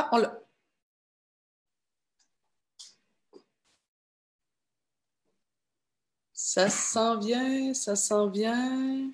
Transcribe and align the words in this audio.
Ah, 0.00 0.08
on 0.12 0.18
l'a. 0.18 0.32
Ça 6.32 6.70
s'en 6.70 7.18
vient, 7.18 7.74
ça 7.74 7.96
s'en 7.96 8.28
vient. 8.28 9.10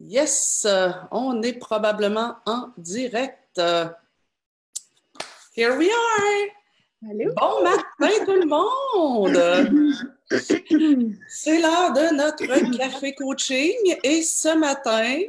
Yes, 0.00 0.66
on 1.10 1.42
est 1.42 1.58
probablement 1.58 2.36
en 2.46 2.72
direct. 2.78 3.60
Here 5.54 5.76
we 5.76 5.90
are. 5.90 6.48
Bon 7.02 7.62
matin 7.62 8.24
tout 8.24 8.32
le 8.32 8.46
monde! 8.46 9.36
C'est 11.28 11.60
l'heure 11.60 11.92
de 11.92 12.14
notre 12.14 12.78
café 12.78 13.14
coaching 13.14 13.98
et 14.02 14.22
ce 14.22 14.56
matin, 14.56 15.20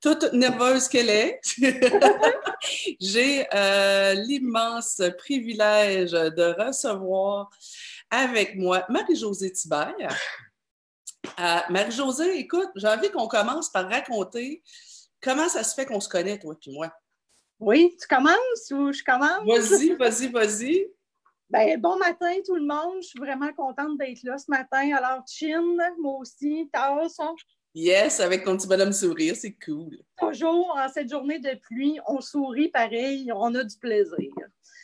toute 0.00 0.32
nerveuse 0.32 0.88
qu'elle 0.88 1.10
est, 1.10 1.40
j'ai 3.00 3.46
euh, 3.54 4.14
l'immense 4.14 5.02
privilège 5.18 6.12
de 6.12 6.54
recevoir 6.62 7.50
avec 8.10 8.56
moi 8.56 8.84
Marie-Josée 8.88 9.52
Thibert. 9.52 10.16
Euh, 11.40 11.58
Marie-Josée, 11.70 12.38
écoute, 12.38 12.70
j'ai 12.76 12.88
envie 12.88 13.10
qu'on 13.10 13.26
commence 13.26 13.70
par 13.70 13.88
raconter 13.88 14.62
comment 15.20 15.48
ça 15.48 15.64
se 15.64 15.74
fait 15.74 15.86
qu'on 15.86 16.00
se 16.00 16.08
connaît, 16.08 16.38
toi 16.38 16.54
et 16.64 16.72
moi. 16.72 16.92
Oui, 17.58 17.96
tu 18.00 18.06
commences 18.06 18.70
ou 18.70 18.92
je 18.92 19.02
commence? 19.02 19.44
Vas-y, 19.46 19.94
vas-y, 19.94 20.28
vas-y. 20.28 20.86
Ben, 21.48 21.80
bon 21.80 21.96
matin 21.96 22.34
tout 22.44 22.56
le 22.56 22.66
monde. 22.66 23.02
Je 23.02 23.08
suis 23.08 23.18
vraiment 23.18 23.52
contente 23.52 23.96
d'être 23.98 24.22
là 24.24 24.36
ce 24.36 24.50
matin. 24.50 24.94
Alors, 24.96 25.22
Chin, 25.26 25.62
moi 25.98 26.18
aussi, 26.18 26.68
tasse. 26.72 27.18
Yes, 27.78 28.20
avec 28.20 28.42
ton 28.42 28.56
petit 28.56 28.66
bonhomme 28.66 28.92
sourire, 28.92 29.36
c'est 29.36 29.54
cool. 29.62 29.98
Toujours, 30.16 30.74
en 30.78 30.88
cette 30.88 31.10
journée 31.10 31.40
de 31.40 31.60
pluie, 31.60 32.00
on 32.06 32.22
sourit 32.22 32.68
pareil, 32.68 33.30
on 33.34 33.54
a 33.54 33.64
du 33.64 33.76
plaisir. 33.76 34.32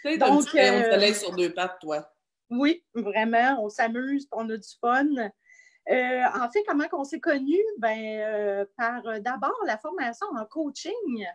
Tu 0.04 0.18
Donc, 0.18 0.46
on 0.52 0.58
euh, 0.58 1.14
sur 1.14 1.34
deux 1.34 1.54
pattes, 1.54 1.78
toi. 1.80 2.06
Oui, 2.50 2.84
vraiment, 2.94 3.64
on 3.64 3.70
s'amuse, 3.70 4.28
on 4.30 4.50
a 4.50 4.58
du 4.58 4.68
fun. 4.78 5.06
Euh, 5.90 6.22
en 6.34 6.50
fait, 6.50 6.62
comment 6.68 6.84
on 6.92 7.04
s'est 7.04 7.18
connus? 7.18 7.64
Ben, 7.78 7.98
euh, 7.98 8.66
par 8.76 9.02
d'abord 9.22 9.58
la 9.64 9.78
formation 9.78 10.26
en 10.36 10.44
coaching. 10.44 11.26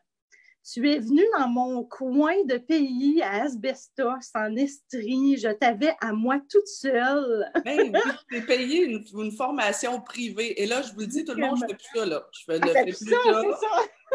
Tu 0.73 0.91
es 0.91 0.99
venu 0.99 1.23
dans 1.37 1.47
mon 1.47 1.85
coin 1.85 2.43
de 2.43 2.57
pays 2.57 3.21
à 3.21 3.43
Asbestos, 3.43 4.31
en 4.35 4.53
Estrie. 4.57 5.37
Je 5.37 5.47
t'avais 5.47 5.95
à 6.01 6.11
moi 6.11 6.41
toute 6.49 6.67
seule. 6.67 7.49
ben 7.65 7.97
tu 8.29 8.45
payé 8.45 8.83
une, 8.83 9.31
formation 9.31 10.01
privée. 10.01 10.61
Et 10.61 10.65
là, 10.65 10.81
je 10.81 10.91
vous 10.91 10.99
le 10.99 11.07
dis, 11.07 11.23
tout 11.23 11.35
le 11.35 11.41
monde, 11.41 11.57
je 11.59 11.63
ne 11.63 11.69
fais 11.69 11.75
plus 11.75 11.99
ça, 11.99 12.05
là. 12.05 12.27
Je 12.33 12.43
fais, 12.43 12.59
ah, 12.61 12.83
plus 12.83 12.93
ça, 12.93 13.15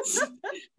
ça. 0.04 0.28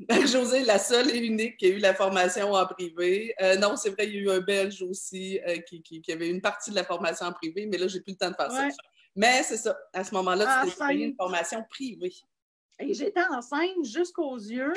José 0.28 0.60
est 0.60 0.66
la 0.66 0.78
seule 0.78 1.10
et 1.10 1.18
unique 1.18 1.58
qui 1.58 1.66
a 1.66 1.70
eu 1.70 1.80
la 1.80 1.96
formation 1.96 2.52
en 2.52 2.68
privé. 2.68 3.34
Euh, 3.42 3.56
non, 3.56 3.76
c'est 3.76 3.90
vrai, 3.90 4.08
il 4.08 4.14
y 4.14 4.18
a 4.20 4.22
eu 4.22 4.30
un 4.30 4.42
Belge 4.42 4.84
aussi 4.84 5.40
euh, 5.48 5.58
qui, 5.58 5.82
qui, 5.82 6.12
avait 6.12 6.30
une 6.30 6.42
partie 6.42 6.70
de 6.70 6.76
la 6.76 6.84
formation 6.84 7.26
en 7.26 7.34
privé, 7.34 7.66
mais 7.66 7.80
là, 7.80 7.88
j'ai 7.88 8.02
plus 8.02 8.12
le 8.12 8.18
temps 8.18 8.30
de 8.30 8.36
faire 8.36 8.52
ça. 8.52 8.68
Mais 9.16 9.42
c'est 9.42 9.58
ça. 9.58 9.76
À 9.92 10.04
ce 10.04 10.14
moment-là, 10.14 10.66
tu 10.66 10.72
t'es 10.72 10.86
payé 10.88 11.06
une 11.06 11.16
formation 11.16 11.64
privée. 11.68 12.14
Et 12.80 12.94
j'étais 12.94 13.24
enceinte 13.32 13.84
jusqu'aux 13.84 14.38
yeux. 14.38 14.74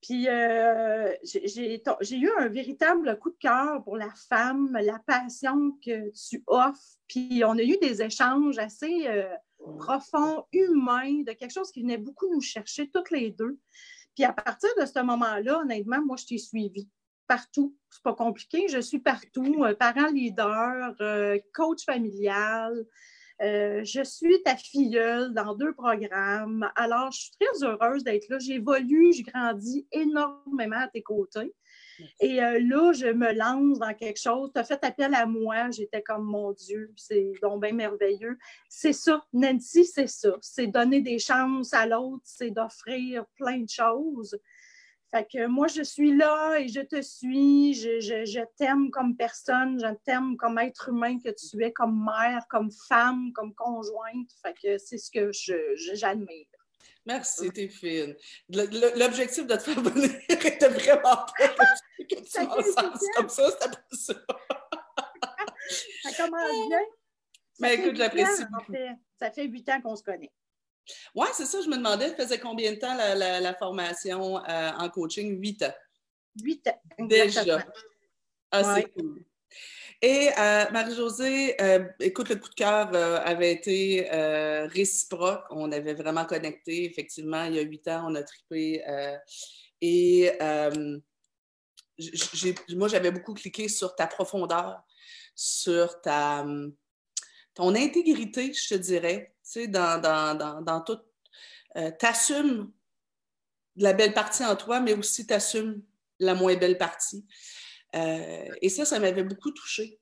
Puis 0.00 0.28
euh, 0.28 1.12
j'ai 1.24 2.16
eu 2.16 2.30
un 2.38 2.48
véritable 2.48 3.18
coup 3.18 3.30
de 3.30 3.36
cœur 3.40 3.82
pour 3.82 3.96
la 3.96 4.10
femme, 4.28 4.72
la 4.72 4.98
passion 5.00 5.72
que 5.84 6.10
tu 6.10 6.42
offres. 6.46 6.98
Puis 7.08 7.42
on 7.44 7.58
a 7.58 7.62
eu 7.62 7.76
des 7.78 8.00
échanges 8.00 8.58
assez 8.58 9.08
euh, 9.08 9.28
profonds, 9.78 10.44
humains, 10.52 11.22
de 11.26 11.32
quelque 11.32 11.52
chose 11.52 11.72
qui 11.72 11.82
venait 11.82 11.98
beaucoup 11.98 12.32
nous 12.32 12.40
chercher 12.40 12.88
toutes 12.90 13.10
les 13.10 13.30
deux. 13.30 13.58
Puis 14.14 14.24
à 14.24 14.32
partir 14.32 14.70
de 14.80 14.86
ce 14.86 15.00
moment-là, 15.00 15.60
honnêtement, 15.60 16.04
moi, 16.04 16.16
je 16.16 16.26
t'ai 16.26 16.38
suivi 16.38 16.88
partout. 17.26 17.76
C'est 17.90 18.02
pas 18.02 18.14
compliqué. 18.14 18.68
Je 18.68 18.78
suis 18.78 19.00
partout. 19.00 19.64
Euh, 19.64 19.74
parent 19.74 20.10
leader, 20.12 20.94
coach 21.52 21.84
familial, 21.84 22.86
euh, 23.40 23.84
je 23.84 24.02
suis 24.02 24.42
ta 24.42 24.56
filleule 24.56 25.32
dans 25.32 25.54
deux 25.54 25.72
programmes. 25.72 26.68
Alors, 26.74 27.12
je 27.12 27.20
suis 27.20 27.30
très 27.40 27.66
heureuse 27.66 28.04
d'être 28.04 28.28
là. 28.28 28.38
J'évolue, 28.38 29.12
je 29.12 29.22
grandis 29.22 29.86
énormément 29.92 30.80
à 30.80 30.88
tes 30.88 31.02
côtés. 31.02 31.54
Et 32.20 32.42
euh, 32.42 32.60
là, 32.60 32.92
je 32.92 33.06
me 33.06 33.32
lance 33.32 33.78
dans 33.78 33.94
quelque 33.94 34.20
chose. 34.20 34.50
Tu 34.54 34.60
as 34.60 34.64
fait 34.64 34.82
appel 34.84 35.14
à 35.14 35.26
moi. 35.26 35.70
J'étais 35.70 36.02
comme, 36.02 36.24
mon 36.24 36.52
Dieu, 36.52 36.92
c'est 36.96 37.32
donc 37.42 37.62
bien 37.62 37.72
merveilleux. 37.72 38.38
C'est 38.68 38.92
ça, 38.92 39.24
Nancy, 39.32 39.84
c'est 39.84 40.06
ça. 40.06 40.36
C'est 40.40 40.66
donner 40.66 41.00
des 41.00 41.18
chances 41.18 41.72
à 41.74 41.86
l'autre, 41.86 42.22
c'est 42.24 42.50
d'offrir 42.50 43.24
plein 43.36 43.58
de 43.58 43.68
choses. 43.68 44.38
Fait 45.10 45.26
que 45.26 45.46
moi, 45.46 45.68
je 45.68 45.82
suis 45.82 46.14
là 46.14 46.58
et 46.58 46.68
je 46.68 46.80
te 46.80 47.00
suis. 47.00 47.72
Je, 47.74 48.44
t'aime 48.56 48.90
comme 48.90 49.16
personne, 49.16 49.80
je 49.80 49.94
t'aime 50.04 50.36
comme 50.36 50.58
être 50.58 50.90
humain 50.90 51.18
que 51.18 51.30
tu 51.30 51.64
es, 51.64 51.72
comme 51.72 52.04
mère, 52.04 52.46
comme 52.50 52.70
femme, 52.70 53.32
comme 53.32 53.54
conjointe. 53.54 54.30
Fait 54.42 54.54
que 54.54 54.76
c'est 54.76 54.98
ce 54.98 55.10
que 55.10 55.30
j'admire. 55.94 56.46
Merci, 57.06 57.50
t'es 57.50 57.68
fine. 57.68 58.14
L'objectif 58.50 59.46
de 59.46 59.54
te 59.56 59.62
faire 59.62 59.80
venir 59.80 60.10
était 60.28 60.68
vraiment 60.68 61.00
pas 61.00 61.26
que 61.98 62.14
tu 62.14 62.26
sens 62.26 62.46
comme 63.16 63.28
ça, 63.30 63.50
c'était 63.50 63.70
pas 63.70 63.82
ça. 63.92 64.14
ça 66.02 66.22
commence 66.22 66.68
bien. 66.68 66.80
Mais 67.60 67.74
écoute, 67.76 67.96
j'apprécie. 67.96 68.42
Ça 69.18 69.30
fait 69.30 69.46
huit 69.46 69.68
ans 69.70 69.80
qu'on 69.80 69.96
se 69.96 70.02
connaît. 70.02 70.30
Oui, 71.14 71.26
c'est 71.34 71.46
ça, 71.46 71.60
je 71.60 71.68
me 71.68 71.76
demandais, 71.76 72.10
tu 72.10 72.22
faisais 72.22 72.38
combien 72.38 72.72
de 72.72 72.78
temps 72.78 72.94
la, 72.94 73.54
formation 73.54 74.38
euh, 74.38 74.70
en 74.78 74.88
coaching? 74.88 75.40
Huit 75.40 75.62
ans. 75.62 75.74
Huit 76.42 76.66
ans. 76.68 77.06
Déjà. 77.06 77.64
Ah, 78.50 78.74
c'est 78.74 78.90
cool. 78.92 79.24
Et 80.00 80.28
euh, 80.38 80.70
Marie-Josée, 80.70 81.60
euh, 81.60 81.84
écoute, 81.98 82.28
le 82.28 82.36
coup 82.36 82.48
de 82.48 82.54
cœur 82.54 82.94
avait 82.94 83.52
été 83.52 84.08
réciproque. 84.72 85.44
On 85.50 85.72
avait 85.72 85.94
vraiment 85.94 86.24
connecté. 86.24 86.84
Effectivement, 86.84 87.44
il 87.44 87.56
y 87.56 87.58
a 87.58 87.62
huit 87.62 87.86
ans, 87.88 88.06
on 88.08 88.14
a 88.14 88.22
trippé. 88.22 88.82
et 89.80 90.30
moi, 92.74 92.88
j'avais 92.88 93.10
beaucoup 93.10 93.34
cliqué 93.34 93.68
sur 93.68 93.96
ta 93.96 94.06
profondeur, 94.06 94.80
sur 95.34 96.00
ta, 96.00 96.46
ton 97.58 97.74
intégrité, 97.74 98.52
je 98.52 98.68
te 98.68 98.74
dirais 98.76 99.34
tu 99.48 99.60
sais, 99.60 99.68
dans, 99.68 99.98
dans, 99.98 100.60
dans, 100.60 100.80
tout. 100.82 100.98
Euh, 101.76 101.90
t'assumes 101.98 102.70
la 103.76 103.94
belle 103.94 104.12
partie 104.12 104.44
en 104.44 104.56
toi, 104.56 104.80
mais 104.80 104.92
aussi 104.92 105.26
t'assumes 105.26 105.82
la 106.18 106.34
moins 106.34 106.56
belle 106.56 106.76
partie. 106.76 107.24
Euh, 107.96 108.48
et 108.60 108.68
ça, 108.68 108.84
ça 108.84 108.98
m'avait 108.98 109.22
beaucoup 109.22 109.50
touché. 109.50 109.98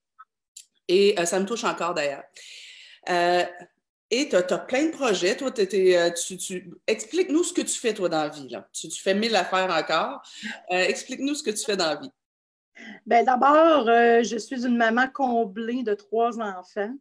Et 0.88 1.18
euh, 1.18 1.26
ça 1.26 1.38
me 1.38 1.46
touche 1.46 1.62
encore 1.62 1.94
d'ailleurs. 1.94 2.24
et 3.08 4.28
tu 4.28 4.34
as, 4.34 4.58
plein 4.58 4.86
de 4.86 4.90
projets. 4.90 5.36
Toi, 5.36 5.52
tu, 5.52 5.94
explique-nous 6.86 7.44
ce 7.44 7.52
que 7.52 7.62
tu 7.62 7.78
fais, 7.78 7.94
toi, 7.94 8.08
dans 8.08 8.22
la 8.22 8.28
vie. 8.28 8.48
Là. 8.48 8.68
Tu, 8.72 8.90
fais 8.90 9.14
mille 9.14 9.36
affaires 9.36 9.70
encore. 9.70 10.22
explique-nous 10.70 11.36
ce 11.36 11.44
que 11.44 11.50
tu 11.52 11.64
fais 11.64 11.76
dans 11.76 11.86
la 11.86 11.96
vie. 11.96 12.10
Bien, 13.06 13.22
d'abord, 13.22 13.86
je 13.86 14.38
suis 14.38 14.66
une 14.66 14.76
maman 14.76 15.06
comblée 15.08 15.84
de 15.84 15.94
trois 15.94 16.40
enfants. 16.40 16.94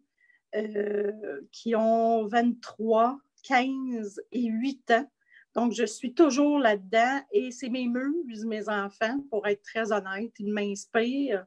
Euh, 0.55 1.41
qui 1.51 1.75
ont 1.75 2.27
23, 2.27 3.19
15 3.43 4.21
et 4.31 4.45
8 4.45 4.91
ans. 4.91 5.11
Donc, 5.53 5.73
je 5.73 5.83
suis 5.83 6.13
toujours 6.13 6.59
là-dedans 6.59 7.21
et 7.31 7.51
c'est 7.51 7.67
mes 7.67 7.87
muses, 7.87 8.45
mes 8.45 8.69
enfants, 8.69 9.19
pour 9.29 9.47
être 9.47 9.63
très 9.63 9.91
honnête. 9.91 10.31
Ils 10.39 10.53
m'inspirent, 10.53 11.45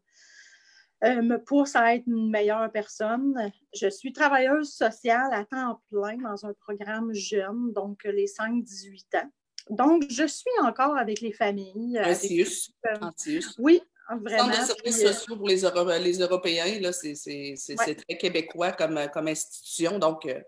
euh, 1.05 1.23
me 1.23 1.39
poussent 1.39 1.77
à 1.77 1.95
être 1.95 2.07
une 2.07 2.29
meilleure 2.31 2.71
personne. 2.71 3.51
Je 3.75 3.89
suis 3.89 4.13
travailleuse 4.13 4.73
sociale 4.73 5.33
à 5.33 5.45
temps 5.45 5.81
plein 5.91 6.19
dans 6.19 6.45
un 6.45 6.53
programme 6.53 7.15
jeune, 7.15 7.73
donc 7.73 8.05
les 8.05 8.27
5-18 8.27 9.17
ans. 9.17 9.31
Donc, 9.71 10.05
je 10.11 10.27
suis 10.27 10.51
encore 10.63 10.99
avec 10.99 11.23
les 11.23 11.33
familles. 11.33 11.99
Antius. 13.01 13.57
oui, 13.59 13.81
Vraiment. 14.09 14.53
Centre 14.53 14.61
de 14.61 14.67
services 14.67 15.05
euh, 15.05 15.13
sociaux 15.13 15.37
pour 15.37 15.49
les, 15.49 15.99
les 16.01 16.19
Européens, 16.19 16.93
c'est 16.93 17.95
très 17.95 18.17
québécois 18.17 18.73
comme, 18.73 18.99
comme 19.13 19.29
institution. 19.29 19.99
Donc, 19.99 20.25
euh, 20.25 20.41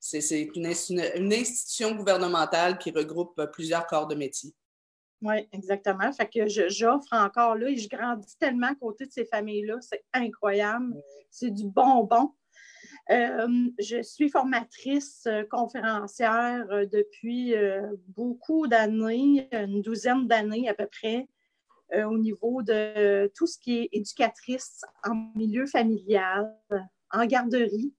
c'est 0.00 0.50
une, 0.54 0.72
une, 0.90 1.32
institution 1.32 1.94
gouvernementale 1.94 2.76
qui 2.76 2.90
regroupe 2.90 3.40
plusieurs 3.52 3.86
corps 3.86 4.08
de 4.08 4.16
métier. 4.16 4.52
Oui, 5.22 5.48
exactement. 5.52 6.12
Fait 6.12 6.28
que 6.28 6.48
j'offre 6.68 7.12
encore 7.12 7.54
là 7.54 7.68
et 7.68 7.76
je 7.76 7.88
grandis 7.88 8.36
tellement 8.36 8.66
à 8.66 8.74
côté 8.74 9.06
de 9.06 9.12
ces 9.12 9.24
familles-là. 9.24 9.76
C'est 9.80 10.04
incroyable. 10.12 10.92
C'est 11.30 11.52
du 11.52 11.64
bonbon. 11.68 12.32
Euh, 13.10 13.68
je 13.78 14.02
suis 14.02 14.28
formatrice 14.28 15.28
conférencière 15.50 16.66
depuis 16.90 17.54
beaucoup 18.08 18.66
d'années, 18.66 19.48
une 19.52 19.82
douzaine 19.82 20.26
d'années 20.26 20.68
à 20.68 20.74
peu 20.74 20.86
près. 20.86 21.28
Euh, 21.92 22.04
au 22.04 22.18
niveau 22.18 22.62
de 22.62 23.30
tout 23.36 23.46
ce 23.46 23.58
qui 23.58 23.78
est 23.78 23.88
éducatrice 23.92 24.80
en 25.04 25.14
milieu 25.36 25.66
familial, 25.66 26.50
en 27.10 27.26
garderie. 27.26 27.92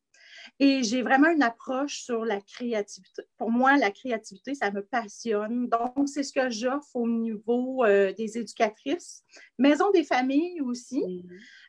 Et 0.60 0.84
j'ai 0.84 1.02
vraiment 1.02 1.30
une 1.30 1.44
approche 1.44 2.00
sur 2.00 2.26
la 2.26 2.42
créativité. 2.42 3.24
Pour 3.38 3.52
moi, 3.52 3.78
la 3.78 3.92
créativité, 3.92 4.56
ça 4.56 4.72
me 4.72 4.84
passionne. 4.84 5.68
Donc, 5.70 6.08
c'est 6.08 6.24
ce 6.24 6.34
que 6.34 6.50
j'offre 6.50 6.96
au 6.96 7.08
niveau 7.08 7.84
euh, 7.84 8.12
des 8.14 8.38
éducatrices, 8.38 9.24
maison 9.60 9.92
des 9.92 10.04
familles 10.04 10.62
aussi. 10.62 11.26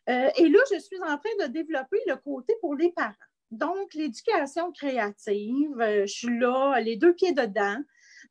Euh, 0.08 0.28
et 0.36 0.48
là, 0.48 0.60
je 0.72 0.78
suis 0.78 0.98
en 1.02 1.18
train 1.18 1.46
de 1.46 1.52
développer 1.52 1.98
le 2.06 2.16
côté 2.16 2.54
pour 2.60 2.74
les 2.74 2.92
parents. 2.92 3.12
Donc, 3.50 3.92
l'éducation 3.94 4.72
créative, 4.72 5.76
je 5.78 6.06
suis 6.06 6.38
là, 6.38 6.80
les 6.80 6.96
deux 6.96 7.14
pieds 7.14 7.32
dedans. 7.32 7.78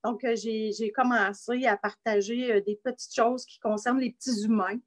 Donc, 0.05 0.23
j'ai 0.35 0.91
commencé 0.91 1.65
à 1.65 1.77
partager 1.77 2.61
des 2.61 2.79
petites 2.83 3.15
choses 3.15 3.43
qui 3.45 3.59
concernent 3.59 3.99
les 3.99 4.11
petits 4.11 4.43
humains. 4.43 4.77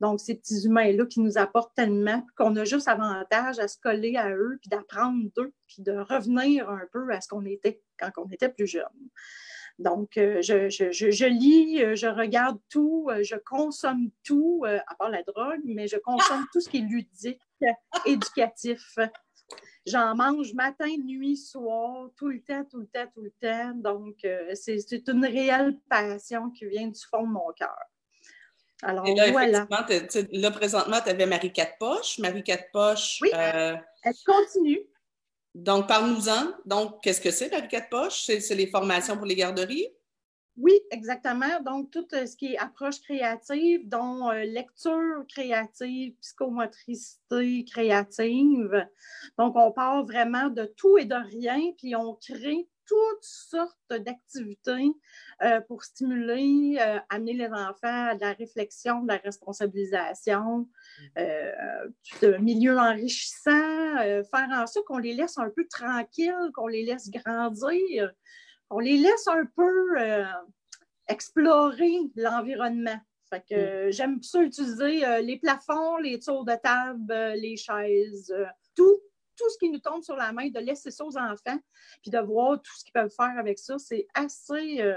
Donc, 0.00 0.20
ces 0.20 0.34
petits 0.34 0.66
humains-là 0.66 1.06
qui 1.06 1.20
nous 1.20 1.38
apportent 1.38 1.74
tellement, 1.74 2.22
qu'on 2.36 2.54
a 2.56 2.64
juste 2.64 2.86
avantage 2.86 3.58
à 3.58 3.68
se 3.68 3.78
coller 3.78 4.16
à 4.16 4.30
eux, 4.30 4.58
puis 4.60 4.68
d'apprendre 4.68 5.30
d'eux, 5.34 5.54
puis 5.66 5.82
de 5.82 5.92
revenir 5.92 6.68
un 6.68 6.86
peu 6.92 7.10
à 7.10 7.22
ce 7.22 7.28
qu'on 7.28 7.46
était 7.46 7.80
quand 7.98 8.10
on 8.18 8.28
était 8.28 8.50
plus 8.50 8.66
jeune. 8.66 8.84
Donc, 9.78 10.16
euh, 10.16 10.40
je, 10.40 11.26
lis, 11.26 11.82
euh, 11.82 11.94
je 11.94 12.06
regarde 12.06 12.58
tout, 12.70 13.08
euh, 13.10 13.22
je 13.22 13.36
consomme 13.36 14.10
tout, 14.24 14.64
à 14.64 14.94
part 14.94 15.10
la 15.10 15.22
drogue, 15.22 15.60
mais 15.64 15.86
je 15.86 15.96
consomme 15.96 16.44
tout 16.52 16.60
ce 16.60 16.68
qui 16.68 16.78
est 16.78 16.80
ludique, 16.80 17.40
éducatif. 18.04 18.98
J'en 19.86 20.16
mange 20.16 20.52
matin, 20.54 20.88
nuit, 21.04 21.36
soir, 21.36 22.10
tout 22.16 22.28
le 22.28 22.42
temps, 22.42 22.64
tout 22.64 22.80
le 22.80 22.86
temps, 22.86 23.06
tout 23.14 23.22
le 23.22 23.32
temps. 23.40 23.72
Donc, 23.74 24.26
c'est 24.54 25.08
une 25.08 25.24
réelle 25.24 25.78
passion 25.88 26.50
qui 26.50 26.66
vient 26.66 26.88
du 26.88 27.00
fond 27.08 27.22
de 27.22 27.32
mon 27.32 27.52
cœur. 27.56 27.76
Alors, 28.82 29.06
là, 29.06 29.30
voilà. 29.30 29.66
Là, 30.32 30.50
présentement, 30.50 30.98
tu 31.02 31.08
avais 31.08 31.24
Marie 31.24 31.52
Quatre 31.52 31.78
Poches. 31.78 32.18
Marie 32.18 32.42
Quatre 32.42 32.70
Poches. 32.72 33.20
Oui, 33.22 33.30
euh, 33.32 33.76
elle 34.02 34.14
continue. 34.26 34.80
Donc, 35.54 35.86
parle-nous-en. 35.88 36.52
Donc, 36.66 37.02
qu'est-ce 37.02 37.20
que 37.20 37.30
c'est, 37.30 37.50
Marie 37.50 37.68
Quatre 37.68 37.88
Poches? 37.88 38.26
C'est 38.26 38.54
les 38.54 38.66
formations 38.66 39.16
pour 39.16 39.24
les 39.24 39.36
garderies? 39.36 39.88
Oui, 40.56 40.72
exactement. 40.90 41.60
Donc, 41.64 41.90
tout 41.90 42.06
euh, 42.14 42.26
ce 42.26 42.36
qui 42.36 42.54
est 42.54 42.58
approche 42.58 43.00
créative, 43.00 43.88
dont 43.88 44.30
euh, 44.30 44.44
lecture 44.44 45.24
créative, 45.28 46.14
psychomotricité 46.20 47.64
créative. 47.64 48.88
Donc, 49.38 49.54
on 49.56 49.70
part 49.72 50.04
vraiment 50.04 50.48
de 50.48 50.64
tout 50.64 50.96
et 50.96 51.04
de 51.04 51.14
rien, 51.14 51.60
puis 51.76 51.94
on 51.94 52.14
crée 52.14 52.68
toutes 52.86 53.22
sortes 53.22 53.76
d'activités 53.90 54.92
euh, 55.42 55.60
pour 55.62 55.82
stimuler, 55.82 56.78
euh, 56.80 56.98
amener 57.10 57.34
les 57.34 57.48
enfants 57.48 58.08
à 58.08 58.14
de 58.14 58.20
la 58.20 58.32
réflexion, 58.32 59.02
de 59.02 59.08
la 59.08 59.18
responsabilisation, 59.18 60.60
mm. 60.60 61.04
euh, 61.18 61.88
de 62.22 62.36
milieu 62.38 62.78
enrichissant, 62.78 63.96
faire 63.96 64.48
en 64.52 64.66
sorte 64.66 64.86
qu'on 64.86 64.98
les 64.98 65.14
laisse 65.14 65.38
un 65.38 65.50
peu 65.50 65.66
tranquilles, 65.68 66.50
qu'on 66.54 66.68
les 66.68 66.84
laisse 66.84 67.10
grandir, 67.10 68.12
qu'on 68.68 68.80
les 68.80 68.96
laisse 68.96 69.26
un 69.28 69.44
peu 69.56 70.24
explorer 71.08 71.98
l'environnement. 72.16 72.98
Fait 73.28 73.44
que 73.48 73.88
mm. 73.88 73.92
j'aime 73.92 74.22
ça 74.22 74.42
utiliser 74.42 75.22
les 75.22 75.38
plafonds, 75.38 75.96
les 75.98 76.18
tours 76.18 76.44
de 76.44 76.54
table, 76.62 77.12
les 77.36 77.56
chaises, 77.56 78.34
tout 78.74 79.00
tout 79.36 79.50
ce 79.50 79.58
qui 79.58 79.70
nous 79.70 79.78
tombe 79.78 80.02
sur 80.02 80.16
la 80.16 80.32
main, 80.32 80.48
de 80.48 80.58
laisser 80.58 80.90
ça 80.90 81.04
aux 81.04 81.16
enfants, 81.16 81.58
puis 82.02 82.10
de 82.10 82.18
voir 82.18 82.60
tout 82.60 82.72
ce 82.76 82.84
qu'ils 82.84 82.92
peuvent 82.92 83.14
faire 83.14 83.34
avec 83.38 83.58
ça, 83.58 83.78
c'est 83.78 84.06
assez, 84.14 84.80
euh, 84.80 84.96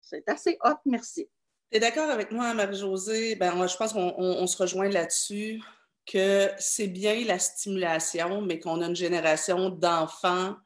c'est 0.00 0.28
assez 0.28 0.58
hot, 0.64 0.78
merci. 0.86 1.28
Tu 1.70 1.76
es 1.76 1.80
d'accord 1.80 2.10
avec 2.10 2.30
moi, 2.32 2.54
Marie-Josée? 2.54 3.36
Ben, 3.36 3.66
je 3.66 3.76
pense 3.76 3.92
qu'on 3.92 4.46
se 4.46 4.56
rejoint 4.56 4.88
là-dessus, 4.88 5.62
que 6.06 6.50
c'est 6.58 6.88
bien 6.88 7.24
la 7.24 7.38
stimulation, 7.38 8.40
mais 8.42 8.58
qu'on 8.58 8.80
a 8.80 8.86
une 8.86 8.96
génération 8.96 9.70
d'enfants. 9.70 10.56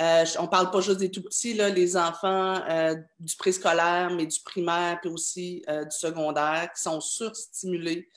Euh, 0.00 0.24
on 0.38 0.42
ne 0.42 0.48
parle 0.48 0.70
pas 0.70 0.80
juste 0.80 0.98
des 0.98 1.10
tout 1.10 1.22
petits, 1.22 1.54
là, 1.54 1.68
les 1.68 1.96
enfants 1.96 2.60
euh, 2.68 2.94
du 3.20 3.36
préscolaire, 3.36 4.10
mais 4.10 4.26
du 4.26 4.40
primaire, 4.40 4.98
puis 5.00 5.10
aussi 5.10 5.62
du 5.68 5.96
secondaire, 5.96 6.70
qui 6.74 6.82
sont 6.82 7.00
surstimulés 7.00 8.08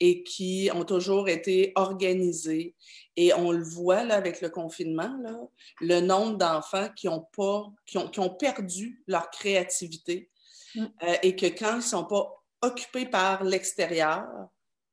et 0.00 0.22
qui 0.22 0.70
ont 0.72 0.84
toujours 0.84 1.28
été 1.28 1.72
organisés. 1.74 2.74
Et 3.16 3.34
on 3.34 3.50
le 3.50 3.64
voit 3.64 4.04
là, 4.04 4.14
avec 4.14 4.40
le 4.40 4.48
confinement, 4.48 5.12
là, 5.22 5.36
le 5.80 6.00
nombre 6.00 6.36
d'enfants 6.38 6.88
qui 6.94 7.08
ont, 7.08 7.26
pas, 7.36 7.66
qui 7.84 7.98
ont, 7.98 8.08
qui 8.08 8.20
ont 8.20 8.30
perdu 8.30 9.02
leur 9.06 9.30
créativité 9.30 10.30
mm. 10.74 10.84
euh, 11.02 11.14
et 11.22 11.34
que 11.34 11.46
quand 11.46 11.72
ils 11.72 11.76
ne 11.76 11.80
sont 11.80 12.04
pas 12.04 12.30
occupés 12.62 13.06
par 13.06 13.44
l'extérieur, 13.44 14.26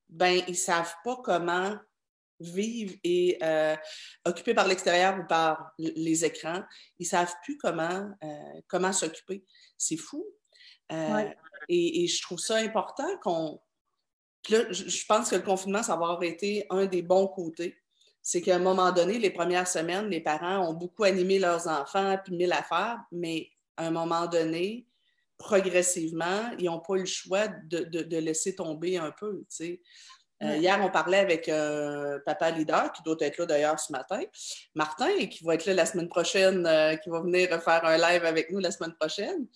ben 0.10 0.42
ils 0.48 0.52
ne 0.52 0.58
savent 0.58 0.96
pas 1.04 1.18
comment 1.24 1.76
vivre 2.40 2.94
et 3.04 3.38
euh, 3.42 3.76
occupés 4.26 4.54
par 4.54 4.68
l'extérieur 4.68 5.20
ou 5.20 5.28
par 5.28 5.74
les 5.78 6.26
écrans, 6.26 6.64
ils 7.00 7.04
ne 7.04 7.10
savent 7.10 7.34
plus 7.44 7.58
comment, 7.58 8.10
euh, 8.24 8.62
comment 8.68 8.92
s'occuper. 8.92 9.44
C'est 9.78 9.98
fou. 9.98 10.26
et, 10.90 12.04
et, 12.04 12.08
je 12.08 12.22
trouve 12.22 12.40
ça 12.40 12.58
important 12.58 13.18
qu'on 13.24 13.60
là, 14.50 14.72
je 14.72 15.06
pense 15.06 15.30
que 15.30 15.36
le 15.36 15.42
confinement, 15.42 15.84
ça 15.84 15.96
va 15.96 16.06
avoir 16.06 16.24
été 16.24 16.66
un 16.70 16.86
des 16.86 17.02
bons 17.02 17.28
côtés. 17.28 17.76
C'est 18.22 18.42
qu'à 18.42 18.56
un 18.56 18.60
moment 18.60 18.92
donné, 18.92 19.20
les 19.20 19.30
premières 19.30 19.68
semaines, 19.68 20.10
les 20.10 20.22
parents 20.22 20.68
ont 20.68 20.74
beaucoup 20.74 21.04
animé 21.04 21.40
leurs 21.40 21.68
enfants 21.68 22.18
puis 22.24 22.36
mille 22.36 22.54
affaires, 22.54 23.00
mais 23.12 23.50
à 23.78 23.88
un 23.88 23.92
moment 23.92 24.26
donné, 24.26 24.88
progressivement, 25.38 26.50
ils 26.58 26.66
n'ont 26.66 26.80
pas 26.80 26.96
eu 26.96 27.02
le 27.02 27.06
choix 27.06 27.48
de, 27.48 28.18
laisser 28.18 28.56
tomber 28.56 28.98
un 28.98 29.12
peu. 29.12 29.44
Euh, 30.46 30.58
hier, 30.58 30.80
on 30.82 30.90
parlait 30.90 31.18
avec 31.18 31.50
un 31.50 32.20
papa 32.26 32.52
leader 32.52 32.92
qui 32.92 33.02
doit 33.04 33.18
être 33.20 33.38
là 33.38 33.46
d'ailleurs 33.46 33.80
ce 33.80 33.92
matin, 33.92 34.22
Martin, 34.74 35.28
qui 35.28 35.44
va 35.44 35.56
être 35.56 35.66
là 35.66 35.74
la 35.74 35.86
semaine 35.86 36.10
prochaine, 36.10 36.66
euh, 36.66 36.96
qui 36.98 37.10
va 37.10 37.22
venir 37.22 37.50
faire 37.62 37.84
un 37.86 37.98
live 37.98 38.26
avec 38.26 38.52
nous 38.52 38.60
la 38.60 38.72
semaine 38.72 38.94
prochaine. 39.00 39.48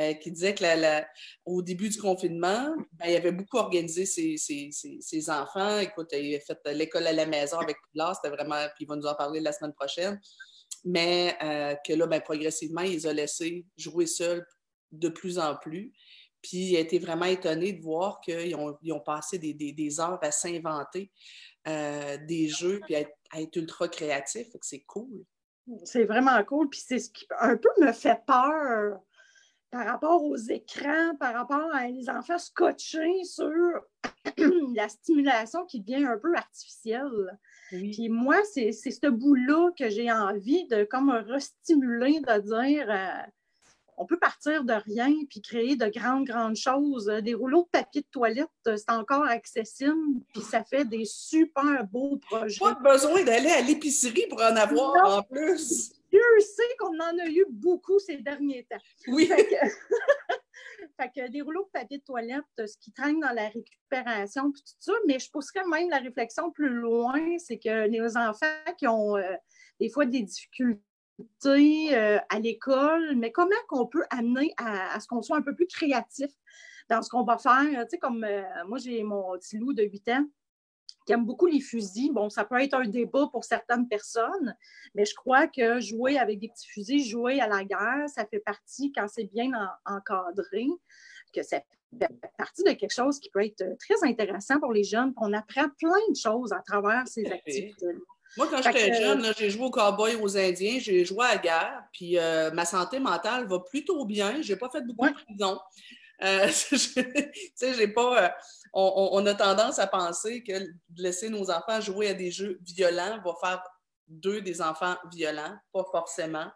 Euh, 0.00 0.12
qui 0.14 0.32
disait 0.32 0.56
que 0.56 1.62
début 1.62 1.88
du 1.88 2.00
confinement, 2.00 2.74
ben, 2.94 3.06
il 3.06 3.14
avait 3.14 3.30
beaucoup 3.30 3.58
organisé 3.58 4.04
ses, 4.06 5.30
enfants. 5.30 5.78
Écoute, 5.78 6.08
il 6.12 6.34
a 6.34 6.40
fait 6.40 6.58
l'école 6.72 7.06
à 7.06 7.12
la 7.12 7.26
maison 7.26 7.60
avec 7.60 7.76
Pilar, 7.92 8.16
c'était 8.16 8.34
vraiment, 8.34 8.60
puis 8.74 8.86
il 8.86 8.88
va 8.88 8.96
nous 8.96 9.06
en 9.06 9.14
parler 9.14 9.40
la 9.40 9.52
semaine 9.52 9.72
prochaine. 9.72 10.20
Mais 10.84 11.36
euh, 11.44 11.76
que 11.86 11.92
là, 11.92 12.08
ben, 12.08 12.20
progressivement, 12.20 12.80
il 12.80 12.90
les 12.90 13.06
a 13.06 13.12
laissés 13.12 13.66
jouer 13.76 14.06
seuls 14.06 14.44
de 14.90 15.08
plus 15.08 15.38
en 15.38 15.54
plus. 15.54 15.92
Puis 16.44 16.76
a 16.76 16.80
été 16.80 16.98
vraiment 16.98 17.24
étonné 17.24 17.72
de 17.72 17.82
voir 17.82 18.20
qu'ils 18.20 18.54
ont, 18.54 18.76
ont, 18.90 19.00
passé 19.00 19.38
des, 19.38 20.00
heures 20.00 20.18
à 20.22 20.30
s'inventer 20.30 21.10
euh, 21.66 22.18
des 22.26 22.48
jeux 22.48 22.80
puis 22.84 22.96
à 22.96 23.00
être, 23.00 23.56
ultra 23.56 23.88
créatifs. 23.88 24.48
C'est 24.60 24.82
cool. 24.82 25.24
C'est 25.84 26.04
vraiment 26.04 26.44
cool. 26.44 26.68
Puis 26.68 26.82
c'est 26.86 26.98
ce 26.98 27.08
qui 27.08 27.26
un 27.40 27.56
peu 27.56 27.70
me 27.80 27.92
fait 27.92 28.20
peur 28.26 29.00
par 29.70 29.86
rapport 29.86 30.22
aux 30.22 30.36
écrans, 30.36 31.16
par 31.18 31.32
rapport 31.32 31.74
à 31.74 31.88
les 31.88 32.10
enfants 32.10 32.38
scotchés 32.38 33.24
sur 33.24 33.80
la 34.76 34.88
stimulation 34.90 35.64
qui 35.64 35.80
devient 35.80 36.04
un 36.04 36.18
peu 36.18 36.36
artificielle. 36.36 37.38
Puis 37.70 38.10
moi, 38.10 38.36
c'est 38.52 38.70
ce 38.70 39.08
bout-là 39.08 39.70
que 39.78 39.88
j'ai 39.88 40.12
envie 40.12 40.66
de 40.66 40.84
comme 40.84 41.08
restimuler, 41.08 42.20
de 42.20 42.40
dire 42.40 42.90
euh, 42.90 43.30
on 43.96 44.06
peut 44.06 44.18
partir 44.18 44.64
de 44.64 44.72
rien 44.72 45.12
puis 45.28 45.40
créer 45.40 45.76
de 45.76 45.86
grandes, 45.86 46.26
grandes 46.26 46.56
choses. 46.56 47.06
Des 47.06 47.34
rouleaux 47.34 47.62
de 47.62 47.68
papier 47.78 48.02
de 48.02 48.06
toilette, 48.10 48.48
c'est 48.64 48.90
encore 48.90 49.24
accessible, 49.24 50.20
puis 50.32 50.42
ça 50.42 50.64
fait 50.64 50.84
des 50.84 51.04
super 51.04 51.84
beaux 51.86 52.18
projets. 52.18 52.58
Pas 52.60 52.74
besoin 52.74 53.22
d'aller 53.24 53.50
à 53.50 53.60
l'épicerie 53.60 54.26
pour 54.28 54.40
en 54.40 54.56
avoir 54.56 55.18
en 55.18 55.22
plus. 55.22 55.92
Dieu 56.10 56.20
sait 56.40 56.76
qu'on 56.78 56.94
en 57.00 57.18
a 57.18 57.26
eu 57.28 57.44
beaucoup 57.50 57.98
ces 57.98 58.18
derniers 58.18 58.66
temps. 58.70 58.76
Oui. 59.08 59.28
Fait 61.00 61.10
que, 61.14 61.28
des 61.28 61.40
rouleaux 61.40 61.64
de 61.64 61.70
papier 61.80 61.98
de 61.98 62.04
toilette, 62.04 62.44
ce 62.58 62.76
qui 62.78 62.92
traîne 62.92 63.18
dans 63.18 63.32
la 63.32 63.48
récupération, 63.48 64.52
puis 64.52 64.62
tout 64.62 64.76
ça, 64.78 64.92
mais 65.06 65.18
je 65.18 65.28
pousserais 65.30 65.64
même 65.66 65.90
la 65.90 65.98
réflexion 65.98 66.52
plus 66.52 66.68
loin, 66.68 67.36
c'est 67.38 67.58
que 67.58 67.88
les 67.88 68.16
enfants 68.16 68.46
qui 68.78 68.86
ont 68.86 69.16
euh, 69.16 69.34
des 69.80 69.88
fois 69.88 70.06
des 70.06 70.22
difficultés 70.22 70.80
euh, 71.46 72.18
à 72.28 72.38
l'école, 72.40 73.14
mais 73.16 73.30
comment 73.30 73.50
qu'on 73.68 73.86
peut 73.86 74.04
amener 74.10 74.52
à, 74.56 74.98
ce 74.98 75.06
qu'on 75.06 75.22
soit 75.22 75.36
un 75.36 75.42
peu 75.42 75.54
plus 75.54 75.66
créatif 75.66 76.30
dans 76.88 77.02
ce 77.02 77.08
qu'on 77.08 77.24
va 77.24 77.38
faire? 77.38 77.84
Tu 77.84 77.90
sais, 77.90 77.98
comme 77.98 78.24
euh, 78.24 78.42
moi, 78.66 78.78
j'ai 78.78 79.02
mon 79.02 79.32
petit 79.38 79.58
loup 79.58 79.72
de 79.72 79.82
8 79.82 80.08
ans 80.10 80.26
qui 81.06 81.12
aime 81.12 81.26
beaucoup 81.26 81.46
les 81.46 81.60
fusils. 81.60 82.12
Bon, 82.12 82.30
ça 82.30 82.44
peut 82.44 82.60
être 82.60 82.74
un 82.74 82.88
débat 82.88 83.28
pour 83.30 83.44
certaines 83.44 83.86
personnes, 83.88 84.56
mais 84.94 85.04
je 85.04 85.14
crois 85.14 85.46
que 85.46 85.78
jouer 85.78 86.18
avec 86.18 86.40
des 86.40 86.48
petits 86.48 86.66
fusils, 86.66 87.04
jouer 87.04 87.40
à 87.40 87.46
la 87.46 87.62
guerre, 87.62 88.08
ça 88.08 88.24
fait 88.24 88.40
partie, 88.40 88.90
quand 88.90 89.06
c'est 89.06 89.24
bien 89.24 89.50
encadré, 89.84 90.66
que 91.34 91.42
ça 91.42 91.60
fait 91.60 92.08
partie 92.38 92.64
de 92.64 92.72
quelque 92.72 92.94
chose 92.94 93.20
qui 93.20 93.28
peut 93.28 93.44
être 93.44 93.64
très 93.78 94.08
intéressant 94.08 94.58
pour 94.58 94.72
les 94.72 94.82
jeunes. 94.82 95.12
On 95.18 95.32
apprend 95.34 95.68
plein 95.78 96.08
de 96.08 96.16
choses 96.16 96.52
à 96.54 96.60
travers 96.60 97.06
ces 97.06 97.26
activités-là. 97.26 98.00
Moi, 98.36 98.48
quand 98.50 98.62
j'étais 98.62 98.94
jeune, 98.94 99.32
j'ai 99.38 99.50
joué 99.50 99.64
aux 99.64 99.70
cowboys, 99.70 100.16
aux 100.16 100.36
Indiens, 100.36 100.78
j'ai 100.80 101.04
joué 101.04 101.24
à 101.24 101.34
la 101.34 101.38
guerre, 101.38 101.82
puis 101.92 102.18
euh, 102.18 102.50
ma 102.50 102.64
santé 102.64 102.98
mentale 102.98 103.46
va 103.46 103.60
plutôt 103.60 104.04
bien. 104.04 104.42
Je 104.42 104.52
n'ai 104.52 104.58
pas 104.58 104.68
fait 104.68 104.82
beaucoup 104.82 105.08
de 105.08 105.14
prison. 105.14 105.58
Euh, 106.22 106.48
j'ai 107.76 107.88
pas. 107.88 108.24
Euh, 108.24 108.28
on, 108.72 109.24
a 109.26 109.34
tendance 109.34 109.78
à 109.78 109.86
penser 109.86 110.42
que 110.42 110.52
laisser 110.96 111.28
nos 111.28 111.50
enfants 111.50 111.80
jouer 111.80 112.08
à 112.08 112.14
des 112.14 112.30
jeux 112.30 112.58
violents 112.62 113.20
va 113.24 113.34
faire 113.40 113.62
deux 114.08 114.40
des 114.40 114.60
enfants 114.60 114.96
violents, 115.12 115.56
pas 115.72 115.84
forcément. 115.90 116.46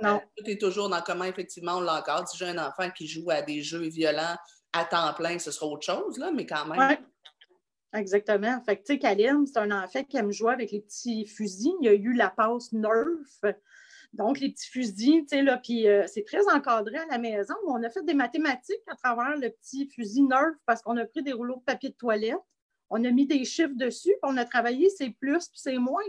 Non. 0.00 0.16
Euh, 0.16 0.18
tout 0.36 0.50
est 0.50 0.60
toujours 0.60 0.88
dans 0.88 1.02
comment, 1.02 1.24
effectivement, 1.24 1.76
on 1.76 1.80
l'encadre. 1.80 2.28
Si 2.28 2.36
j'ai 2.36 2.46
un 2.46 2.58
enfant 2.58 2.90
qui 2.90 3.06
joue 3.06 3.30
à 3.30 3.42
des 3.42 3.62
jeux 3.62 3.88
violents 3.88 4.36
à 4.72 4.84
temps 4.84 5.12
plein, 5.14 5.38
ce 5.38 5.50
sera 5.50 5.66
autre 5.66 5.84
chose, 5.84 6.18
là, 6.18 6.30
mais 6.32 6.46
quand 6.46 6.66
même. 6.66 6.98
Exactement. 7.94 8.60
Fait 8.62 8.76
que, 8.76 8.82
tu 8.82 8.94
sais, 8.94 8.98
Kalim, 8.98 9.46
c'est 9.46 9.58
un 9.58 9.70
enfant 9.70 10.04
qui 10.04 10.16
aime 10.16 10.32
jouer 10.32 10.52
avec 10.52 10.70
les 10.72 10.80
petits 10.80 11.26
fusils. 11.26 11.74
Il 11.80 11.86
y 11.86 11.88
a 11.88 11.94
eu 11.94 12.12
la 12.12 12.30
passe 12.30 12.72
Nerf. 12.72 13.56
Donc, 14.12 14.40
les 14.40 14.50
petits 14.50 14.68
fusils, 14.68 15.22
tu 15.22 15.28
sais, 15.28 15.42
là, 15.42 15.56
puis 15.56 15.88
euh, 15.88 16.06
c'est 16.06 16.24
très 16.24 16.46
encadré 16.52 16.98
à 16.98 17.06
la 17.06 17.18
maison. 17.18 17.54
On 17.66 17.82
a 17.82 17.88
fait 17.88 18.04
des 18.04 18.14
mathématiques 18.14 18.82
à 18.88 18.94
travers 18.94 19.36
le 19.36 19.48
petit 19.48 19.88
fusil 19.88 20.22
Nerf 20.22 20.52
parce 20.66 20.82
qu'on 20.82 20.98
a 20.98 21.06
pris 21.06 21.22
des 21.22 21.32
rouleaux 21.32 21.56
de 21.56 21.62
papier 21.62 21.88
de 21.88 21.94
toilette, 21.94 22.36
on 22.90 23.02
a 23.04 23.10
mis 23.10 23.26
des 23.26 23.44
chiffres 23.46 23.74
dessus, 23.74 24.10
puis 24.10 24.30
on 24.30 24.36
a 24.36 24.44
travaillé 24.44 24.90
c'est 24.90 25.10
plus 25.10 25.48
puis 25.48 25.60
c'est 25.60 25.78
moins. 25.78 26.02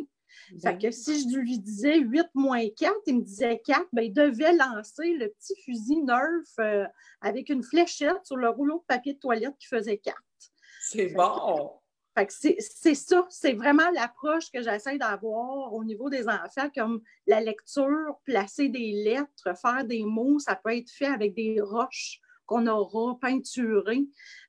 Fait 0.62 0.78
que 0.78 0.92
si 0.92 1.30
je 1.30 1.38
lui 1.38 1.60
disais 1.60 2.00
8 2.00 2.28
moins 2.34 2.68
4, 2.76 2.94
il 3.08 3.18
me 3.18 3.22
disait 3.22 3.62
4, 3.66 3.88
ben, 3.94 4.02
il 4.02 4.14
devait 4.14 4.54
lancer 4.54 5.14
le 5.14 5.30
petit 5.30 5.56
fusil 5.64 6.04
Nerf 6.04 6.44
euh, 6.60 6.86
avec 7.22 7.50
une 7.50 7.64
fléchette 7.64 8.26
sur 8.26 8.36
le 8.36 8.50
rouleau 8.50 8.80
de 8.80 8.84
papier 8.88 9.14
de 9.14 9.20
toilette 9.20 9.56
qui 9.60 9.68
faisait 9.68 9.98
4. 9.98 10.18
C'est 10.94 11.08
bon! 11.08 11.72
Fait 12.16 12.28
que 12.28 12.34
c'est 12.34 12.94
ça, 12.94 13.26
c'est 13.30 13.54
vraiment 13.54 13.90
l'approche 13.90 14.52
que 14.52 14.62
j'essaie 14.62 15.00
d'avoir 15.00 15.74
au 15.74 15.84
niveau 15.84 16.12
des 16.12 16.28
enfants, 16.28 16.70
comme 16.76 17.02
la 17.26 17.42
lecture, 17.42 18.20
placer 18.24 18.70
des 18.70 18.92
lettres, 18.92 19.58
faire 19.60 19.84
des 19.84 20.04
mots, 20.04 20.38
ça 20.38 20.56
peut 20.56 20.78
être 20.78 20.92
fait 20.92 21.08
avec 21.08 21.34
des 21.34 21.60
roches 21.60 22.20
qu'on 22.46 22.68
aura 22.68 23.18
peinturées. 23.20 24.06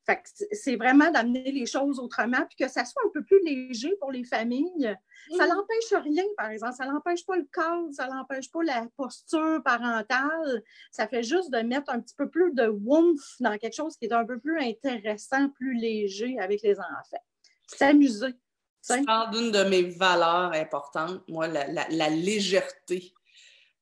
Fait 0.06 0.16
que 0.16 0.22
c'est 0.52 0.76
vraiment 0.76 1.10
d'amener 1.10 1.50
les 1.50 1.66
choses 1.66 1.98
autrement, 1.98 2.44
puis 2.48 2.66
que 2.66 2.70
ça 2.70 2.84
soit 2.84 3.02
un 3.06 3.10
peu 3.10 3.24
plus 3.24 3.42
léger 3.42 3.94
pour 4.00 4.12
les 4.12 4.24
familles. 4.24 4.94
Ça 5.36 5.46
n'empêche 5.46 6.02
rien, 6.02 6.24
par 6.36 6.50
exemple. 6.50 6.74
Ça 6.74 6.86
n'empêche 6.86 7.24
pas 7.24 7.36
le 7.36 7.48
cadre, 7.50 7.90
ça 7.92 8.08
n'empêche 8.08 8.50
pas 8.50 8.62
la 8.62 8.86
posture 8.96 9.62
parentale. 9.64 10.62
Ça 10.90 11.08
fait 11.08 11.22
juste 11.22 11.50
de 11.50 11.58
mettre 11.58 11.90
un 11.90 12.00
petit 12.00 12.14
peu 12.14 12.28
plus 12.28 12.52
de 12.52 12.66
woof 12.66 13.36
dans 13.40 13.56
quelque 13.56 13.74
chose 13.74 13.96
qui 13.96 14.04
est 14.04 14.12
un 14.12 14.26
peu 14.26 14.38
plus 14.38 14.60
intéressant, 14.60 15.48
plus 15.48 15.74
léger 15.74 16.38
avec 16.38 16.60
les 16.62 16.78
enfants. 16.78 17.24
S'amuser. 17.66 18.34
Tu 18.86 19.02
parles 19.04 19.30
d'une 19.30 19.50
de 19.50 19.64
mes 19.64 19.82
valeurs 19.82 20.52
importantes, 20.52 21.22
moi, 21.28 21.48
la, 21.48 22.10
légèreté. 22.10 23.14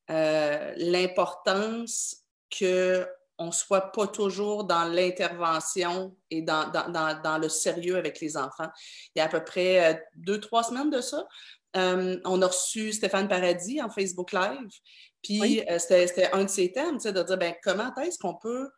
Euh, 0.09 0.73
l'importance 0.77 2.23
que 2.49 3.07
on 3.37 3.47
ne 3.47 3.51
soit 3.51 3.91
pas 3.91 4.07
toujours 4.07 4.63
dans 4.65 4.85
l'intervention 4.85 6.15
et 6.29 6.41
dans, 6.41 6.69
dans, 6.69 7.37
le 7.37 7.49
sérieux 7.49 7.97
avec 7.97 8.19
les 8.19 8.37
enfants. 8.37 8.69
Il 9.15 9.19
y 9.19 9.21
a 9.21 9.25
à 9.25 9.29
peu 9.29 9.43
près 9.43 9.93
euh, 9.93 9.97
deux, 10.15 10.39
trois 10.39 10.63
semaines 10.63 10.89
de 10.89 11.01
ça, 11.01 11.27
euh, 11.75 12.19
on 12.25 12.41
a 12.41 12.47
reçu 12.47 12.91
Stéphane 12.93 13.27
Paradis 13.27 13.81
en 13.81 13.89
Facebook 13.89 14.31
Live. 14.31 14.69
Puis 15.23 15.61
euh, 15.69 15.79
c'était 15.79 16.31
un 16.33 16.43
de 16.43 16.49
ses 16.49 16.71
thèmes, 16.71 16.97
de 16.97 17.23
dire 17.23 17.37
ben, 17.37 17.53
comment 17.63 17.93
est-ce 17.95 18.19
qu'on 18.19 18.35
peut 18.35 18.69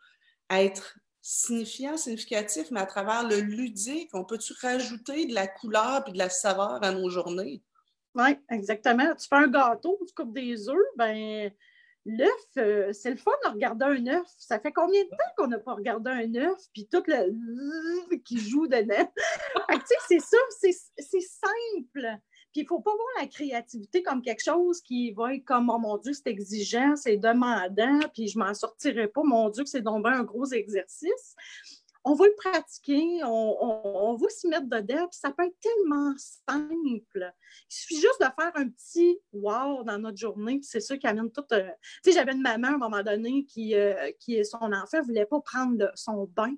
être 0.50 0.98
signifiant, 1.22 1.98
significatif, 1.98 2.68
mais 2.72 2.80
à 2.80 2.86
travers 2.86 3.28
le 3.28 3.40
ludique, 3.40 4.12
on 4.14 4.24
peut-tu 4.24 4.54
rajouter 4.62 5.26
de 5.26 5.34
la 5.34 5.48
couleur 5.48 6.04
et 6.08 6.12
de 6.12 6.18
la 6.18 6.30
saveur 6.30 6.84
à 6.84 6.92
nos 6.92 7.10
journées? 7.10 7.64
Oui, 8.14 8.38
exactement. 8.50 9.14
Tu 9.16 9.28
fais 9.28 9.36
un 9.36 9.48
gâteau, 9.48 10.00
tu 10.08 10.14
coupes 10.14 10.34
des 10.34 10.70
œufs, 10.70 10.88
ben 10.96 11.52
l'œuf, 12.06 12.30
euh, 12.58 12.94
c'est 12.94 13.10
le 13.10 13.18
fun 13.18 13.32
de 13.46 13.50
regarder 13.52 13.86
un 13.86 14.08
œuf. 14.08 14.28
Ça 14.38 14.60
fait 14.60 14.72
combien 14.72 15.04
de 15.04 15.10
temps 15.10 15.34
qu'on 15.38 15.48
n'a 15.48 15.60
pas 15.60 15.74
regardé 15.74 16.12
un 16.12 16.36
œuf, 16.36 16.60
puis 16.74 16.88
tout 16.88 17.04
le 17.08 18.16
qui 18.18 18.38
joue 18.38 18.68
dedans? 18.68 19.12
tu 19.70 19.80
sais, 19.86 19.96
c'est 20.08 20.20
ça, 20.20 20.38
c'est 20.98 21.22
simple. 21.22 22.18
Puis 22.52 22.62
il 22.62 22.64
ne 22.64 22.68
faut 22.68 22.80
pas 22.80 22.96
voir 22.96 23.08
la 23.20 23.28
créativité 23.28 24.02
comme 24.02 24.22
quelque 24.22 24.44
chose 24.44 24.82
qui 24.82 25.12
va 25.12 25.34
être 25.34 25.44
comme, 25.44 25.70
oh 25.70 25.78
mon 25.78 25.98
Dieu, 25.98 26.14
c'est 26.14 26.28
exigeant, 26.28 26.96
c'est 26.96 27.18
demandant, 27.18 28.00
puis 28.14 28.30
je 28.30 28.40
m'en 28.40 28.54
sortirai 28.54 29.08
pas, 29.08 29.24
mon 29.24 29.50
Dieu, 29.50 29.64
que 29.64 29.70
c'est 29.70 29.82
donc 29.82 30.06
un 30.08 30.24
gros 30.24 30.46
exercice 30.46 31.36
on 32.08 32.14
va 32.14 32.26
le 32.26 32.36
pratiquer, 32.36 33.24
on, 33.24 34.16
va 34.16 34.30
s'y 34.30 34.48
mettre 34.48 34.68
dedans, 34.68 35.08
puis 35.08 35.20
ça 35.20 35.32
peut 35.32 35.44
être 35.44 35.60
tellement 35.60 36.14
simple. 36.18 37.34
Il 37.70 37.76
suffit 37.76 37.96
juste 37.96 38.22
de 38.22 38.26
faire 38.26 38.52
un 38.54 38.70
petit 38.70 39.18
wow 39.34 39.84
dans 39.84 39.98
notre 39.98 40.18
journée, 40.18 40.60
c'est 40.62 40.80
ça 40.80 40.98
qui 40.98 41.08
amène 41.08 41.32
tout. 41.32 41.44
Euh, 41.52 41.68
tu 42.04 42.12
sais, 42.12 42.18
j'avais 42.18 42.34
une 42.34 42.44
maman 42.44 42.68
à 42.68 42.74
un 42.74 42.78
moment 42.78 43.02
donné 43.02 43.46
qui, 43.46 43.74
euh, 43.76 44.12
qui 44.20 44.46
son 44.46 44.72
enfant 44.72 45.00
ne 45.00 45.04
voulait 45.04 45.26
pas 45.26 45.42
prendre 45.42 45.92
son 45.96 46.26
bain. 46.26 46.54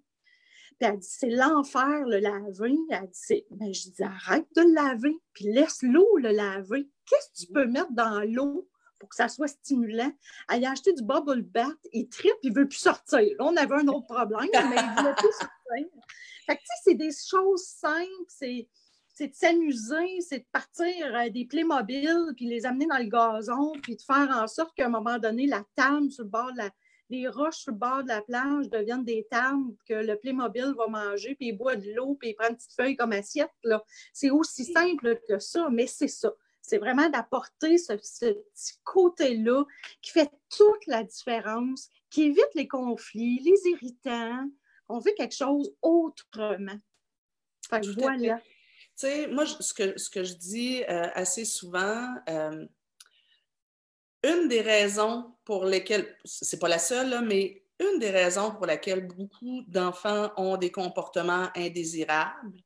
Puis 0.79 0.89
elle 0.89 0.99
dit, 0.99 1.07
c'est 1.09 1.29
l'enfer 1.29 2.05
le 2.05 2.19
laver. 2.19 2.75
Elle 2.89 3.07
dit, 3.07 3.45
mais 3.51 3.67
ben, 3.67 3.73
je 3.73 3.89
dis, 3.89 4.03
arrête 4.03 4.47
de 4.53 4.61
le 4.61 4.73
laver, 4.73 5.17
puis 5.33 5.45
laisse 5.45 5.81
l'eau 5.81 6.17
le 6.17 6.29
laver. 6.29 6.89
Qu'est-ce 7.05 7.45
que 7.45 7.47
tu 7.47 7.53
peux 7.53 7.65
mettre 7.65 7.93
dans 7.93 8.19
l'eau 8.29 8.67
pour 8.99 9.09
que 9.09 9.15
ça 9.15 9.29
soit 9.29 9.47
stimulant. 9.47 10.11
Elle 10.51 10.65
a 10.65 10.71
acheté 10.71 10.93
du 10.93 11.03
bubble 11.03 11.41
bath, 11.41 11.77
il 11.93 12.07
tripe, 12.09 12.33
il 12.43 12.51
ne 12.51 12.59
veut 12.59 12.67
plus 12.67 12.79
sortir. 12.79 13.19
Là, 13.19 13.45
on 13.45 13.55
avait 13.55 13.75
un 13.75 13.87
autre 13.87 14.07
problème, 14.07 14.49
mais 14.53 14.59
il 14.59 15.03
ne 15.03 15.07
veut 15.07 15.15
plus 15.15 15.31
sortir. 15.39 15.87
Fait 16.45 16.55
que, 16.55 16.61
tu 16.61 16.65
sais, 16.65 16.81
c'est 16.83 16.95
des 16.95 17.11
choses 17.11 17.63
simples, 17.63 18.25
c'est 18.27 18.67
c'est 19.17 19.29
de 19.29 19.33
s'amuser, 19.33 20.21
c'est 20.21 20.39
de 20.39 20.45
partir 20.51 21.15
à 21.15 21.27
des 21.27 21.47
mobiles, 21.63 22.33
puis 22.35 22.45
les 22.45 22.67
amener 22.67 22.85
dans 22.85 22.99
le 22.99 23.05
gazon, 23.05 23.71
puis 23.81 23.95
de 23.95 24.01
faire 24.03 24.29
en 24.31 24.45
sorte 24.45 24.75
qu'à 24.75 24.85
un 24.85 24.89
moment 24.89 25.17
donné, 25.17 25.47
la 25.47 25.63
table 25.75 26.11
sur 26.11 26.23
le 26.23 26.29
bord 26.29 26.51
de 26.51 26.57
la, 26.57 26.69
les 27.09 27.27
roches 27.27 27.57
sur 27.57 27.71
le 27.71 27.79
bord 27.79 28.03
de 28.03 28.09
la 28.09 28.21
plage 28.21 28.69
deviennent 28.69 29.03
des 29.03 29.25
tables 29.31 29.73
que 29.89 29.95
le 29.95 30.17
Playmobil 30.17 30.75
va 30.77 30.87
manger, 30.87 31.33
puis 31.33 31.47
il 31.47 31.57
boit 31.57 31.75
de 31.75 31.91
l'eau, 31.95 32.13
puis 32.13 32.29
il 32.29 32.35
prend 32.35 32.49
une 32.49 32.57
petite 32.57 32.73
feuille 32.73 32.95
comme 32.95 33.11
assiette. 33.11 33.49
C'est 34.13 34.29
aussi 34.29 34.65
simple 34.65 35.19
que 35.27 35.39
ça, 35.39 35.67
mais 35.71 35.87
c'est 35.87 36.07
ça. 36.07 36.31
C'est 36.67 36.79
vraiment 36.79 37.07
d'apporter 37.07 37.77
ce, 37.77 37.93
petit 37.93 38.73
côté-là 38.83 39.63
qui 40.01 40.11
fait 40.11 40.29
toute 40.49 40.85
la 40.85 41.01
différence, 41.01 41.89
qui 42.09 42.23
évite 42.23 42.53
les 42.55 42.67
conflits, 42.67 43.39
les 43.39 43.71
irritants. 43.71 44.49
On 44.89 44.99
fait 44.99 45.13
quelque 45.13 45.33
chose 45.33 45.73
autrement. 45.81 46.77
Fait 47.69 47.79
que 47.79 47.99
voilà. 48.01 48.35
Tu 48.39 48.43
sais, 48.95 49.27
moi, 49.27 49.45
ce 49.45 49.73
que, 49.73 49.97
ce 49.97 50.09
que 50.09 50.25
je 50.25 50.33
dis 50.33 50.83
euh, 50.89 51.07
assez 51.13 51.45
souvent, 51.45 52.13
euh, 52.27 52.65
une 54.23 54.49
des 54.49 54.61
raisons 54.61 55.37
pour 55.45 55.63
lesquelles, 55.63 56.17
c'est 56.25 56.59
pas 56.59 56.67
la 56.67 56.79
seule, 56.79 57.25
mais 57.25 57.63
une 57.79 57.99
des 57.99 58.09
raisons 58.09 58.51
pour 58.51 58.65
laquelle 58.65 59.07
beaucoup 59.07 59.61
d'enfants 59.67 60.31
ont 60.35 60.57
des 60.57 60.71
comportements 60.71 61.47
indésirables, 61.55 62.61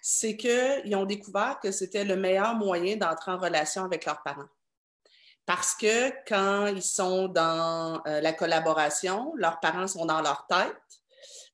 c'est 0.00 0.36
qu'ils 0.36 0.94
ont 0.96 1.04
découvert 1.04 1.58
que 1.60 1.70
c'était 1.70 2.04
le 2.04 2.16
meilleur 2.16 2.54
moyen 2.54 2.96
d'entrer 2.96 3.32
en 3.32 3.38
relation 3.38 3.84
avec 3.84 4.04
leurs 4.04 4.22
parents. 4.22 4.48
Parce 5.46 5.74
que 5.74 6.10
quand 6.26 6.66
ils 6.66 6.82
sont 6.82 7.28
dans 7.28 8.02
euh, 8.06 8.20
la 8.20 8.32
collaboration, 8.32 9.32
leurs 9.36 9.60
parents 9.60 9.86
sont 9.86 10.04
dans 10.04 10.20
leur 10.20 10.46
tête, 10.46 10.76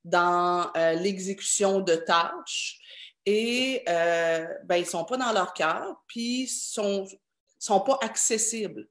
dans 0.03 0.69
euh, 0.75 0.93
l'exécution 0.93 1.79
de 1.79 1.95
tâches, 1.95 2.79
et 3.25 3.83
euh, 3.87 4.45
ben, 4.65 4.75
ils 4.75 4.81
ne 4.81 4.85
sont 4.85 5.05
pas 5.05 5.17
dans 5.17 5.31
leur 5.31 5.53
cœur, 5.53 6.03
puis 6.07 6.41
ils 6.41 6.81
ne 6.81 7.05
sont, 7.59 7.79
pas 7.79 7.97
accessibles. 8.01 8.87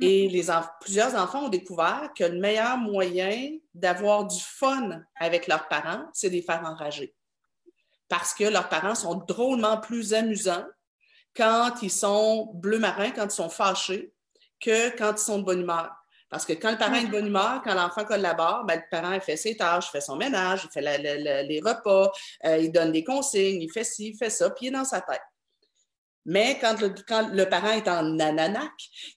Et 0.00 0.28
les 0.28 0.46
plusieurs 0.80 1.16
enfants 1.16 1.46
ont 1.46 1.48
découvert 1.48 2.10
que 2.16 2.22
le 2.22 2.38
meilleur 2.38 2.76
moyen 2.76 3.56
d'avoir 3.74 4.26
du 4.26 4.38
fun 4.40 5.02
avec 5.16 5.48
leurs 5.48 5.66
parents, 5.66 6.04
c'est 6.12 6.28
de 6.28 6.34
les 6.34 6.42
faire 6.42 6.62
enrager 6.64 7.16
parce 8.08 8.34
que 8.34 8.44
leurs 8.44 8.68
parents 8.68 8.94
sont 8.94 9.14
drôlement 9.14 9.78
plus 9.78 10.14
amusants 10.14 10.64
quand 11.36 11.74
ils 11.82 11.90
sont 11.90 12.50
bleu 12.54 12.78
marin, 12.78 13.10
quand 13.10 13.26
ils 13.26 13.30
sont 13.30 13.50
fâchés, 13.50 14.12
que 14.60 14.96
quand 14.96 15.12
ils 15.12 15.18
sont 15.18 15.38
de 15.38 15.44
bonne 15.44 15.60
humeur. 15.60 15.90
Parce 16.30 16.44
que 16.44 16.52
quand 16.52 16.70
le 16.70 16.76
parent 16.76 16.94
est 16.94 17.06
de 17.06 17.10
bonne 17.10 17.26
humeur, 17.26 17.62
quand 17.64 17.74
l'enfant 17.74 18.04
collabore, 18.04 18.64
ben, 18.64 18.76
le 18.76 18.82
parent 18.90 19.12
il 19.12 19.20
fait 19.20 19.36
ses 19.36 19.56
tâches, 19.56 19.86
il 19.88 19.92
fait 19.92 20.00
son 20.00 20.16
ménage, 20.16 20.62
il 20.64 20.70
fait 20.70 20.82
les 20.82 21.60
repas, 21.60 22.10
euh, 22.44 22.58
il 22.58 22.70
donne 22.70 22.92
des 22.92 23.04
consignes, 23.04 23.62
il 23.62 23.70
fait 23.70 23.84
ci, 23.84 24.10
il 24.10 24.16
fait 24.16 24.30
ça, 24.30 24.50
puis 24.50 24.66
il 24.66 24.68
est 24.68 24.72
dans 24.72 24.84
sa 24.84 25.00
tête. 25.00 25.22
Mais 26.30 26.58
quand 26.60 26.76
le, 26.78 27.48
parent 27.48 27.70
est 27.70 27.88
en 27.88 28.02
nananac, 28.02 28.70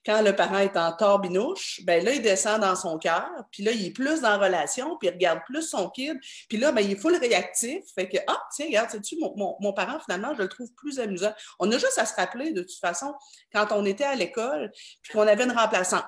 quand 0.06 0.22
le 0.22 0.34
parent 0.34 0.60
est 0.60 0.78
en 0.78 0.92
torbinouche, 0.92 1.82
ben 1.84 2.02
là, 2.02 2.14
il 2.14 2.22
descend 2.22 2.62
dans 2.62 2.74
son 2.74 2.96
cœur, 2.96 3.28
puis 3.50 3.62
là, 3.62 3.70
il 3.70 3.84
est 3.84 3.90
plus 3.90 4.22
dans 4.22 4.30
la 4.30 4.38
relation, 4.38 4.96
puis 4.96 5.08
il 5.08 5.12
regarde 5.12 5.40
plus 5.44 5.60
son 5.60 5.90
kid, 5.90 6.18
puis 6.48 6.56
là, 6.56 6.72
ben, 6.72 6.80
il 6.80 6.92
est 6.92 6.96
full 6.96 7.14
réactif. 7.14 7.84
Fait 7.94 8.08
que, 8.08 8.16
ah, 8.26 8.42
tiens, 8.56 8.64
regarde, 8.64 8.88
sais-tu, 8.88 9.18
mon, 9.18 9.56
mon, 9.60 9.74
parent, 9.74 10.00
finalement, 10.00 10.32
je 10.34 10.40
le 10.40 10.48
trouve 10.48 10.72
plus 10.72 11.00
amusant. 11.00 11.34
On 11.58 11.70
a 11.70 11.76
juste 11.76 11.98
à 11.98 12.06
se 12.06 12.14
rappeler, 12.14 12.52
de 12.54 12.62
toute 12.62 12.80
façon, 12.80 13.12
quand 13.52 13.66
on 13.72 13.84
était 13.84 14.04
à 14.04 14.14
l'école, 14.14 14.72
puis 15.02 15.12
qu'on 15.12 15.28
avait 15.28 15.44
une 15.44 15.52
remplaçante. 15.52 16.06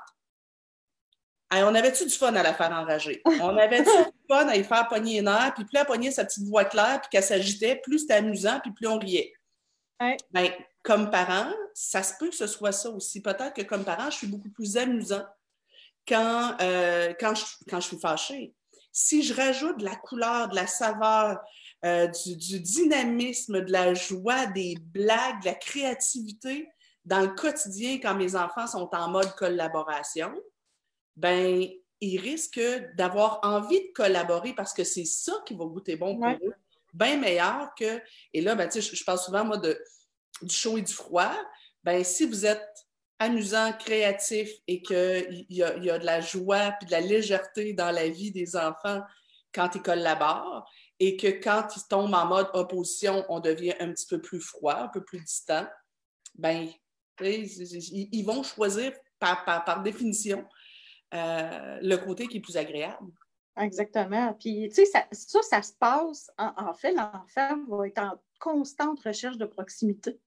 on 1.53 1.75
avait-tu 1.75 2.07
du 2.07 2.15
fun 2.15 2.35
à 2.35 2.43
la 2.43 2.55
faire 2.55 2.73
enrager? 2.73 3.21
On 3.43 3.59
avait-tu 3.59 3.91
du 3.91 4.13
fun 4.31 4.49
à 4.49 4.57
y 4.57 4.65
faire 4.65 4.89
pogner 4.89 5.17
les 5.17 5.23
nerfs, 5.23 5.53
puis 5.55 5.67
plus 5.67 5.79
elle 5.79 5.85
pognait 5.85 6.13
sa 6.13 6.25
petite 6.25 6.49
voix 6.49 6.65
claire, 6.65 7.03
puis 7.03 7.11
qu'elle 7.11 7.23
s'agitait, 7.23 7.77
plus 7.77 7.99
c'était 7.99 8.15
amusant, 8.15 8.59
puis 8.61 8.73
plus 8.73 8.87
on 8.87 8.99
riait. 8.99 9.35
Ben, 10.33 10.51
comme 10.85 11.11
parent, 11.11 11.51
ça 11.73 12.03
se 12.03 12.13
peut 12.19 12.29
que 12.29 12.37
ce 12.37 12.47
soit 12.47 12.71
ça 12.71 12.91
aussi. 12.91 13.23
Peut-être 13.23 13.55
que 13.55 13.63
comme 13.63 13.85
parent, 13.85 14.11
je 14.11 14.19
suis 14.19 14.27
beaucoup 14.27 14.51
plus 14.51 14.77
amusant 14.77 15.25
quand, 16.07 16.57
euh, 16.61 17.13
quand, 17.19 17.35
je, 17.35 17.45
quand 17.69 17.81
je 17.81 17.89
suis 17.89 17.99
fâchée. 17.99 18.55
Si 18.93 19.23
je 19.23 19.35
rajoute 19.35 19.79
de 19.79 19.85
la 19.85 19.97
couleur, 19.97 20.51
de 20.51 20.55
la 20.55 20.67
saveur, 20.67 21.41
euh, 21.85 22.07
du, 22.07 22.61
dynamisme, 22.61 23.63
de 23.63 23.73
la 23.73 23.95
joie, 23.95 24.47
des 24.47 24.77
blagues, 24.79 25.41
de 25.41 25.47
la 25.47 25.55
créativité, 25.55 26.69
dans 27.05 27.23
le 27.23 27.29
quotidien, 27.29 27.99
quand 28.01 28.15
mes 28.15 28.37
enfants 28.37 28.67
sont 28.67 28.89
en 28.93 29.11
mode 29.11 29.35
collaboration, 29.35 30.33
ben 31.17 31.67
ils 32.01 32.19
risquent 32.19 32.95
d'avoir 32.97 33.41
envie 33.43 33.81
de 33.81 33.93
collaborer 33.95 34.53
parce 34.55 34.75
que 34.75 34.85
c'est 34.85 35.07
ça 35.07 35.33
qui 35.47 35.55
va 35.55 35.65
goûter 35.65 35.97
bon 35.97 36.17
pour 36.19 36.29
eux, 36.29 36.55
bien 36.93 37.17
meilleur 37.17 37.75
que. 37.75 38.01
Et 38.35 38.43
là, 38.43 38.55
ben, 38.55 38.71
je, 38.71 38.81
je 38.81 39.05
parle 39.05 39.19
souvent, 39.19 39.45
moi, 39.45 39.57
de, 39.57 39.79
du 40.43 40.55
chaud 40.55 40.79
et 40.79 40.83
du 40.83 40.93
froid. 40.93 41.35
Ben, 41.83 42.03
si 42.03 42.27
vous 42.27 42.47
êtes 42.47 42.67
amusant, 43.19 43.73
créatif 43.73 44.51
et 44.67 44.83
qu'il 44.83 45.47
y, 45.49 45.63
a, 45.63 45.77
y 45.79 45.91
a 45.91 45.99
de 45.99 46.05
la 46.05 46.21
joie 46.21 46.75
et 46.81 46.87
de 46.87 46.91
la 46.91 47.01
légèreté 47.01 47.73
dans 47.73 47.91
la 47.91 48.09
vie 48.09 48.33
des 48.33 48.57
enfants 48.57 49.01
quand 49.53 49.75
ils 49.75 49.83
collaborent 49.83 50.69
et 50.99 51.17
que 51.17 51.29
quand 51.29 51.69
ils 51.77 51.87
tombent 51.89 52.15
en 52.15 52.27
mode 52.27 52.49
opposition, 52.55 53.25
on 53.29 53.41
devient 53.41 53.75
un 53.81 53.93
petit 53.93 54.07
peu 54.07 54.21
plus 54.21 54.41
froid, 54.41 54.75
un 54.75 54.89
peu 54.89 55.03
plus 55.03 55.21
distant, 55.21 55.67
ben, 56.35 56.69
ils, 57.21 58.25
vont 58.25 58.43
choisir 58.43 58.93
par, 59.19 59.45
par, 59.45 59.83
définition 59.83 60.45
euh, 61.15 61.79
le 61.81 61.97
côté 61.97 62.27
qui 62.27 62.39
est 62.39 62.41
plus 62.41 62.57
agréable. 62.57 63.13
Exactement. 63.57 64.35
Puis, 64.35 64.69
tu 64.69 64.75
sais, 64.75 64.87
ça, 64.87 65.07
ça, 65.13 65.43
ça, 65.43 65.63
se 65.63 65.73
passe, 65.75 66.31
en, 66.39 66.53
en 66.57 66.75
fait, 66.75 66.93
l'enfant 66.93 67.65
va 67.69 67.87
être 67.87 67.99
en 67.99 68.21
constante 68.45 69.01
recherche 69.01 69.39
de 69.39 69.47
proximité 69.47 70.21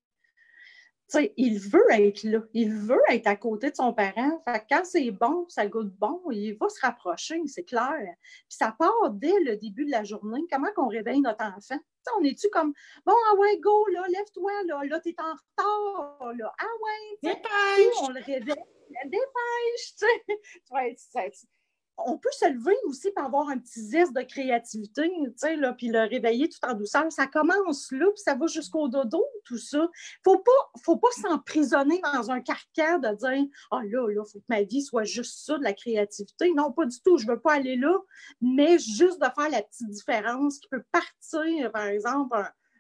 il 1.38 1.60
veut 1.60 1.90
être 1.92 2.24
là, 2.24 2.40
il 2.54 2.74
veut 2.74 3.02
être 3.10 3.28
à 3.28 3.36
côté 3.36 3.72
de 3.72 3.76
son 3.76 3.94
parent. 3.94 4.44
quand 4.70 4.84
c'est 4.84 5.12
bon, 5.12 5.46
ça 5.48 5.68
goûte 5.68 5.94
bon, 5.98 6.22
il 6.32 6.54
va 6.58 6.68
se 6.70 6.80
rapprocher, 6.82 7.42
c'est 7.48 7.64
clair. 7.64 8.16
Puis 8.22 8.58
ça 8.58 8.76
part 8.78 9.12
dès 9.12 9.40
le 9.42 9.56
début 9.56 9.86
de 9.86 9.92
la 9.92 10.04
journée. 10.04 10.42
Comment 10.52 10.72
qu'on 10.76 10.88
réveille 10.88 11.22
notre 11.22 11.46
enfant? 11.46 11.80
on 12.18 12.24
est-tu 12.24 12.48
comme 12.50 12.74
bon, 13.06 13.14
ah 13.30 13.36
ouais, 13.36 13.58
go, 13.60 13.86
là, 13.88 14.06
lève-toi, 14.08 14.52
là, 14.66 14.82
là, 14.86 15.00
t'es 15.02 15.16
en 15.18 15.34
retard, 15.34 16.34
là, 16.34 16.54
ah 16.58 16.66
ouais, 16.82 17.18
dépêche! 17.22 17.96
on 18.02 18.10
le 18.10 18.22
réveille, 18.22 18.64
dépêche, 19.06 19.96
tu 19.98 20.06
sais 20.06 21.48
on 21.98 22.18
peut 22.18 22.30
se 22.32 22.50
lever 22.50 22.76
aussi 22.86 23.12
pour 23.12 23.26
avoir 23.26 23.50
un 23.50 23.58
petit 23.58 23.82
zeste 23.82 24.14
de 24.14 24.22
créativité, 24.22 25.12
là, 25.58 25.74
puis 25.74 25.88
le 25.88 26.02
réveiller 26.02 26.48
tout 26.48 26.60
en 26.64 26.74
douceur. 26.74 27.12
Ça 27.12 27.28
commence 27.28 27.92
là, 27.92 28.06
puis 28.14 28.24
ça 28.24 28.36
va 28.36 28.48
jusqu'au 28.48 28.88
dodo, 28.88 29.26
tout 29.46 29.58
ça. 29.58 29.90
Faut 30.24 30.38
pas, 30.38 30.52
faut 30.84 30.98
pas 30.98 31.12
s'emprisonner 31.22 32.00
dans 32.14 32.30
un 32.30 32.42
carcan 32.42 33.00
de 33.00 33.16
dire 33.16 33.50
«Ah 33.72 33.82
là, 33.84 34.08
là, 34.10 34.24
faut 34.26 34.40
que 34.40 34.46
ma 34.50 34.62
vie 34.62 34.82
soit 34.82 35.04
juste 35.04 35.46
ça, 35.46 35.58
de 35.58 35.64
la 35.64 35.74
créativité.» 35.74 36.52
Non, 36.56 36.72
pas 36.72 36.86
du 36.86 37.02
tout, 37.02 37.18
je 37.18 37.28
veux 37.28 37.40
pas 37.40 37.54
aller 37.54 37.76
là, 37.76 37.98
mais 38.42 38.78
juste 38.78 39.20
de 39.20 39.28
faire 39.36 39.50
la 39.50 39.62
petite 39.62 39.90
différence 39.90 40.60
qui 40.60 40.68
peut 40.70 40.84
partir, 40.92 41.72
par 41.72 41.86
exemple, 41.86 42.38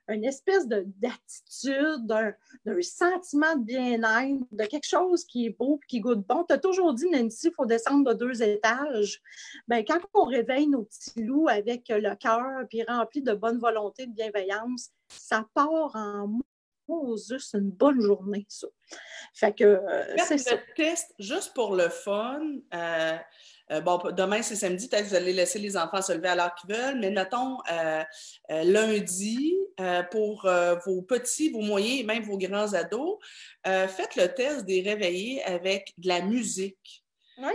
une 0.09 0.23
espèce 0.23 0.67
d'attitude, 0.67 2.05
d'un 2.05 2.81
sentiment 2.81 3.55
de 3.55 3.63
bien-être, 3.63 4.45
de 4.51 4.65
quelque 4.65 4.87
chose 4.87 5.25
qui 5.25 5.47
est 5.47 5.57
beau 5.57 5.79
qui 5.87 5.99
goûte 5.99 6.25
bon. 6.25 6.43
Tu 6.43 6.53
as 6.53 6.57
toujours 6.57 6.93
dit, 6.93 7.09
Nancy, 7.09 7.47
il 7.47 7.53
faut 7.53 7.65
descendre 7.65 8.13
de 8.13 8.17
deux 8.17 8.41
étages. 8.41 9.21
Bien, 9.67 9.83
quand 9.83 9.99
on 10.13 10.23
réveille 10.23 10.67
nos 10.67 10.83
petits 10.83 11.23
loups 11.23 11.49
avec 11.49 11.89
le 11.89 12.15
cœur 12.15 12.67
puis 12.69 12.83
rempli 12.83 13.21
de 13.21 13.33
bonne 13.33 13.59
volonté, 13.59 14.05
de 14.07 14.13
bienveillance, 14.13 14.91
ça 15.09 15.45
part 15.53 15.95
en 15.95 16.39
juste 17.29 17.53
une 17.53 17.71
bonne 17.71 18.01
journée, 18.01 18.45
ça. 18.49 18.67
Fait 19.33 19.53
que 19.53 19.63
euh, 19.63 20.15
c'est 20.25 20.37
ça. 20.37 20.57
test 20.75 21.13
juste 21.19 21.53
pour 21.53 21.75
le 21.75 21.89
fun. 21.89 22.41
Euh, 22.73 23.17
euh, 23.71 23.81
bon, 23.81 23.99
demain, 24.15 24.41
c'est 24.41 24.55
samedi, 24.55 24.87
peut-être 24.87 25.03
que 25.03 25.09
vous 25.09 25.15
allez 25.15 25.33
laisser 25.33 25.59
les 25.59 25.75
enfants 25.75 26.01
se 26.01 26.13
lever 26.13 26.29
à 26.29 26.35
l'heure 26.35 26.55
qu'ils 26.55 26.73
veulent, 26.73 26.99
mais 26.99 27.09
notons 27.09 27.57
euh, 27.71 28.03
euh, 28.51 28.63
lundi, 28.63 29.55
pour 30.11 30.49
vos 30.85 31.03
petits, 31.03 31.51
vos 31.51 31.61
moyens 31.61 31.99
et 31.99 32.03
même 32.03 32.23
vos 32.23 32.37
grands 32.37 32.73
ados, 32.73 33.17
faites 33.63 34.15
le 34.15 34.27
test 34.33 34.65
des 34.65 34.81
réveillés 34.81 35.43
avec 35.43 35.93
de 35.97 36.07
la 36.07 36.21
musique. 36.21 37.03
Oui. 37.39 37.53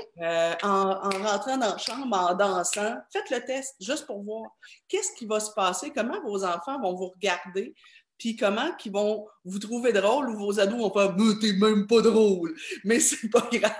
en, 0.62 1.10
rentrant 1.10 1.56
dans 1.56 1.72
la 1.72 1.78
chambre, 1.78 2.16
en 2.16 2.34
dansant, 2.34 2.98
faites 3.12 3.30
le 3.30 3.40
test 3.44 3.74
juste 3.80 4.06
pour 4.06 4.22
voir 4.22 4.52
qu'est-ce 4.86 5.12
qui 5.18 5.26
va 5.26 5.40
se 5.40 5.50
passer, 5.50 5.90
comment 5.90 6.22
vos 6.22 6.44
enfants 6.44 6.80
vont 6.80 6.94
vous 6.94 7.08
regarder, 7.08 7.74
puis 8.16 8.36
comment 8.36 8.72
qu'ils 8.76 8.92
vont 8.92 9.26
vous 9.44 9.58
trouver 9.58 9.92
drôle 9.92 10.30
ou 10.30 10.38
vos 10.38 10.60
ados 10.60 10.78
vont 10.78 10.92
faire 10.92 11.16
«t'es 11.40 11.54
même 11.54 11.88
pas 11.88 12.02
drôle», 12.02 12.54
mais 12.84 13.00
c'est 13.00 13.28
pas 13.28 13.48
grave. 13.52 13.74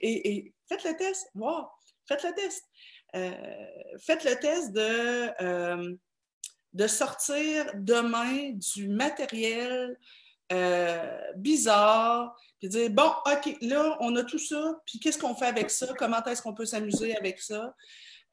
et 0.00 0.54
Faites 0.68 0.84
le 0.84 0.96
test. 0.96 1.28
Wow. 1.34 1.66
Faites 2.06 2.24
le 2.24 2.34
test. 2.34 2.64
Euh, 3.16 3.32
faites 3.98 4.24
le 4.24 4.34
test 4.36 4.72
de, 4.72 5.42
euh, 5.42 5.94
de 6.74 6.86
sortir 6.86 7.70
demain 7.74 8.52
du 8.52 8.88
matériel 8.88 9.98
euh, 10.52 11.32
bizarre, 11.36 12.34
puis 12.58 12.68
dire 12.68 12.90
bon, 12.90 13.10
OK, 13.26 13.56
là, 13.62 13.96
on 14.00 14.14
a 14.16 14.24
tout 14.24 14.38
ça, 14.38 14.80
puis 14.86 14.98
qu'est-ce 14.98 15.18
qu'on 15.18 15.34
fait 15.34 15.46
avec 15.46 15.70
ça? 15.70 15.92
Comment 15.98 16.22
est-ce 16.24 16.42
qu'on 16.42 16.54
peut 16.54 16.66
s'amuser 16.66 17.16
avec 17.16 17.40
ça? 17.40 17.74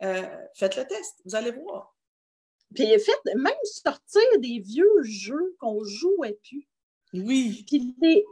faites 0.01 0.75
le 0.75 0.85
test, 0.85 1.21
vous 1.23 1.35
allez 1.35 1.51
voir. 1.51 1.95
Puis 2.73 2.85
faites 2.99 3.35
même 3.35 3.53
sortir 3.63 4.21
des 4.39 4.59
vieux 4.59 5.03
jeux 5.03 5.55
qu'on 5.57 5.81
jouait 5.85 6.37
plus. 6.43 6.67
Oui. 7.13 7.63
Puis 7.65 7.95
les, 8.01 8.25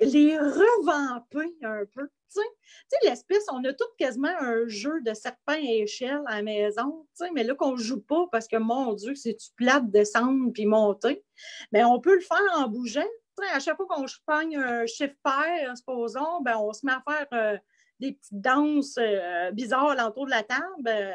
les 0.00 0.38
revamper 0.38 1.52
un 1.62 1.84
peu. 1.92 2.08
Tu 2.32 2.40
sais, 2.88 3.08
l'espèce, 3.08 3.44
on 3.52 3.64
a 3.64 3.72
tout 3.72 3.84
quasiment 3.98 4.32
un 4.40 4.66
jeu 4.66 5.00
de 5.02 5.14
serpent 5.14 5.52
à 5.52 5.58
échelle 5.58 6.22
à 6.26 6.36
la 6.36 6.42
maison, 6.42 7.06
mais 7.34 7.44
là 7.44 7.54
qu'on 7.54 7.72
ne 7.72 7.76
joue 7.76 8.00
pas 8.00 8.26
parce 8.30 8.46
que, 8.46 8.56
mon 8.56 8.94
Dieu, 8.94 9.14
c'est-tu 9.14 9.50
plate 9.56 9.90
descendre 9.90 10.52
puis 10.52 10.66
monter? 10.66 11.24
Mais 11.72 11.84
on 11.84 12.00
peut 12.00 12.14
le 12.14 12.20
faire 12.20 12.38
en 12.54 12.68
bougeant. 12.68 13.02
à 13.52 13.60
chaque 13.60 13.76
fois 13.76 13.86
qu'on 13.86 14.04
pogne 14.26 14.56
un 14.56 14.86
chiffre 14.86 15.14
pair, 15.22 15.76
supposons, 15.76 16.40
ben, 16.42 16.56
on 16.58 16.72
se 16.72 16.84
met 16.84 16.92
à 16.92 17.02
faire 17.06 17.26
euh, 17.32 17.58
des 18.00 18.12
petites 18.12 18.40
danses 18.40 18.98
euh, 18.98 19.50
bizarres 19.52 19.94
l'entour 19.94 20.26
de 20.26 20.30
la 20.30 20.42
table. 20.42 20.88
Euh, 20.88 21.12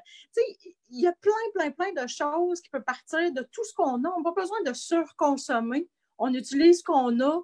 il 0.90 1.02
y 1.02 1.08
a 1.08 1.14
plein, 1.14 1.32
plein, 1.54 1.72
plein 1.72 2.04
de 2.04 2.08
choses 2.08 2.62
qui 2.62 2.70
peuvent 2.70 2.84
partir 2.84 3.32
de 3.32 3.42
tout 3.52 3.64
ce 3.64 3.74
qu'on 3.74 4.04
a. 4.04 4.10
On 4.10 4.22
n'a 4.22 4.32
pas 4.32 4.42
besoin 4.42 4.62
de 4.64 4.74
surconsommer. 4.74 5.88
On 6.18 6.34
utilise 6.34 6.80
ce 6.80 6.84
qu'on 6.84 7.20
a, 7.20 7.42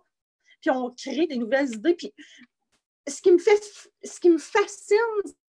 puis 0.62 0.70
on 0.70 0.90
crée 0.92 1.28
des 1.28 1.38
nouvelles 1.38 1.74
idées. 1.74 1.96
Puis 1.96 2.14
ce 3.08 3.22
qui 3.22 3.32
me 3.32 3.38
fait, 3.38 3.62
ce 4.04 4.20
qui 4.20 4.30
me 4.30 4.38
fascine, 4.38 4.98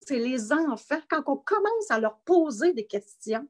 c'est 0.01 0.19
les 0.19 0.51
enfants. 0.51 1.01
Quand 1.09 1.23
on 1.27 1.37
commence 1.37 1.89
à 1.89 1.99
leur 1.99 2.19
poser 2.19 2.73
des 2.73 2.85
questions, 2.85 3.47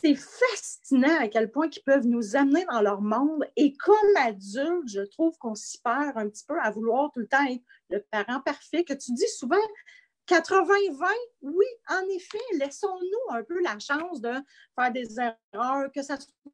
c'est 0.00 0.14
fascinant 0.14 1.20
à 1.20 1.28
quel 1.28 1.50
point 1.50 1.68
ils 1.70 1.82
peuvent 1.82 2.06
nous 2.06 2.36
amener 2.36 2.64
dans 2.70 2.80
leur 2.80 3.00
monde. 3.00 3.44
Et 3.56 3.72
comme 3.74 4.16
adulte, 4.16 4.88
je 4.88 5.02
trouve 5.02 5.36
qu'on 5.38 5.54
s'y 5.54 5.80
perd 5.80 6.16
un 6.16 6.28
petit 6.28 6.44
peu 6.44 6.58
à 6.60 6.70
vouloir 6.70 7.10
tout 7.12 7.20
le 7.20 7.28
temps 7.28 7.44
être 7.46 7.62
le 7.90 8.04
parent 8.10 8.40
parfait, 8.40 8.84
que 8.84 8.94
tu 8.94 9.12
dis 9.12 9.28
souvent 9.28 9.56
80-20, 10.28 11.06
oui, 11.42 11.66
en 11.88 12.06
effet, 12.14 12.38
laissons-nous 12.58 13.34
un 13.34 13.42
peu 13.42 13.62
la 13.62 13.78
chance 13.78 14.20
de 14.20 14.32
faire 14.74 14.92
des 14.92 15.16
erreurs, 15.18 15.90
que 15.94 16.02
ça 16.02 16.18
soit 16.18 16.52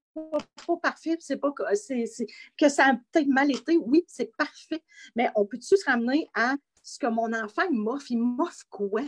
trop 0.56 0.76
parfait, 0.76 1.16
c'est 1.20 1.36
pas 1.36 1.52
que, 1.52 1.62
que 2.58 2.68
ça 2.68 2.86
a 2.86 2.94
peut-être 2.94 3.28
mal 3.28 3.50
été, 3.50 3.76
oui, 3.76 4.04
c'est 4.06 4.34
parfait. 4.36 4.82
Mais 5.16 5.28
on 5.34 5.46
peut-tu 5.46 5.76
se 5.76 5.84
ramener 5.84 6.28
à 6.34 6.54
ce 6.82 6.98
que 6.98 7.06
mon 7.06 7.32
enfant 7.32 7.62
il 7.70 7.78
m'offre? 7.78 8.06
Il 8.10 8.18
m'offre 8.18 8.64
quoi? 8.70 9.02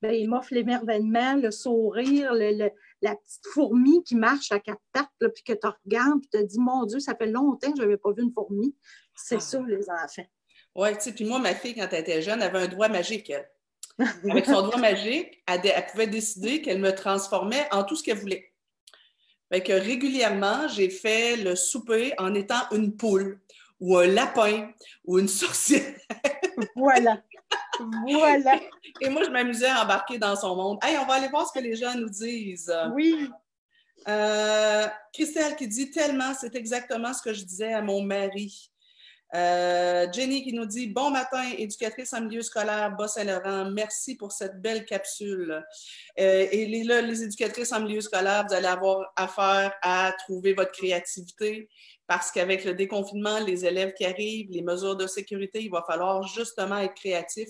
Bien, 0.00 0.12
il 0.12 0.28
m'offre 0.28 0.54
l'émerveillement, 0.54 1.34
le 1.34 1.50
sourire, 1.50 2.32
la 2.34 3.16
petite 3.16 3.46
fourmi 3.52 4.04
qui 4.04 4.14
marche 4.14 4.52
à 4.52 4.60
quatre 4.60 4.82
pattes, 4.92 5.08
puis 5.18 5.42
que 5.42 5.52
tu 5.52 5.66
regardes, 5.66 6.20
puis 6.20 6.28
tu 6.32 6.38
te 6.38 6.44
dis, 6.44 6.60
mon 6.60 6.84
Dieu, 6.86 7.00
ça 7.00 7.16
fait 7.16 7.26
longtemps 7.26 7.72
que 7.72 7.78
je 7.78 7.82
n'avais 7.82 7.96
pas 7.96 8.12
vu 8.12 8.22
une 8.22 8.32
fourmi. 8.32 8.76
C'est 9.16 9.36
ah. 9.36 9.40
ça, 9.40 9.60
les 9.66 9.90
enfants. 9.90 10.28
Oui, 10.74 10.92
tu 10.94 11.00
sais, 11.00 11.12
puis 11.12 11.24
moi, 11.24 11.38
ma 11.38 11.54
fille, 11.54 11.74
quand 11.74 11.88
elle 11.90 12.00
était 12.00 12.22
jeune, 12.22 12.42
avait 12.42 12.60
un 12.60 12.68
doigt 12.68 12.88
magique. 12.88 13.32
Avec 13.98 14.46
son 14.46 14.62
doigt 14.62 14.78
magique, 14.78 15.42
elle, 15.46 15.86
pouvait 15.90 16.06
décider 16.06 16.62
qu'elle 16.62 16.80
me 16.80 16.94
transformait 16.94 17.66
en 17.72 17.84
tout 17.84 17.96
ce 17.96 18.02
qu'elle 18.02 18.18
voulait. 18.18 18.51
Fait 19.52 19.62
que 19.62 19.72
régulièrement, 19.74 20.66
j'ai 20.68 20.88
fait 20.88 21.36
le 21.36 21.54
souper 21.54 22.14
en 22.16 22.34
étant 22.34 22.62
une 22.70 22.96
poule 22.96 23.38
ou 23.78 23.98
un 23.98 24.06
lapin 24.06 24.70
ou 25.04 25.18
une 25.18 25.28
sorcière. 25.42 25.94
voilà. 26.74 27.22
Voilà. 28.08 28.60
Et 29.02 29.10
moi, 29.10 29.24
je 29.24 29.28
m'amusais 29.28 29.68
à 29.68 29.84
embarquer 29.84 30.16
dans 30.16 30.36
son 30.36 30.56
monde. 30.56 30.78
Hey, 30.82 30.96
on 30.96 31.04
va 31.04 31.14
aller 31.14 31.28
voir 31.28 31.46
ce 31.46 31.52
que 31.52 31.62
les 31.62 31.76
gens 31.76 31.94
nous 31.94 32.08
disent. 32.08 32.72
Oui. 32.94 33.28
Euh, 34.08 34.86
Christelle 35.12 35.54
qui 35.54 35.68
dit 35.68 35.90
tellement, 35.90 36.32
c'est 36.32 36.54
exactement 36.54 37.12
ce 37.12 37.20
que 37.20 37.34
je 37.34 37.44
disais 37.44 37.74
à 37.74 37.82
mon 37.82 38.02
mari. 38.02 38.71
Euh, 39.34 40.06
Jenny 40.12 40.42
qui 40.42 40.52
nous 40.52 40.66
dit 40.66 40.88
Bon 40.88 41.10
matin, 41.10 41.42
éducatrice 41.56 42.12
en 42.12 42.20
milieu 42.20 42.42
scolaire, 42.42 42.94
Bas-Saint-Laurent. 42.96 43.70
Merci 43.70 44.14
pour 44.16 44.32
cette 44.32 44.60
belle 44.60 44.84
capsule. 44.84 45.64
Euh, 46.20 46.46
et 46.50 46.66
les, 46.66 46.84
là, 46.84 47.00
les 47.00 47.22
éducatrices 47.22 47.72
en 47.72 47.80
milieu 47.80 48.00
scolaire, 48.02 48.44
vous 48.46 48.54
allez 48.54 48.66
avoir 48.66 49.10
affaire 49.16 49.72
à 49.82 50.12
trouver 50.18 50.52
votre 50.52 50.72
créativité 50.72 51.68
parce 52.06 52.30
qu'avec 52.30 52.64
le 52.64 52.74
déconfinement, 52.74 53.38
les 53.38 53.64
élèves 53.64 53.94
qui 53.94 54.04
arrivent, 54.04 54.50
les 54.50 54.62
mesures 54.62 54.96
de 54.96 55.06
sécurité, 55.06 55.62
il 55.62 55.70
va 55.70 55.82
falloir 55.86 56.22
justement 56.24 56.78
être 56.78 56.94
créatif 56.94 57.48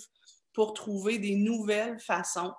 pour 0.53 0.75
trouver 0.75 1.18
des 1.18 1.35
nouvelles 1.35 1.99
façons 1.99 2.53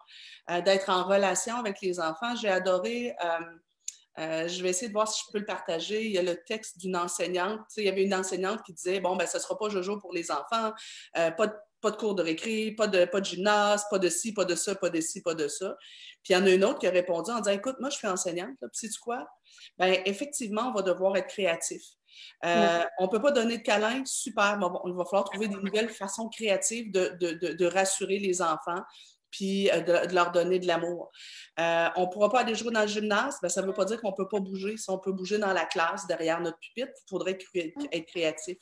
euh, 0.49 0.59
d'être 0.61 0.89
en 0.89 1.03
relation 1.05 1.55
avec 1.55 1.79
les 1.81 1.99
enfants. 1.99 2.35
J'ai 2.35 2.49
adoré 2.49 3.15
Euh, 4.19 4.47
je 4.47 4.61
vais 4.61 4.69
essayer 4.69 4.87
de 4.87 4.93
voir 4.93 5.07
si 5.07 5.23
je 5.25 5.31
peux 5.31 5.39
le 5.39 5.45
partager. 5.45 6.05
Il 6.05 6.11
y 6.11 6.17
a 6.17 6.21
le 6.21 6.35
texte 6.43 6.77
d'une 6.77 6.95
enseignante. 6.95 7.61
il 7.77 7.85
y 7.85 7.89
avait 7.89 8.03
une 8.03 8.13
enseignante 8.13 8.61
qui 8.63 8.73
disait 8.73 8.99
Bon, 8.99 9.15
ben, 9.15 9.27
ce 9.27 9.37
ne 9.37 9.41
sera 9.41 9.57
pas 9.57 9.69
Jojo 9.69 9.97
pour 9.99 10.13
les 10.13 10.31
enfants, 10.31 10.71
euh, 11.17 11.31
pas, 11.31 11.47
de, 11.47 11.53
pas, 11.81 11.91
de, 11.91 11.95
cours 11.95 12.15
de 12.15 12.23
récré, 12.23 12.71
pas 12.77 12.87
de, 12.87 13.05
pas 13.05 13.19
de 13.19 13.25
gymnase, 13.25 13.85
pas 13.89 13.99
de 13.99 14.09
ci, 14.09 14.33
pas 14.33 14.45
de 14.45 14.55
ça, 14.55 14.75
pas 14.75 14.89
de 14.89 15.01
ci, 15.01 15.21
pas 15.21 15.33
de 15.33 15.47
ça. 15.47 15.75
Puis 16.23 16.33
il 16.33 16.33
y 16.33 16.35
en 16.35 16.45
a 16.45 16.51
une 16.51 16.63
autre 16.63 16.79
qui 16.79 16.87
a 16.87 16.91
répondu 16.91 17.31
en 17.31 17.39
disant 17.39 17.55
Écoute, 17.55 17.77
moi, 17.79 17.89
je 17.89 17.97
suis 17.97 18.07
enseignante, 18.07 18.55
puis 18.59 18.69
sais-tu 18.73 18.99
quoi? 18.99 19.25
Ben, 19.77 19.99
effectivement, 20.05 20.69
on 20.69 20.73
va 20.73 20.83
devoir 20.83 21.17
être 21.17 21.27
créatif. 21.27 21.81
Euh, 22.45 22.83
on 22.99 23.05
ne 23.05 23.09
peut 23.09 23.21
pas 23.21 23.31
donner 23.31 23.57
de 23.57 23.63
câlin, 23.63 24.03
super, 24.05 24.59
mais 24.59 24.67
il 24.85 24.93
va 24.93 25.05
falloir 25.05 25.23
trouver 25.23 25.47
des 25.47 25.55
nouvelles 25.55 25.89
façons 25.89 26.29
créatives 26.29 26.91
de, 26.91 27.17
de, 27.19 27.53
de 27.53 27.65
rassurer 27.65 28.19
les 28.19 28.41
enfants, 28.41 28.83
puis 29.33 29.69
euh, 29.71 29.81
de, 29.81 30.13
leur 30.13 30.31
donner 30.31 30.59
de 30.59 30.67
l'amour. 30.67 31.11
Euh, 31.59 31.89
on 31.97 32.01
ne 32.01 32.05
pourra 32.05 32.29
pas 32.29 32.41
aller 32.41 32.55
jouer 32.55 32.71
dans 32.71 32.83
le 32.83 32.87
gymnase, 32.87 33.37
ben, 33.41 33.49
ça 33.49 33.61
ne 33.61 33.67
veut 33.67 33.73
pas 33.73 33.85
dire 33.85 33.99
qu'on 33.99 34.11
ne 34.11 34.15
peut 34.15 34.29
pas 34.29 34.39
bouger. 34.39 34.77
Si 34.77 34.89
on 34.89 34.99
peut 34.99 35.11
bouger 35.11 35.39
dans 35.39 35.51
la 35.51 35.65
classe, 35.65 36.07
derrière 36.07 36.39
notre 36.39 36.59
pupitre, 36.59 36.93
il 36.95 37.09
faudrait 37.09 37.37
être 37.91 38.05
créatif. 38.05 38.57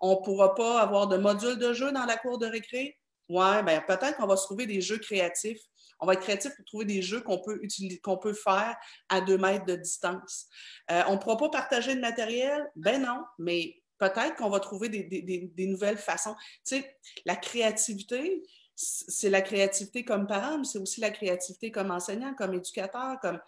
On 0.00 0.12
ne 0.12 0.24
pourra 0.24 0.54
pas 0.54 0.80
avoir 0.80 1.06
de 1.06 1.16
module 1.16 1.58
de 1.58 1.72
jeu 1.72 1.92
dans 1.92 2.06
la 2.06 2.16
cour 2.16 2.38
de 2.38 2.46
récré? 2.46 2.98
Oui, 3.28 3.62
ben, 3.64 3.82
peut-être 3.86 4.16
qu'on 4.16 4.26
va 4.26 4.36
se 4.36 4.44
trouver 4.44 4.66
des 4.66 4.80
jeux 4.80 4.98
créatifs. 4.98 5.60
On 6.00 6.06
va 6.06 6.14
être 6.14 6.20
créatif 6.20 6.54
pour 6.56 6.64
trouver 6.64 6.84
des 6.84 7.02
jeux 7.02 7.20
qu'on 7.20 7.38
peut, 7.38 7.60
qu'on 8.02 8.18
peut 8.18 8.34
faire 8.34 8.76
à 9.08 9.20
deux 9.20 9.38
mètres 9.38 9.64
de 9.64 9.76
distance. 9.76 10.46
Euh, 10.90 11.02
on 11.08 11.14
ne 11.14 11.18
pourra 11.18 11.36
pas 11.36 11.48
partager 11.48 11.94
le 11.94 12.00
matériel? 12.00 12.70
Ben 12.76 13.02
non, 13.02 13.22
mais 13.38 13.82
peut-être 13.98 14.36
qu'on 14.36 14.50
va 14.50 14.60
trouver 14.60 14.88
des, 14.90 15.02
des 15.04 15.66
nouvelles 15.66 15.96
façons. 15.96 16.34
Tu 16.66 16.76
sais, 16.76 16.96
la 17.24 17.34
créativité, 17.34 18.42
c'est 18.76 19.30
la 19.30 19.40
créativité 19.40 20.04
comme 20.04 20.26
parent, 20.26 20.58
mais 20.58 20.64
c'est 20.64 20.78
aussi 20.78 21.00
la 21.00 21.10
créativité 21.10 21.70
comme 21.70 21.90
enseignant, 21.90 22.34
comme 22.34 22.54
éducateur, 22.54 23.18
comme. 23.20 23.40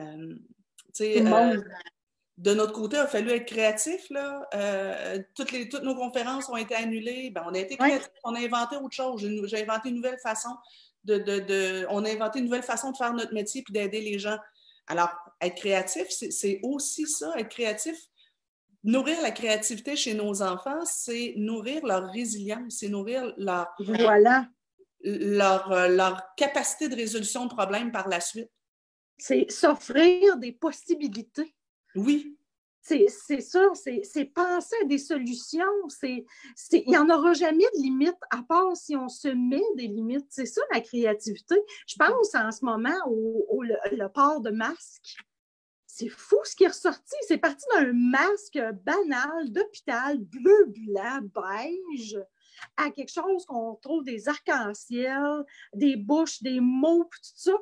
Euh, 0.00 0.34
euh, 1.00 1.62
de 2.38 2.52
notre 2.52 2.72
côté, 2.72 2.96
il 2.96 3.00
a 3.00 3.06
fallu 3.06 3.30
être 3.30 3.46
créatif. 3.46 4.08
Là. 4.10 4.46
Euh, 4.54 5.18
toutes, 5.34 5.52
les, 5.52 5.68
toutes 5.68 5.82
nos 5.82 5.94
conférences 5.94 6.50
ont 6.50 6.56
été 6.56 6.74
annulées. 6.74 7.30
Ben, 7.30 7.44
on 7.46 7.54
a 7.54 7.58
été 7.58 7.76
créatifs, 7.76 8.10
on 8.24 8.34
a 8.34 8.40
inventé 8.40 8.76
autre 8.76 8.94
chose. 8.94 9.26
J'ai 9.44 9.62
inventé 9.62 9.88
une 9.88 9.96
nouvelle 9.96 10.18
façon 10.18 10.50
de, 11.04 11.16
de, 11.18 11.86
On 11.88 12.04
a 12.04 12.10
inventé 12.10 12.40
une 12.40 12.46
nouvelle 12.46 12.62
façon 12.62 12.92
de 12.92 12.96
faire 12.96 13.14
notre 13.14 13.32
métier 13.32 13.64
et 13.66 13.72
d'aider 13.72 14.02
les 14.02 14.18
gens. 14.18 14.38
Alors, 14.86 15.10
être 15.40 15.56
créatif, 15.56 16.06
c'est 16.08 16.60
aussi 16.62 17.06
ça, 17.06 17.32
être 17.38 17.48
créatif. 17.48 17.96
Nourrir 18.84 19.20
la 19.22 19.30
créativité 19.30 19.96
chez 19.96 20.14
nos 20.14 20.42
enfants, 20.42 20.84
c'est 20.84 21.34
nourrir 21.36 21.84
leur 21.84 22.10
résilience, 22.12 22.76
c'est 22.78 22.88
nourrir 22.88 23.32
leur, 23.36 23.74
voilà 23.78 24.46
leur, 25.06 25.70
euh, 25.72 25.88
leur 25.88 26.34
capacité 26.36 26.88
de 26.88 26.96
résolution 26.96 27.46
de 27.46 27.54
problèmes 27.54 27.92
par 27.92 28.08
la 28.08 28.20
suite? 28.20 28.50
C'est 29.18 29.50
s'offrir 29.50 30.36
des 30.36 30.52
possibilités. 30.52 31.54
Oui. 31.94 32.36
C'est 32.82 33.40
ça, 33.40 33.72
c'est 33.74 34.24
penser 34.26 34.76
à 34.82 34.84
des 34.84 34.98
solutions. 34.98 35.64
Il 36.04 36.84
n'y 36.86 36.96
en 36.96 37.10
aura 37.10 37.32
jamais 37.32 37.64
de 37.74 37.82
limite, 37.82 38.14
à 38.30 38.44
part 38.44 38.76
si 38.76 38.94
on 38.94 39.08
se 39.08 39.26
met 39.26 39.64
des 39.74 39.88
limites. 39.88 40.28
C'est 40.30 40.46
ça 40.46 40.60
la 40.72 40.80
créativité. 40.80 41.56
Je 41.88 41.96
pense 41.98 42.32
en 42.36 42.52
ce 42.52 42.64
moment 42.64 42.94
au, 43.08 43.62
le, 43.62 44.08
port 44.08 44.40
de 44.40 44.50
masque. 44.50 45.16
C'est 45.88 46.08
fou 46.08 46.36
ce 46.44 46.54
qui 46.54 46.62
est 46.62 46.68
ressorti. 46.68 47.16
C'est 47.26 47.38
parti 47.38 47.64
d'un 47.74 47.92
masque 47.92 48.60
banal 48.84 49.50
d'hôpital 49.50 50.18
bleu, 50.18 50.66
blanc, 50.68 51.22
beige 51.34 52.16
à 52.76 52.90
quelque 52.90 53.12
chose 53.12 53.44
qu'on 53.46 53.74
trouve 53.76 54.04
des 54.04 54.28
arcs-en-ciel, 54.28 55.44
des 55.74 55.96
bouches, 55.96 56.42
des 56.42 56.60
mots, 56.60 57.04
tout 57.04 57.20
ça. 57.34 57.52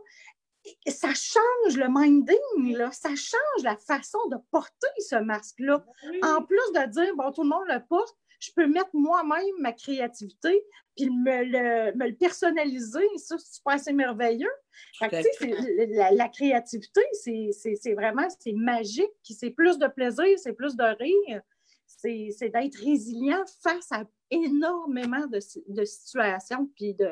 ça 0.87 1.14
change 1.14 1.76
le 1.76 1.87
minding, 1.88 2.76
là. 2.76 2.90
ça 2.92 3.11
change 3.11 3.62
la 3.62 3.76
façon 3.76 4.18
de 4.30 4.37
porter 4.50 4.88
ce 4.98 5.16
masque-là. 5.16 5.85
En 6.22 6.42
plus 6.42 6.72
de 6.74 6.90
dire, 6.90 7.14
bon, 7.16 7.33
tout 7.33 7.42
le 7.42 7.48
monde 7.48 7.64
le 7.68 7.80
porte, 7.87 8.16
je 8.40 8.50
peux 8.54 8.66
mettre 8.66 8.90
moi-même 8.92 9.54
ma 9.61 9.72
créativité 9.72 10.64
puis 10.96 11.11
me 11.11 11.44
le, 11.44 11.96
me 11.96 12.09
le 12.09 12.14
personnaliser. 12.14 13.07
Ça, 13.16 13.37
c'est 13.38 13.62
assez 13.66 13.92
merveilleux. 13.92 14.52
la, 15.00 16.11
la, 16.12 16.28
créativité, 16.28 17.00
c'est 17.12 17.94
vraiment 17.94 18.28
c'est 18.38 18.52
magique. 18.52 19.11
C'est 19.22 19.50
plus 19.50 19.78
de 19.78 19.87
plaisir, 19.87 20.26
c'est 20.37 20.52
plus 20.52 20.76
de 20.76 20.85
rire. 20.85 21.42
C'est 21.86 22.50
d'être 22.50 22.84
résilient 22.84 23.42
face 23.62 23.90
à 23.90 24.04
énormément 24.30 25.26
de, 25.26 25.40
situations 25.84 26.70
puis 26.76 26.94
de, 26.94 27.10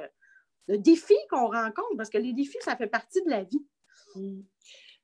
défis 0.69 1.15
qu'on 1.31 1.49
rencontre, 1.49 1.97
parce 1.97 2.11
que 2.11 2.19
les 2.19 2.33
défis, 2.33 2.59
ça 2.61 2.77
fait 2.77 2.87
partie 2.87 3.23
de 3.25 3.31
la 3.31 3.45
vie. 3.45 3.65
Mm. 4.15 4.43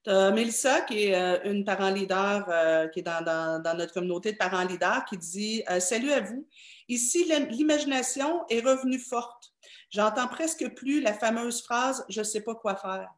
Mélissa, 0.07 0.81
qui 0.83 1.04
est 1.04 1.14
euh, 1.14 1.38
une 1.44 1.64
parent 1.64 1.90
leader, 1.90 2.46
euh, 2.48 2.88
qui 2.88 3.00
est 3.00 3.02
dans, 3.02 3.62
notre 3.76 3.92
communauté 3.92 4.33
de 4.33 4.38
parents 4.38 4.64
leaders, 4.64 5.04
qui 5.04 5.18
dit 5.18 5.62
euh, 5.70 5.81
Salut 5.81 6.12
à 6.12 6.20
vous. 6.20 6.46
Ici, 6.88 7.24
l'imagination 7.50 8.46
est 8.48 8.61
revenue 8.61 8.98
forte. 8.98 9.52
J'entends 9.90 10.28
presque 10.28 10.66
plus 10.74 11.00
la 11.00 11.12
fameuse 11.12 11.62
phrase 11.62 12.04
Je 12.09 12.20
ne 12.20 12.24
sais 12.24 12.40
pas 12.40 12.54
quoi 12.54 12.76
faire. 12.76 13.11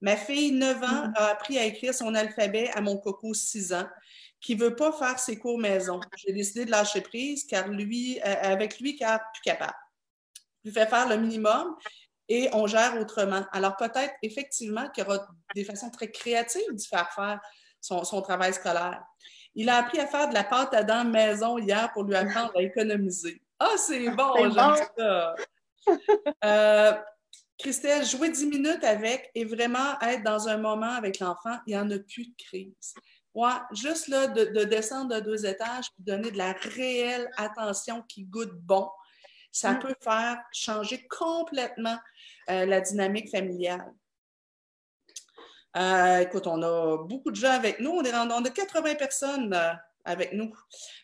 Ma 0.00 0.16
fille, 0.16 0.52
9 0.52 0.82
ans, 0.82 1.08
mm. 1.08 1.12
a 1.14 1.26
appris 1.26 1.58
à 1.58 1.64
écrire 1.64 1.94
son 1.94 2.14
alphabet 2.14 2.70
à 2.74 2.80
mon 2.80 2.96
coco, 2.96 3.32
6 3.32 3.72
ans 3.74 3.86
qui 4.40 4.56
ne 4.56 4.60
veut 4.60 4.76
pas 4.76 4.92
faire 4.92 5.18
ses 5.18 5.38
cours 5.38 5.58
maison. 5.58 6.00
J'ai 6.16 6.32
décidé 6.32 6.64
de 6.64 6.70
lâcher 6.70 7.00
prise 7.00 7.44
car 7.46 7.68
lui, 7.68 8.18
euh, 8.20 8.34
avec 8.42 8.80
lui, 8.80 8.96
car 8.96 9.20
plus 9.32 9.42
capable. 9.42 9.76
Je 10.64 10.70
lui 10.70 10.74
fais 10.74 10.86
faire 10.86 11.08
le 11.08 11.16
minimum 11.16 11.76
et 12.28 12.48
on 12.52 12.66
gère 12.66 12.98
autrement. 12.98 13.44
Alors 13.52 13.76
peut-être 13.76 14.14
effectivement 14.22 14.88
qu'il 14.90 15.04
y 15.04 15.06
aura 15.06 15.26
des 15.54 15.64
façons 15.64 15.90
très 15.90 16.10
créatives 16.10 16.72
de 16.72 16.80
faire 16.80 17.10
faire 17.12 17.40
son, 17.80 18.22
travail 18.22 18.54
scolaire. 18.54 19.02
Il 19.54 19.68
a 19.68 19.78
appris 19.78 19.98
à 19.98 20.06
faire 20.06 20.28
de 20.28 20.34
la 20.34 20.44
pâte 20.44 20.72
à 20.74 20.84
dents 20.84 21.04
maison 21.04 21.58
hier 21.58 21.90
pour 21.92 22.04
lui 22.04 22.14
apprendre 22.14 22.52
à 22.56 22.62
économiser. 22.62 23.42
Ah, 23.58 23.76
c'est 23.76 24.08
bon, 24.10 24.32
j'aime 24.36 24.76
ça. 24.96 25.34
Euh, 26.44 26.92
Christelle, 27.58 28.06
jouer 28.06 28.30
10 28.30 28.46
minutes 28.46 28.84
avec 28.84 29.30
et 29.34 29.44
vraiment 29.44 29.98
être 30.00 30.22
dans 30.22 30.48
un 30.48 30.56
moment 30.56 30.92
avec 30.92 31.18
l'enfant, 31.18 31.58
il 31.66 31.74
n'y 31.74 31.76
en 31.76 31.90
a 31.90 31.98
plus 31.98 32.26
de 32.26 32.34
crise. 32.38 32.94
Ouais, 33.34 33.48
juste 33.72 34.08
là, 34.08 34.26
de, 34.26 34.64
descendre 34.64 35.14
de 35.14 35.20
deux 35.20 35.46
étages 35.46 35.86
et 35.98 36.02
donner 36.02 36.30
de 36.30 36.38
la 36.38 36.52
réelle 36.52 37.30
attention 37.36 38.02
qui 38.02 38.24
goûte 38.24 38.52
bon, 38.52 38.88
ça 39.52 39.72
mm. 39.72 39.78
peut 39.78 39.94
faire 40.00 40.38
changer 40.52 41.06
complètement 41.06 41.96
euh, 42.48 42.66
la 42.66 42.80
dynamique 42.80 43.30
familiale. 43.30 43.92
Euh, 45.76 46.18
écoute, 46.18 46.48
on 46.48 46.60
a 46.62 46.98
beaucoup 47.04 47.30
de 47.30 47.36
gens 47.36 47.52
avec 47.52 47.78
nous. 47.78 47.90
On 47.90 48.02
est 48.02 48.12
on 48.12 48.44
a 48.44 48.50
80 48.50 48.96
personnes 48.96 49.54
euh, 49.54 49.72
avec 50.04 50.32
nous. 50.32 50.52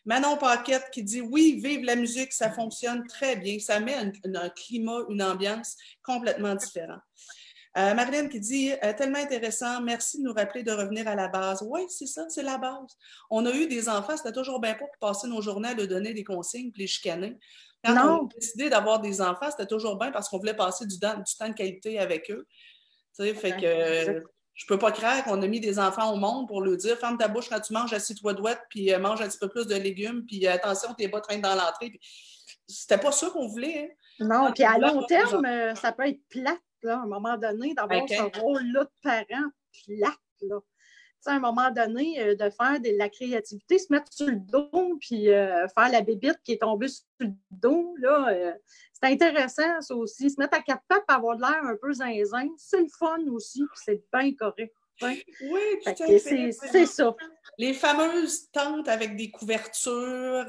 Manon 0.05 0.37
Paquette 0.37 0.91
qui 0.91 1.05
dit 1.05 1.21
Oui, 1.21 1.61
vive 1.63 1.85
la 1.85 1.95
musique, 1.95 2.33
ça 2.33 2.51
fonctionne 2.51 3.07
très 3.07 3.37
bien. 3.37 3.61
Ça 3.61 3.79
met 3.79 3.95
un 3.95 4.49
climat, 4.51 5.03
une 5.09 5.23
ambiance 5.23 5.77
complètement 6.03 6.57
différente. 6.57 7.03
Euh, 7.77 7.93
Marlène 7.93 8.31
qui 8.31 8.41
dit 8.41 8.73
euh, 8.73 8.93
tellement 8.95 9.19
intéressant, 9.19 9.83
merci 9.83 10.19
de 10.19 10.23
nous 10.23 10.33
rappeler 10.33 10.63
de 10.63 10.73
revenir 10.73 11.07
à 11.09 11.15
la 11.15 11.29
base. 11.29 11.63
Oui, 11.67 11.83
c'est 11.89 12.07
ça, 12.07 12.25
c'est 12.29 12.43
la 12.43 12.57
base. 12.57 12.97
On 13.29 13.45
a 13.45 13.53
eu 13.53 13.67
des 13.67 13.89
enfants, 13.91 14.17
c'était 14.17 14.33
toujours 14.33 14.61
bien 14.61 14.75
pour 14.75 14.89
passer 14.99 15.29
nos 15.29 15.43
journées 15.43 15.69
à 15.69 15.75
leur 15.75 15.87
donner 15.87 16.15
des 16.15 16.25
consignes 16.25 16.73
puis 16.73 16.83
les 16.83 16.89
chicaner. 16.89 17.37
Quand 17.85 17.95
on 17.95 18.27
a 18.27 18.29
décidé 18.35 18.71
d'avoir 18.71 19.01
des 19.01 19.21
enfants, 19.21 19.51
c'était 19.51 19.67
toujours 19.67 19.99
bien 19.99 20.11
parce 20.11 20.29
qu'on 20.29 20.39
voulait 20.39 20.57
passer 20.57 20.87
du 20.87 20.99
temps, 20.99 21.17
du 21.19 21.37
temps 21.39 21.49
de 21.49 21.55
qualité 21.55 21.99
avec 21.99 22.31
eux. 22.31 22.47
Tu 23.15 23.25
sais, 23.25 23.35
fait 23.35 23.57
que 23.61 24.25
je 24.55 24.67
peux 24.67 24.79
pas 24.79 24.91
croire 24.91 25.23
qu'on 25.25 25.43
a 25.43 25.47
mis 25.47 25.61
des 25.61 25.79
enfants 25.79 26.13
au 26.15 26.17
monde 26.17 26.49
pour 26.49 26.63
leur 26.63 26.79
dire 26.79 26.97
ferme 26.97 27.19
ta 27.19 27.29
bouche 27.29 27.51
quand 27.51 27.61
tu 27.61 27.75
manges, 27.75 27.93
assis-toi 27.93 28.33
douette, 28.33 28.61
puis 28.71 28.93
euh, 28.93 28.99
mange 28.99 29.21
un 29.21 29.29
petit 29.29 29.39
peu 29.39 29.49
plus 29.49 29.67
de 29.67 29.75
légumes, 29.75 30.25
puis 30.27 30.47
attention, 30.47 30.95
tes 30.95 31.09
bas 31.09 31.21
traînent 31.21 31.43
dans 31.43 31.55
l'entrée. 31.55 32.01
C'était 32.67 32.99
pas 32.99 33.13
ça 33.13 33.29
qu'on 33.29 33.47
voulait. 33.47 33.95
Hein. 34.21 34.27
Non, 34.27 34.53
puis 34.53 34.65
à 34.65 34.79
long 34.79 35.05
terme, 35.05 35.47
ça 35.75 35.93
peut 35.93 36.09
être 36.09 36.21
plate 36.31 36.59
à 36.95 37.03
un 37.03 37.07
moment 37.07 37.37
donné, 37.37 37.75
d'avoir 37.75 38.09
ce 38.09 38.41
rôle-là 38.41 38.85
de 38.85 38.91
parent 39.03 39.51
plate, 39.85 40.19
là. 40.43 40.61
à 41.27 41.33
un 41.33 41.41
moment 41.41 41.71
donné, 41.71 42.21
euh, 42.21 42.35
de 42.35 42.51
faire 42.51 42.81
de 42.81 42.97
la 42.97 43.09
créativité, 43.09 43.79
se 43.79 43.93
mettre 43.93 44.13
sur 44.13 44.27
le 44.27 44.37
dos, 44.37 44.97
puis 45.01 45.31
euh, 45.31 45.67
faire 45.69 45.91
la 45.91 46.03
bébite 46.03 46.39
qui 46.45 46.53
est 46.53 46.63
tombée 46.63 46.89
sur 46.89 47.05
le 47.21 47.33
dos, 47.51 47.95
là, 47.99 48.29
euh, 48.31 48.53
c'est 48.93 49.11
intéressant, 49.11 49.81
ça 49.81 49.95
aussi. 49.95 50.31
Se 50.31 50.39
mettre 50.39 50.57
à 50.57 50.63
quatre 50.63 50.83
pattes, 50.89 51.05
avoir 51.09 51.37
de 51.37 51.43
l'air 51.43 51.65
un 51.65 51.77
peu 51.81 51.93
zinzin, 51.93 52.49
c'est 52.57 52.81
le 52.81 52.89
fun 52.99 53.19
aussi, 53.31 53.61
puis 53.61 53.81
c'est 53.85 54.03
bien 54.13 54.33
correct. 54.35 54.75
Oui, 55.03 55.23
tout 55.85 55.91
à 55.91 55.95
fait. 55.95 56.53
C'est 56.53 56.87
ça. 56.87 57.15
Les 57.59 57.75
fameuses 57.75 58.51
tentes 58.51 58.89
avec 58.89 59.15
des 59.15 59.31
couvertures, 59.31 60.47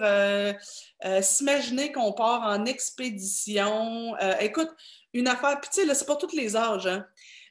s'imaginer 1.22 1.92
qu'on 1.92 2.14
part 2.14 2.44
en 2.44 2.64
expédition. 2.64 4.16
écoute, 4.40 4.74
une 5.20 5.28
affaire. 5.28 5.60
Puis, 5.60 5.70
tu 5.74 5.82
sais, 5.82 5.86
là, 5.86 5.96
c'est 5.96 6.06
pas 6.06 6.16
tous 6.16 6.36
les 6.36 6.56
âges. 6.56 6.88
Hein. 6.88 7.06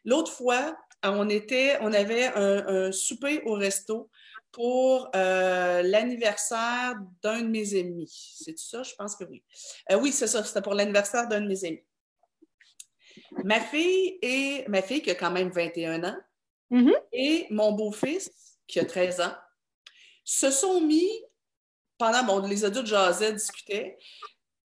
L'autre 0.05 0.33
fois, 0.33 0.77
on, 1.03 1.29
était, 1.29 1.79
on 1.81 1.93
avait 1.93 2.27
un, 2.35 2.93
souper 2.93 3.43
au 3.45 3.55
resto 3.55 4.11
pour 4.53 5.11
euh, 5.15 5.83
l'anniversaire 5.83 6.95
d'un 7.23 7.43
de 7.43 7.49
mes 7.49 7.79
amis. 7.79 8.35
C'est 8.39 8.59
ça? 8.59 8.83
Je 8.83 8.95
pense 8.95 9.17
que 9.17 9.25
oui. 9.25 9.43
Euh, 9.91 9.99
oui, 9.99 10.13
c'est 10.13 10.27
ça. 10.27 10.43
C'était 10.43 10.63
pour 10.63 10.75
l'anniversaire 10.75 11.29
d'un 11.29 11.41
de 11.41 11.49
mes 11.49 11.65
amis. 11.65 11.85
Ma 13.45 13.61
fille, 13.61 14.19
et, 14.23 14.65
ma 14.69 14.83
fille 14.83 15.03
qui 15.03 15.11
a 15.11 15.15
quand 15.15 15.31
même 15.31 15.51
21 15.51 16.05
ans, 16.05 16.17
Mhm. 16.71 16.95
et 17.13 17.47
mon 17.51 17.73
beau-fils, 17.73 18.31
qui 18.67 18.81
a 18.81 18.85
13 18.85 19.21
ans, 19.21 19.35
se 20.25 20.51
sont 20.51 20.81
mis, 20.81 21.09
pendant, 21.99 22.25
bon, 22.25 22.47
les 22.47 22.65
adultes 22.65 22.87
jasaient, 22.87 23.33
discutaient, 23.33 23.97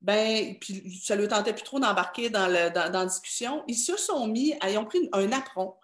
ben, 0.02 0.56
puis 0.60 1.00
ça 1.04 1.16
ne 1.16 1.22
leur 1.22 1.30
tentait 1.30 1.54
plus 1.54 1.64
trop 1.64 1.80
d'embarquer 1.80 2.30
dans, 2.30 2.48
le- 2.48 2.70
dans, 2.70 2.92
la 2.92 3.06
discussion, 3.06 3.64
ils 3.68 3.76
se 3.76 3.98
sont 3.98 4.28
mis, 4.28 4.54
ils 4.68 4.78
ont 4.78 4.86
pris 4.86 5.10
un 5.12 5.32
apron 5.32 5.76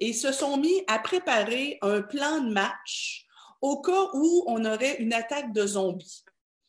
et 0.00 0.08
ils 0.08 0.14
se 0.14 0.32
sont 0.32 0.56
mis 0.56 0.82
à 0.88 0.98
préparer 0.98 1.78
un 1.80 2.02
plan 2.02 2.40
de 2.40 2.52
match 2.52 3.26
au 3.60 3.80
cas 3.80 4.08
où 4.14 4.44
on 4.46 4.64
aurait 4.64 4.96
une 5.00 5.12
attaque 5.12 5.52
de 5.52 5.66
zombies. 5.66 6.24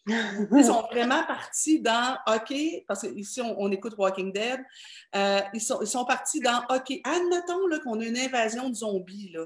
Ils 0.05 0.65
sont 0.65 0.81
vraiment 0.91 1.23
partis 1.25 1.79
dans 1.79 2.17
OK, 2.27 2.53
parce 2.87 3.07
qu'ici, 3.07 3.39
on, 3.41 3.55
on 3.57 3.71
écoute 3.71 3.93
Walking 3.97 4.33
Dead. 4.33 4.59
euh, 5.15 5.39
ils, 5.53 5.61
sont, 5.61 5.79
ils 5.81 5.87
sont 5.87 6.03
partis 6.03 6.41
dans 6.41 6.59
OK, 6.69 6.99
admettons 7.05 7.59
qu'on 7.83 7.99
a 8.01 8.03
une 8.03 8.17
invasion 8.17 8.69
de 8.69 8.75
zombies. 8.75 9.31
Là. 9.33 9.45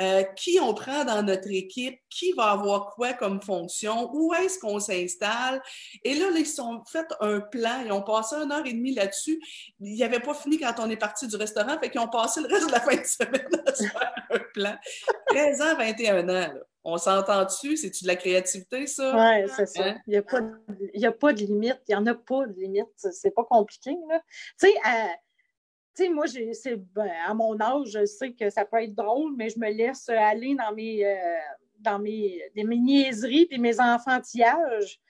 Euh, 0.00 0.22
qui 0.36 0.58
on 0.60 0.74
prend 0.74 1.04
dans 1.04 1.22
notre 1.22 1.50
équipe? 1.50 2.00
Qui 2.10 2.32
va 2.32 2.50
avoir 2.50 2.90
quoi 2.90 3.12
comme 3.12 3.40
fonction? 3.40 4.10
Où 4.12 4.34
est-ce 4.34 4.58
qu'on 4.58 4.80
s'installe? 4.80 5.62
Et 6.02 6.14
là, 6.14 6.30
là, 6.30 6.38
ils 6.38 6.46
sont 6.46 6.82
fait 6.90 7.06
un 7.20 7.40
plan. 7.40 7.82
Ils 7.84 7.92
ont 7.92 8.02
passé 8.02 8.34
une 8.36 8.50
heure 8.50 8.66
et 8.66 8.72
demie 8.72 8.94
là-dessus. 8.94 9.40
Ils 9.80 9.98
n'avaient 9.98 10.20
pas 10.20 10.34
fini 10.34 10.58
quand 10.58 10.74
on 10.78 10.90
est 10.90 10.96
parti 10.96 11.28
du 11.28 11.36
restaurant, 11.36 11.78
fait 11.78 11.90
qu'ils 11.90 12.00
ont 12.00 12.08
passé 12.08 12.40
le 12.40 12.48
reste 12.48 12.66
de 12.66 12.72
la 12.72 12.80
fin 12.80 12.96
de 12.96 13.04
semaine 13.04 13.48
à 13.66 13.72
faire 13.72 14.12
un 14.30 14.38
plan. 14.52 14.76
13 15.28 15.60
ans, 15.62 15.76
21 15.76 16.28
ans. 16.28 16.52
On 16.84 16.98
s'entend 16.98 17.44
dessus? 17.44 17.76
C'est-tu 17.76 18.04
de 18.04 18.08
la 18.08 18.16
créativité, 18.16 18.86
ça? 18.86 19.14
Oui, 19.42 19.48
c'est 19.56 19.66
ça. 19.66 19.84
Hein? 19.86 19.98
Il 20.06 20.10
n'y 20.10 20.16
a, 20.16 20.22
pas 20.22 20.40
de- 20.40 20.90
il 20.94 21.00
y 21.00 21.06
a 21.06 21.12
pas 21.12 21.32
de 21.32 21.38
limite. 21.38 21.78
Il 21.88 21.92
n'y 21.92 21.96
en 21.96 22.06
a 22.06 22.14
pas 22.14 22.46
de 22.46 22.54
limite. 22.60 22.86
C'est- 22.96 23.30
pas 23.30 23.44
compliqué. 23.44 23.90
Tu 23.92 24.18
sais, 24.56 24.72
tu 25.94 26.04
sais, 26.04 26.08
moi, 26.08 26.26
c'est- 26.26 26.76
ben, 26.76 27.10
à 27.26 27.34
mon 27.34 27.60
âge, 27.60 27.88
je 27.88 28.04
sais 28.04 28.32
que 28.32 28.50
ça 28.50 28.64
peut 28.64 28.82
être 28.82 28.94
drôle, 28.94 29.34
mais 29.36 29.48
je 29.50 29.58
me 29.58 29.70
laisse 29.70 30.08
aller 30.08 30.54
dans 30.56 30.72
mes, 30.74 31.04
euh, 31.06 31.38
dans 31.78 31.98
mes, 31.98 32.42
des- 32.54 32.64
mes 32.64 32.78
niaiseries 32.78 33.46
et 33.50 33.58
mes 33.58 33.78
enfantillages. 33.78 35.00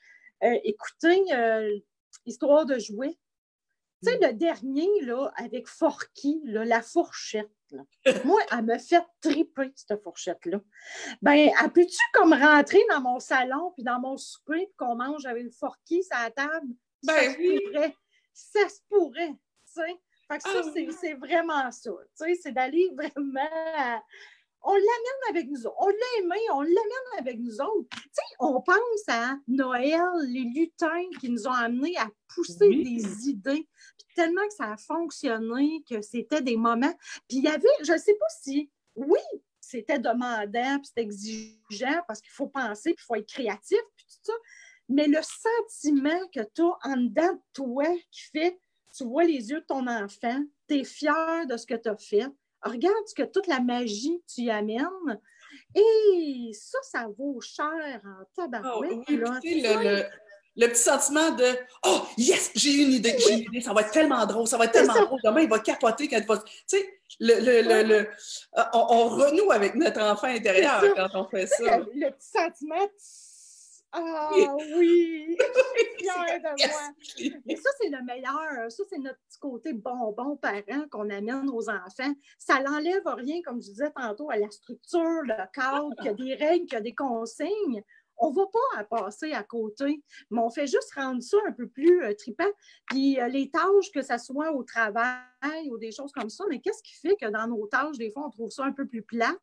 Euh, 0.45 0.59
écoutez, 0.65 1.23
euh, 1.33 1.79
Histoire 2.27 2.67
de 2.67 2.79
jouer. 2.79 3.19
Tu 4.05 4.11
sais, 4.11 4.19
le 4.21 4.33
dernier, 4.33 4.89
là, 5.03 5.31
avec 5.37 5.69
Forky, 5.69 6.41
là, 6.45 6.65
la 6.65 6.83
fourchette. 6.83 7.51
là. 7.71 7.83
Moi, 8.25 8.41
elle 8.51 8.65
me 8.65 8.79
fait 8.79 9.05
triper, 9.21 9.73
cette 9.75 10.03
fourchette-là. 10.03 10.61
Ben, 11.23 11.51
elle 11.63 11.71
peut-tu 11.73 11.97
comme 12.13 12.33
rentrer 12.33 12.83
dans 12.91 13.01
mon 13.01 13.21
salon 13.21 13.73
puis 13.75 13.85
dans 13.85 14.01
mon 14.01 14.17
souper 14.17 14.67
puis 14.67 14.75
qu'on 14.77 14.97
mange 14.97 15.25
avec 15.27 15.45
le 15.45 15.51
Forky 15.51 16.03
sur 16.03 16.19
la 16.19 16.31
table? 16.31 16.67
Ben 17.05 17.15
ça 17.15 17.33
se 17.33 17.39
oui. 17.39 17.61
pourrait. 17.65 17.97
Ça 18.35 18.69
se 18.69 18.81
pourrait, 18.89 19.29
tu 19.29 19.73
sais. 19.73 19.97
Fait 20.29 20.39
que 20.39 20.43
ça, 20.45 20.63
Ah 20.65 20.71
c'est- 21.01 21.15
vraiment 21.15 21.71
ça. 21.71 21.91
Tu 21.91 22.25
sais, 22.25 22.35
c'est 22.43 22.53
d'aller 22.53 22.91
vraiment... 22.97 23.41
à- 23.77 24.03
On 24.65 24.73
l'amène 24.75 25.23
avec 25.31 25.49
nous 25.51 25.67
autres. 25.67 25.77
On 25.81 25.89
l'a 25.89 26.19
aimé, 26.21 26.37
on 26.53 26.61
l'amène 26.63 27.19
avec 27.19 27.39
nous 27.41 27.61
autres. 27.61 27.89
Tu 27.91 27.99
sais, 28.13 28.23
on 28.39 28.61
pense 28.63 29.09
à 29.09 29.35
Noël, 29.49 30.01
les 30.29 30.45
lutins 30.55 31.03
qui 31.21 31.29
nous 31.31 31.49
ont 31.49 31.53
amenés 31.53 31.97
à 31.99 32.07
pousser 32.33 32.69
Oui. 32.69 32.85
des 32.85 33.29
idées. 33.29 33.69
Tellement 34.15 34.47
que 34.49 34.55
ça 34.55 34.73
a 34.73 34.77
fonctionné, 34.77 35.83
que 35.89 36.03
c'était 36.03 36.43
des 36.43 36.57
moments. 36.57 36.93
Puis 37.29 37.39
il 37.39 37.45
y 37.45 37.49
avait, 37.49 37.67
je 37.83 37.93
ne 37.93 37.99
sais 37.99 38.15
pas 38.15 38.27
si, 38.41 38.71
oui, 38.95 39.19
c'était 39.61 39.99
demandant, 39.99 40.79
puis 40.79 40.87
c'était 40.87 41.03
exigeant 41.03 42.03
parce 42.07 42.21
qu'il 42.21 42.33
faut 42.33 42.49
penser, 42.49 42.95
puis 42.95 43.03
il 43.05 43.07
faut 43.07 43.15
être 43.15 43.29
créatif, 43.29 43.79
puis 43.97 44.07
tout 44.07 44.19
ça. 44.23 44.33
Mais 44.89 45.07
le 45.07 45.21
sentiment 45.23 46.21
que 46.35 46.41
tu 46.55 46.63
as 46.63 46.79
en 46.91 46.97
dedans 46.97 47.33
de 47.33 47.41
toi 47.55 47.87
qui 48.11 48.23
fait, 48.33 48.59
tu 48.95 49.05
vois 49.05 49.25
les 49.25 49.51
yeux 49.51 49.61
de 49.61 49.67
ton 49.67 49.87
enfant, 49.87 50.43
tu 50.69 50.79
es 50.81 50.85
fier 50.85 51.47
de 51.47 51.57
ce 51.57 51.65
que 51.67 51.75
tu 51.75 51.89
as 51.89 51.97
fait, 51.97 52.27
regarde 52.63 53.07
ce 53.07 53.15
que 53.15 53.23
toute 53.23 53.47
la 53.47 53.61
magie 53.61 54.21
que 54.21 54.35
tu 54.35 54.41
y 54.43 54.51
amènes. 54.51 55.21
Et 55.75 56.51
ça, 56.55 56.79
ça 56.83 57.09
vaut 57.17 57.41
cher 57.41 58.01
en 58.05 58.23
Ah, 58.23 58.27
tabarouette. 58.37 58.93
oui, 59.09 59.17
là. 59.17 59.41
le, 59.43 59.97
le- 59.99 60.05
le 60.57 60.67
petit 60.69 60.83
sentiment 60.83 61.31
de 61.31 61.45
Oh, 61.87 62.03
yes, 62.19 62.51
j'ai 62.55 62.75
une 62.83 62.93
idée, 62.93 63.17
j'ai 63.19 63.33
une 63.35 63.41
idée, 63.41 63.61
ça 63.61 63.73
va 63.73 63.81
être 63.83 63.91
tellement 63.91 64.25
drôle, 64.27 64.47
ça 64.47 64.59
va 64.59 64.67
être 64.67 64.73
tellement 64.73 64.95
drôle. 65.05 65.21
Demain, 65.25 65.41
il 65.43 65.49
va 65.49 65.59
capoter 65.59 66.09
quand 66.09 66.19
il 66.19 66.27
va. 66.27 66.39
Tu 66.39 66.45
sais, 66.67 67.01
le, 67.21 67.35
le, 67.41 67.63
le, 67.63 67.83
le- 67.89 68.09
euh, 68.59 68.63
on, 68.75 68.87
on 68.91 69.09
renoue 69.09 69.51
avec 69.51 69.75
notre 69.75 70.01
enfant 70.03 70.27
intérieur 70.29 70.83
quand 70.95 71.09
on 71.15 71.25
fait 71.29 71.47
ça. 71.47 71.79
le, 71.79 72.11
petit 72.11 72.29
sentiment, 72.29 72.89
ah 73.95 74.31
Oui. 74.77 75.37
fier 75.99 76.39
de 76.39 76.43
moi. 76.43 77.33
Mais 77.45 77.57
ça, 77.57 77.71
c'est 77.81 77.91
le 77.91 78.03
meilleur. 78.05 78.71
Ça, 78.71 78.83
c'est 78.89 78.99
notre 78.99 79.19
petit 79.29 79.39
côté 79.39 79.73
bonbon 79.75 80.37
parent 80.37 80.87
qu'on 80.91 81.11
amène 81.11 81.51
aux 81.51 81.69
enfants. 81.69 82.13
Ça 82.39 82.61
n'enlève 82.61 83.03
rien, 83.07 83.43
comme 83.43 83.61
je 83.61 83.69
disais 83.69 83.91
tantôt, 83.95 84.31
à 84.31 84.37
la 84.37 84.51
structure, 84.51 85.23
le 85.25 85.35
cadre, 85.53 85.91
qu'il 85.97 86.07
y 86.07 86.09
a 86.09 86.15
des 86.15 86.35
règles, 86.35 86.65
qu'il 86.67 86.75
y 86.75 86.77
a 86.77 86.81
des 86.81 86.95
consignes. 86.95 87.83
On 88.19 88.31
ne 88.31 88.37
va 88.37 88.43
pas 88.47 88.85
passer 88.85 89.33
à 89.33 89.43
côté, 89.43 90.03
mais 90.31 90.41
on 90.41 90.51
fait 90.51 90.67
juste 90.67 90.95
rendre 90.95 91.23
ça 91.23 91.37
un 91.47 91.53
peu 91.53 91.67
plus 91.69 92.03
euh, 92.05 92.15
trippant. 92.15 92.51
Puis 92.87 93.21
euh, 93.21 93.29
les 93.29 93.51
tâches, 93.51 93.91
que 93.93 94.03
ce 94.03 94.19
soit 94.19 94.53
au 94.53 94.63
travail 94.63 95.71
ou 95.71 95.79
des 95.79 95.93
choses 95.93 96.13
comme 96.13 96.31
ça, 96.31 96.45
mais 96.49 96.61
qu'est-ce 96.61 96.83
qui 96.83 96.95
fait 96.95 97.17
que 97.17 97.31
dans 97.31 97.47
nos 97.47 97.67
tâches, 97.67 97.99
des 97.99 98.11
fois, 98.11 98.27
on 98.27 98.31
trouve 98.31 98.51
ça 98.51 98.65
un 98.65 98.73
peu 98.73 98.87
plus 98.87 99.03
plate? 99.03 99.39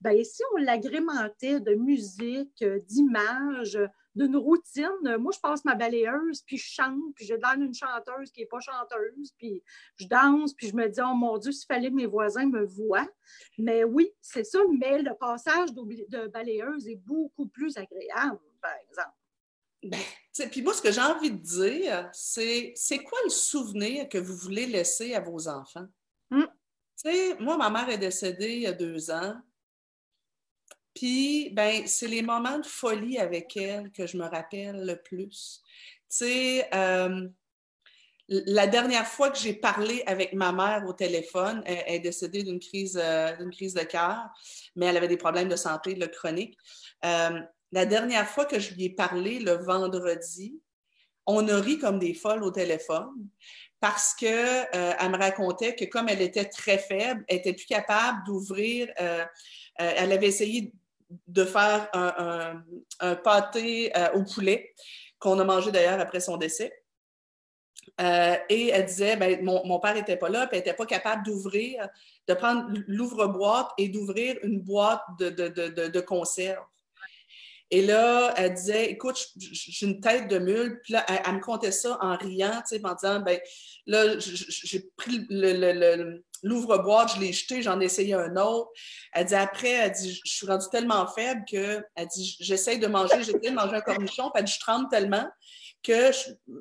Bien, 0.00 0.22
si 0.22 0.42
on 0.54 0.58
l'agrémentait 0.58 1.60
de 1.60 1.74
musique, 1.74 2.62
euh, 2.62 2.78
d'images, 2.86 3.78
d'une 4.14 4.36
routine, 4.36 5.16
moi, 5.18 5.32
je 5.32 5.40
passe 5.40 5.64
ma 5.64 5.74
balayeuse, 5.74 6.42
puis 6.42 6.56
je 6.56 6.66
chante, 6.66 7.14
puis 7.14 7.24
je 7.24 7.34
donne 7.34 7.62
une 7.62 7.74
chanteuse 7.74 8.30
qui 8.32 8.40
n'est 8.40 8.46
pas 8.46 8.60
chanteuse, 8.60 9.32
puis 9.38 9.62
je 9.96 10.06
danse, 10.06 10.52
puis 10.54 10.68
je 10.68 10.76
me 10.76 10.88
dis, 10.88 11.00
oh 11.00 11.14
mon 11.14 11.38
Dieu, 11.38 11.52
s'il 11.52 11.66
fallait 11.66 11.90
que 11.90 11.94
mes 11.94 12.06
voisins 12.06 12.46
me 12.46 12.64
voient. 12.64 13.08
Mais 13.58 13.84
oui, 13.84 14.10
c'est 14.20 14.44
ça, 14.44 14.58
mais 14.78 15.02
le 15.02 15.14
passage 15.14 15.72
de 15.72 16.26
balayeuse 16.28 16.88
est 16.88 17.00
beaucoup 17.04 17.46
plus 17.46 17.76
agréable, 17.76 18.40
par 18.60 18.74
exemple. 18.88 19.14
Sais, 20.32 20.48
Puis 20.48 20.62
moi, 20.62 20.74
ce 20.74 20.82
que 20.82 20.92
j'ai 20.92 21.00
envie 21.00 21.30
de 21.30 21.38
dire, 21.38 22.08
c'est 22.12 22.72
c'est 22.76 22.98
quoi 22.98 23.18
le 23.24 23.30
souvenir 23.30 24.08
que 24.08 24.18
vous 24.18 24.36
voulez 24.36 24.66
laisser 24.66 25.14
à 25.14 25.20
vos 25.20 25.48
enfants? 25.48 25.86
Mm. 26.30 26.42
Tu 26.42 26.48
sais, 26.96 27.36
moi, 27.40 27.56
ma 27.56 27.70
mère 27.70 27.88
est 27.88 27.98
décédée 27.98 28.54
il 28.56 28.62
y 28.62 28.66
a 28.66 28.72
deux 28.72 29.10
ans. 29.10 29.40
Puis, 30.94 31.50
ben, 31.50 31.86
c'est 31.86 32.08
les 32.08 32.22
moments 32.22 32.58
de 32.58 32.66
folie 32.66 33.18
avec 33.18 33.56
elle 33.56 33.90
que 33.92 34.06
je 34.06 34.16
me 34.16 34.24
rappelle 34.24 34.84
le 34.84 34.96
plus. 34.96 35.62
Tu 36.08 36.16
sais, 36.16 36.68
euh, 36.74 37.28
la 38.28 38.66
dernière 38.66 39.06
fois 39.06 39.30
que 39.30 39.38
j'ai 39.38 39.54
parlé 39.54 40.02
avec 40.06 40.32
ma 40.32 40.52
mère 40.52 40.84
au 40.86 40.92
téléphone, 40.92 41.62
elle, 41.64 41.82
elle 41.86 41.94
est 41.96 42.00
décédée 42.00 42.42
d'une 42.42 42.60
crise, 42.60 43.00
euh, 43.00 43.36
d'une 43.36 43.50
crise 43.50 43.74
de 43.74 43.82
cœur, 43.82 44.28
mais 44.76 44.86
elle 44.86 44.96
avait 44.96 45.08
des 45.08 45.16
problèmes 45.16 45.48
de 45.48 45.56
santé 45.56 45.94
le 45.94 46.08
chronique. 46.08 46.56
Euh, 47.04 47.40
la 47.72 47.86
dernière 47.86 48.28
fois 48.28 48.44
que 48.44 48.58
je 48.58 48.74
lui 48.74 48.86
ai 48.86 48.90
parlé 48.90 49.38
le 49.38 49.52
vendredi, 49.52 50.60
on 51.26 51.46
a 51.48 51.60
ri 51.60 51.78
comme 51.78 51.98
des 51.98 52.14
folles 52.14 52.42
au 52.42 52.50
téléphone 52.50 53.28
parce 53.78 54.14
qu'elle 54.14 54.68
me 54.72 55.16
racontait 55.16 55.74
que 55.74 55.84
comme 55.86 56.08
elle 56.08 56.20
était 56.20 56.44
très 56.44 56.78
faible, 56.78 57.24
elle 57.28 57.38
était 57.38 57.54
plus 57.54 57.66
capable 57.66 58.24
d'ouvrir. 58.26 58.88
euh, 59.00 59.24
euh, 59.80 59.92
elle 59.96 60.12
avait 60.12 60.26
essayé 60.26 60.72
de 61.26 61.44
faire 61.44 61.88
un, 61.92 62.62
un- 63.00 63.16
pâté 63.16 63.90
euh, 63.96 64.12
au 64.14 64.24
poulet 64.24 64.72
qu'on 65.18 65.38
a 65.38 65.44
mangé 65.44 65.70
d'ailleurs 65.70 66.00
après 66.00 66.20
son 66.20 66.36
décès. 66.36 66.72
Euh, 68.00 68.36
et 68.48 68.68
elle 68.68 68.86
disait, 68.86 69.16
ben, 69.16 69.42
mon, 69.44 69.66
mon 69.66 69.80
père 69.80 69.94
n'était 69.94 70.16
pas 70.16 70.28
là, 70.28 70.46
puis 70.46 70.56
elle 70.56 70.64
n'était 70.64 70.76
pas 70.76 70.86
capable 70.86 71.24
d'ouvrir, 71.24 71.88
de 72.28 72.34
prendre 72.34 72.68
l'ouvre-boîte 72.86 73.70
et 73.78 73.88
d'ouvrir 73.88 74.36
une 74.42 74.60
boîte 74.60 75.02
de, 75.18 75.30
de, 75.30 75.48
de, 75.48 75.88
de 75.88 76.00
conserve. 76.00 76.64
Et 77.72 77.82
là, 77.82 78.34
elle 78.36 78.54
disait, 78.54 78.90
écoute, 78.90 79.16
j'ai 79.36 79.86
une 79.86 80.00
tête 80.00 80.28
de 80.28 80.38
mule. 80.38 80.80
Puis 80.82 80.92
là, 80.92 81.04
elle, 81.08 81.34
me 81.34 81.40
contait 81.40 81.70
ça 81.70 81.98
en 82.00 82.16
riant, 82.16 82.62
tu 82.68 82.76
sais, 82.76 82.84
en 82.84 82.94
disant, 82.94 83.20
ben 83.20 83.38
là, 83.86 84.18
j'ai 84.18 84.90
pris 84.96 85.24
l'ouvre-boîte, 86.42 87.14
je 87.14 87.20
l'ai 87.20 87.32
jeté, 87.32 87.62
j'en 87.62 87.80
ai 87.80 87.84
essayé 87.84 88.14
un 88.14 88.34
autre. 88.36 88.70
Elle 89.12 89.26
dit, 89.26 89.34
après, 89.34 89.70
elle 89.70 89.92
dit, 89.92 90.20
je 90.24 90.32
suis 90.32 90.46
rendue 90.46 90.66
tellement 90.72 91.06
faible 91.06 91.44
que, 91.50 91.84
elle 91.94 92.08
dit, 92.08 92.36
j'essaye 92.40 92.80
de 92.80 92.88
manger, 92.88 93.22
j'essaie 93.22 93.50
de 93.50 93.54
manger 93.54 93.76
un 93.76 93.80
cornichon, 93.80 94.30
puis 94.30 94.40
elle 94.40 94.44
dit, 94.44 94.52
je 94.52 94.60
tremble 94.60 94.88
tellement 94.90 95.28
que 95.82 96.10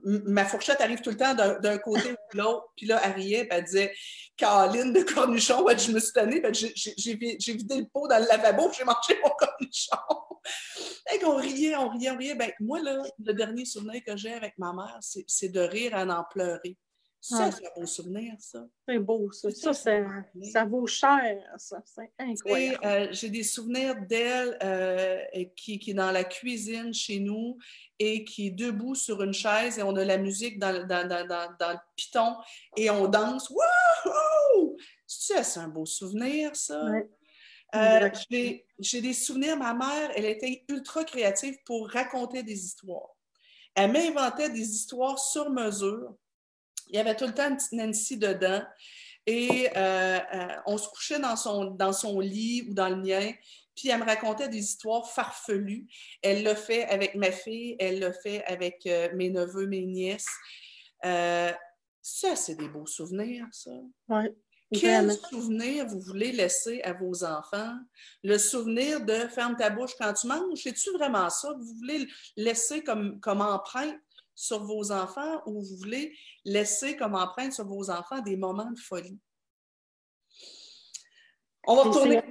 ma 0.04 0.46
fourchette 0.46 0.82
arrive 0.82 1.02
tout 1.02 1.10
le 1.10 1.18
temps 1.18 1.34
d'un 1.36 1.78
côté 1.80 2.12
ou 2.12 2.16
de 2.34 2.38
l'autre. 2.38 2.68
Puis 2.76 2.86
là, 2.86 3.02
elle 3.04 3.14
riait, 3.14 3.46
puis 3.46 3.58
elle 3.58 3.64
disait 3.66 3.94
Caroline 4.38 4.94
de 4.94 5.02
cornichon, 5.02 5.66
dit, 5.66 5.86
je 5.86 5.92
me 5.92 6.00
suis 6.00 6.14
tannée, 6.14 6.42
j'ai- 6.54 6.72
j'ai 6.76 6.94
j'ai 6.98 7.16
vi- 7.16 7.36
j'ai 7.40 7.54
vidé 7.54 7.78
le 7.78 7.86
pot 7.92 8.08
dans 8.08 8.20
le 8.20 8.28
lavabo, 8.28 8.72
j'ai 8.76 8.84
mangé 8.84 9.20
mon 9.24 9.30
cornichon. 9.32 9.98
Et 11.14 11.20
qu'on 11.20 11.36
riait, 11.36 11.76
on 11.76 11.90
riait, 11.90 12.12
on 12.12 12.18
riait. 12.18 12.36
Ben, 12.36 12.52
moi, 12.60 12.80
là, 12.82 13.04
le 13.24 13.34
dernier 13.34 13.66
souvenir 13.66 14.02
que 14.06 14.16
j'ai 14.16 14.34
avec 14.34 14.58
ma 14.58 14.72
mère, 14.74 14.98
c'est 15.02 15.50
de 15.50 15.60
rire 15.60 15.96
à 15.96 16.04
en 16.06 16.24
pleurer. 16.32 16.78
Ça, 17.22 17.48
Ah. 17.48 17.52
c'est 17.52 17.66
un 17.68 17.82
beau 17.82 17.86
souvenir, 17.86 18.34
ça. 18.40 18.66
C'est 18.88 18.98
beau, 19.00 19.30
ça. 19.32 19.52
Ça, 19.52 19.74
Ça, 19.74 20.24
ça, 20.54 20.66
vaut 20.66 20.88
cher, 20.88 21.44
ça. 21.58 21.82
C'est 21.86 22.10
incroyable. 22.18 22.80
euh, 22.86 23.08
j'ai 23.12 23.30
des 23.30 23.44
souvenirs 23.44 23.96
d'elle 24.08 24.58
euh, 24.64 25.22
qui, 25.56 25.80
qui 25.80 25.92
est 25.92 25.96
dans 25.96 26.12
la 26.12 26.24
cuisine 26.24 26.94
chez 26.94 27.20
nous 27.20 27.58
et 28.00 28.24
qui 28.24 28.48
est 28.48 28.52
debout 28.52 28.96
sur 28.96 29.22
une 29.22 29.34
chaise 29.34 29.78
et 29.78 29.84
on 29.84 29.96
a 29.98 30.06
la 30.06 30.18
musique 30.18 30.60
dans, 30.60 30.88
dans, 30.88 31.06
dans, 31.08 31.28
dans, 31.28 31.72
le 31.72 31.80
piton 31.98 32.36
et 32.78 32.90
on 32.90 33.08
danse. 33.10 33.50
Wouhou! 33.50 34.78
Ça, 35.06 35.44
c'est 35.44 35.60
un 35.60 35.68
beau 35.68 35.86
souvenir, 35.86 36.56
ça. 36.56 36.86
Ouais. 36.86 37.10
Euh, 37.76 38.10
j'ai 38.80 39.02
des 39.02 39.14
souvenirs, 39.14 39.58
ma 39.58 39.74
mère, 39.74 40.12
elle 40.16 40.26
était 40.26 40.64
ultra 40.70 41.04
créative 41.04 41.58
pour 41.66 41.90
raconter 41.90 42.44
des 42.44 42.64
histoires. 42.66 43.10
Elle 43.76 43.92
m'inventait 43.92 44.50
des 44.50 44.68
histoires 44.68 45.20
sur 45.20 45.50
mesure. 45.50 46.16
Il 46.89 46.95
y 46.95 46.99
avait 46.99 47.15
tout 47.15 47.25
le 47.25 47.34
temps 47.34 47.49
une 47.49 47.58
petite 47.58 47.71
Nancy 47.73 48.17
dedans. 48.17 48.62
Et 49.25 49.69
euh, 49.75 50.19
euh, 50.34 50.47
on 50.65 50.78
se 50.78 50.89
couchait 50.89 51.19
dans 51.19 51.36
son, 51.36 51.65
dans 51.65 51.93
son 51.93 52.19
lit 52.19 52.65
ou 52.67 52.73
dans 52.73 52.89
le 52.89 52.95
mien, 52.95 53.32
puis 53.75 53.89
elle 53.89 53.99
me 53.99 54.06
racontait 54.06 54.49
des 54.49 54.58
histoires 54.58 55.08
farfelues. 55.10 55.88
Elle 56.21 56.43
l'a 56.43 56.56
fait 56.56 56.86
avec 56.86 57.15
ma 57.15 57.32
fille, 57.32 57.75
elle 57.80 57.99
l'a 57.99 58.12
fait 58.12 58.43
avec 58.45 58.89
mes 59.13 59.30
neveux, 59.30 59.67
mes 59.67 59.86
nièces. 59.86 60.28
ça, 61.04 62.36
c'est 62.36 62.56
des 62.56 62.69
beaux 62.69 62.88
souvenirs, 62.88 63.45
ça. 63.52 63.71
Oui. 64.08 64.30
Quel 64.71 65.12
souvenir 65.13 65.88
vous 65.88 65.99
voulez 65.99 66.32
laisser 66.32 66.82
à 66.84 66.93
vos 66.93 67.23
enfants? 67.23 67.75
Le 68.23 68.38
souvenir 68.38 69.04
de 69.04 69.13
ferme 69.28 69.56
ta 69.56 69.69
bouche 69.69 69.95
quand 69.97 70.13
tu 70.13 70.28
manges, 70.28 70.60
c'est-tu 70.62 70.91
vraiment 70.91 71.30
ça 71.30 71.49
que 71.49 71.60
vous 71.60 71.75
voulez 71.75 72.08
laisser 72.38 72.84
comme, 72.84 73.19
comme 73.19 73.41
empreinte 73.41 73.99
sur 74.39 74.63
vos 74.63 74.93
enfants 74.93 75.41
ou 75.45 75.62
vous 75.62 75.75
voulez 75.75 76.15
laisser 76.45 76.95
comme 76.95 77.13
empreinte 77.13 77.52
sur 77.52 77.65
vos 77.65 77.89
enfants 77.89 78.21
des 78.21 78.38
moments 78.38 78.71
de 78.71 78.80
folie? 78.80 79.19
On 81.67 81.75
va 81.75 81.84
retourner 81.84 82.23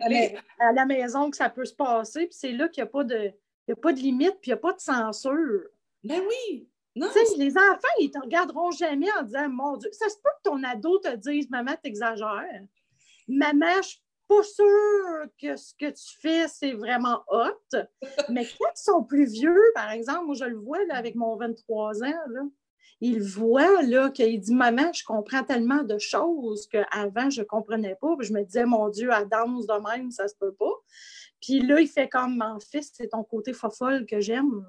à 0.58 0.72
la 0.72 0.86
maison 0.86 1.30
que 1.30 1.36
ça 1.36 1.50
peut 1.50 1.66
se 1.66 1.74
passer, 1.74 2.26
puis 2.26 2.36
c'est 2.36 2.52
là 2.52 2.68
qu'il 2.68 2.82
n'y 2.82 2.88
a, 2.88 2.90
pas 2.90 3.04
de, 3.04 3.30
a 3.70 3.76
pas 3.76 3.92
de 3.92 3.98
limite, 3.98 4.40
puis 4.40 4.50
il 4.50 4.54
n'y 4.54 4.54
a 4.54 4.56
pas 4.56 4.72
de 4.72 4.80
censure. 4.80 5.68
Ben 6.02 6.22
oui, 6.26 6.66
les 6.94 7.58
enfants, 7.58 7.94
ils 8.00 8.06
ne 8.06 8.12
te 8.12 8.18
regarderont 8.18 8.70
jamais 8.70 9.12
en 9.18 9.22
disant 9.22 9.48
Mon 9.50 9.76
Dieu, 9.76 9.90
ça 9.92 10.08
se 10.08 10.16
peut 10.16 10.30
que 10.42 10.50
ton 10.50 10.62
ado 10.64 10.98
te 11.00 11.14
dise 11.14 11.50
Maman, 11.50 11.74
t'exagères. 11.82 12.64
Maman, 13.28 13.82
je 13.82 13.96
pas 14.28 14.42
sûre 14.42 15.26
que 15.40 15.56
ce 15.56 15.74
que 15.74 15.90
tu 15.90 16.18
fais, 16.20 16.46
c'est 16.48 16.72
vraiment 16.72 17.22
hot. 17.28 17.78
Mais 18.28 18.44
quand 18.58 18.70
ils 18.76 18.82
sont 18.82 19.02
plus 19.02 19.24
vieux, 19.24 19.60
par 19.74 19.90
exemple, 19.90 20.26
moi, 20.26 20.34
je 20.34 20.44
le 20.44 20.56
vois 20.56 20.78
avec 20.90 21.14
mon 21.14 21.36
23 21.36 22.04
ans, 22.04 22.26
là, 22.28 22.42
il 23.00 23.22
voit 23.22 23.82
là, 23.82 24.10
qu'il 24.10 24.40
dit 24.40 24.54
Maman, 24.54 24.92
je 24.92 25.04
comprends 25.04 25.44
tellement 25.44 25.82
de 25.82 25.98
choses 25.98 26.66
qu'avant, 26.66 27.30
je 27.30 27.42
ne 27.42 27.46
comprenais 27.46 27.94
pas. 27.94 28.16
je 28.20 28.32
me 28.32 28.42
disais 28.42 28.64
Mon 28.64 28.88
Dieu, 28.88 29.12
à 29.12 29.24
danse 29.24 29.66
de 29.66 29.88
même, 29.88 30.10
ça 30.10 30.28
se 30.28 30.34
peut 30.34 30.54
pas. 30.54 30.72
Puis 31.40 31.60
là, 31.60 31.80
il 31.80 31.88
fait 31.88 32.08
comme 32.08 32.36
Mon 32.36 32.58
fils, 32.58 32.92
c'est 32.94 33.08
ton 33.08 33.22
côté 33.22 33.52
fofolle 33.52 34.04
que 34.06 34.20
j'aime. 34.20 34.66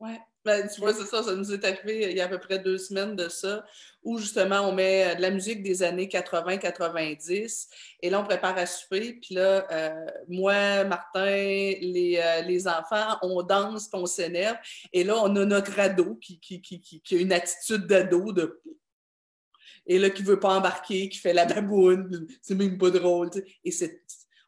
Oui. 0.00 0.12
Ben, 0.44 0.66
tu 0.72 0.80
vois, 0.80 0.94
c'est 0.94 1.04
ça, 1.04 1.22
ça 1.22 1.34
nous 1.34 1.52
est 1.52 1.64
arrivé 1.66 2.10
il 2.10 2.16
y 2.16 2.20
a 2.20 2.24
à 2.24 2.28
peu 2.28 2.38
près 2.38 2.58
deux 2.58 2.78
semaines 2.78 3.14
de 3.14 3.28
ça, 3.28 3.62
où 4.02 4.16
justement 4.16 4.62
on 4.62 4.72
met 4.72 5.14
de 5.16 5.20
la 5.20 5.30
musique 5.30 5.62
des 5.62 5.82
années 5.82 6.06
80-90, 6.06 7.68
et 8.00 8.08
là 8.08 8.20
on 8.20 8.24
prépare 8.24 8.56
à 8.56 8.64
souper, 8.64 9.18
puis 9.20 9.34
là, 9.34 9.66
euh, 9.70 10.06
moi, 10.28 10.84
Martin, 10.84 11.26
les, 11.26 12.18
euh, 12.22 12.40
les, 12.42 12.66
enfants, 12.66 13.18
on 13.20 13.42
danse, 13.42 13.88
puis 13.88 14.00
on 14.00 14.06
s'énerve, 14.06 14.56
et 14.94 15.04
là 15.04 15.16
on 15.22 15.36
a 15.36 15.44
notre 15.44 15.78
ado 15.78 16.14
qui, 16.14 16.40
qui, 16.40 16.62
qui, 16.62 16.80
qui 16.80 17.16
a 17.16 17.18
une 17.18 17.32
attitude 17.32 17.86
d'ado 17.86 18.32
de 18.32 18.60
et 19.86 19.98
là, 19.98 20.08
qui 20.08 20.22
veut 20.22 20.38
pas 20.38 20.56
embarquer, 20.56 21.08
qui 21.08 21.18
fait 21.18 21.32
la 21.32 21.46
baboune, 21.46 22.28
c'est 22.42 22.54
même 22.54 22.78
pas 22.78 22.90
drôle. 22.90 23.30
Et 23.64 23.72
c'est 23.72 24.02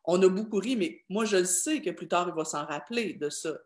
on 0.05 0.21
a 0.23 0.29
beaucoup 0.29 0.59
ri, 0.59 0.77
mais 0.77 1.05
moi, 1.09 1.25
je 1.25 1.45
sais 1.45 1.81
que 1.81 1.91
plus 1.91 2.09
tard, 2.09 2.29
il 2.29 2.35
va 2.35 2.45
s'en 2.45 2.65
rappeler 2.67 3.15
de 3.15 3.31
ça. 3.31 3.57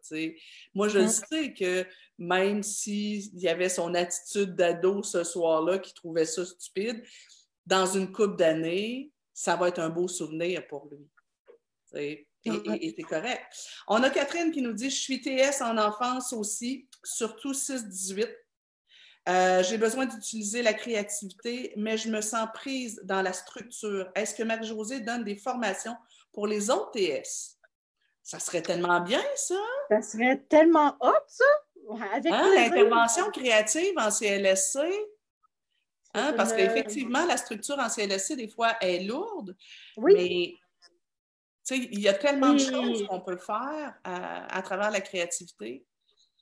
Moi, 0.74 0.88
je 0.88 1.06
sais 1.06 1.54
que 1.54 1.86
même 2.18 2.62
s'il 2.62 3.38
y 3.38 3.48
avait 3.48 3.68
son 3.68 3.94
attitude 3.94 4.54
d'ado 4.54 5.02
ce 5.02 5.24
soir-là, 5.24 5.78
qui 5.78 5.94
trouvait 5.94 6.26
ça 6.26 6.44
stupide, 6.44 7.02
dans 7.64 7.86
une 7.86 8.12
couple 8.12 8.36
d'années, 8.36 9.10
ça 9.32 9.56
va 9.56 9.68
être 9.68 9.80
un 9.80 9.88
beau 9.88 10.08
souvenir 10.08 10.66
pour 10.66 10.88
lui. 10.90 11.06
Et 11.94 12.28
c'est 12.44 13.02
correct. 13.02 13.44
On 13.88 14.02
a 14.02 14.10
Catherine 14.10 14.52
qui 14.52 14.62
nous 14.62 14.72
dit 14.72 14.90
Je 14.90 14.96
suis 14.96 15.20
TS 15.20 15.62
en 15.62 15.78
enfance 15.78 16.32
aussi, 16.32 16.88
surtout 17.02 17.52
6-18. 17.52 18.28
Euh, 19.28 19.62
j'ai 19.64 19.76
besoin 19.76 20.06
d'utiliser 20.06 20.62
la 20.62 20.72
créativité, 20.72 21.72
mais 21.76 21.96
je 21.96 22.08
me 22.08 22.20
sens 22.20 22.46
prise 22.54 23.00
dans 23.02 23.22
la 23.22 23.32
structure. 23.32 24.08
Est-ce 24.14 24.34
que 24.34 24.44
Marie-Josée 24.44 25.00
donne 25.00 25.24
des 25.24 25.36
formations 25.36 25.96
pour 26.36 26.46
les 26.46 26.68
autres 26.68 26.90
TS. 26.90 27.56
Ça 28.22 28.38
serait 28.38 28.60
tellement 28.60 29.00
bien, 29.00 29.22
ça. 29.36 29.54
Ça 29.88 30.02
serait 30.02 30.36
tellement 30.50 30.94
hot, 31.00 31.12
ça. 31.26 31.44
Avec 32.12 32.30
hein, 32.30 32.50
L'intervention 32.54 33.30
créative 33.30 33.94
en 33.96 34.10
CLSC. 34.10 34.80
Hein, 36.12 36.34
parce 36.36 36.52
qu'effectivement, 36.52 37.24
la 37.24 37.38
structure 37.38 37.78
en 37.78 37.88
CLSC, 37.88 38.36
des 38.36 38.48
fois, 38.48 38.76
est 38.82 39.04
lourde. 39.04 39.56
Oui. 39.96 40.12
Mais 41.70 41.74
il 41.74 42.00
y 42.00 42.08
a 42.08 42.14
tellement 42.14 42.52
de 42.52 42.58
choses 42.58 43.06
qu'on 43.06 43.20
peut 43.22 43.38
faire 43.38 43.98
à, 44.04 44.58
à, 44.58 44.62
travers 44.62 44.90
la 44.90 45.00
créativité. 45.00 45.86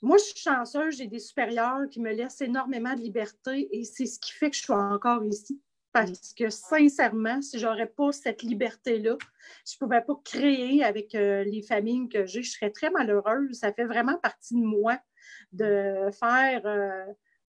Moi, 0.02 0.16
je 0.18 0.24
suis 0.24 0.40
chanceuse, 0.40 0.96
j'ai 0.96 1.06
des 1.06 1.20
supérieurs 1.20 1.88
qui 1.88 2.00
me 2.00 2.12
laissent 2.12 2.40
énormément 2.40 2.94
de 2.94 3.00
liberté 3.00 3.68
et 3.70 3.84
c'est 3.84 4.06
ce 4.06 4.18
qui 4.18 4.32
fait 4.32 4.50
que 4.50 4.56
je 4.56 4.62
suis 4.62 4.72
encore 4.72 5.22
ici. 5.24 5.62
Parce 5.94 6.34
que 6.34 6.50
sincèrement, 6.50 7.40
si 7.40 7.60
j'aurais 7.60 7.86
pas 7.86 8.10
cette 8.10 8.42
liberté-là, 8.42 9.16
je 9.64 9.78
pouvais 9.78 10.00
pas 10.00 10.20
créer 10.24 10.82
avec 10.82 11.14
euh, 11.14 11.44
les 11.44 11.62
familles 11.62 12.08
que 12.08 12.26
j'ai, 12.26 12.42
je 12.42 12.50
serais 12.50 12.72
très 12.72 12.90
malheureuse. 12.90 13.60
Ça 13.60 13.72
fait 13.72 13.84
vraiment 13.84 14.18
partie 14.18 14.54
de 14.54 14.66
moi 14.66 14.98
de 15.52 16.10
faire. 16.18 16.66
Euh, 16.66 17.06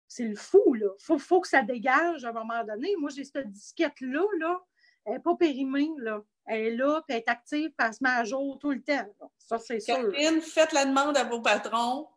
c'est 0.10 0.26
le 0.26 0.36
fou, 0.36 0.74
là. 0.74 0.88
Il 1.10 1.20
faut, 1.20 1.40
que 1.40 1.48
ça 1.48 1.62
dégage 1.62 2.26
à 2.26 2.32
un 2.32 2.34
moment 2.34 2.66
donné. 2.66 2.94
Moi, 3.00 3.12
j'ai 3.16 3.24
cette 3.24 3.50
disquette-là, 3.50 4.26
là. 4.38 4.60
Elle 5.06 5.14
n'est 5.14 5.20
pas 5.20 5.36
périmée, 5.36 5.90
là. 6.00 6.22
Elle 6.46 6.60
est 6.66 6.76
là, 6.76 7.02
puis 7.08 7.16
elle 7.16 7.24
est 7.24 7.30
active, 7.30 7.72
puis 7.78 7.88
elle 7.88 7.94
se 7.94 8.06
à 8.06 8.26
jour 8.26 8.60
tout 8.60 8.72
le 8.72 8.84
temps. 8.84 9.08
Ça, 9.38 9.58
c'est 9.58 9.80
sûr. 9.80 9.96
Catherine, 9.96 10.42
faites 10.42 10.74
la 10.74 10.84
demande 10.84 11.16
à 11.16 11.24
vos 11.24 11.40
patrons. 11.40 12.10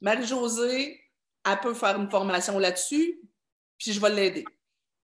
Marie-Josée, 0.00 1.00
elle 1.48 1.60
peut 1.60 1.74
faire 1.74 1.96
une 2.00 2.10
formation 2.10 2.58
là-dessus, 2.58 3.20
puis 3.78 3.92
je 3.92 4.00
vais 4.00 4.10
l'aider. 4.10 4.44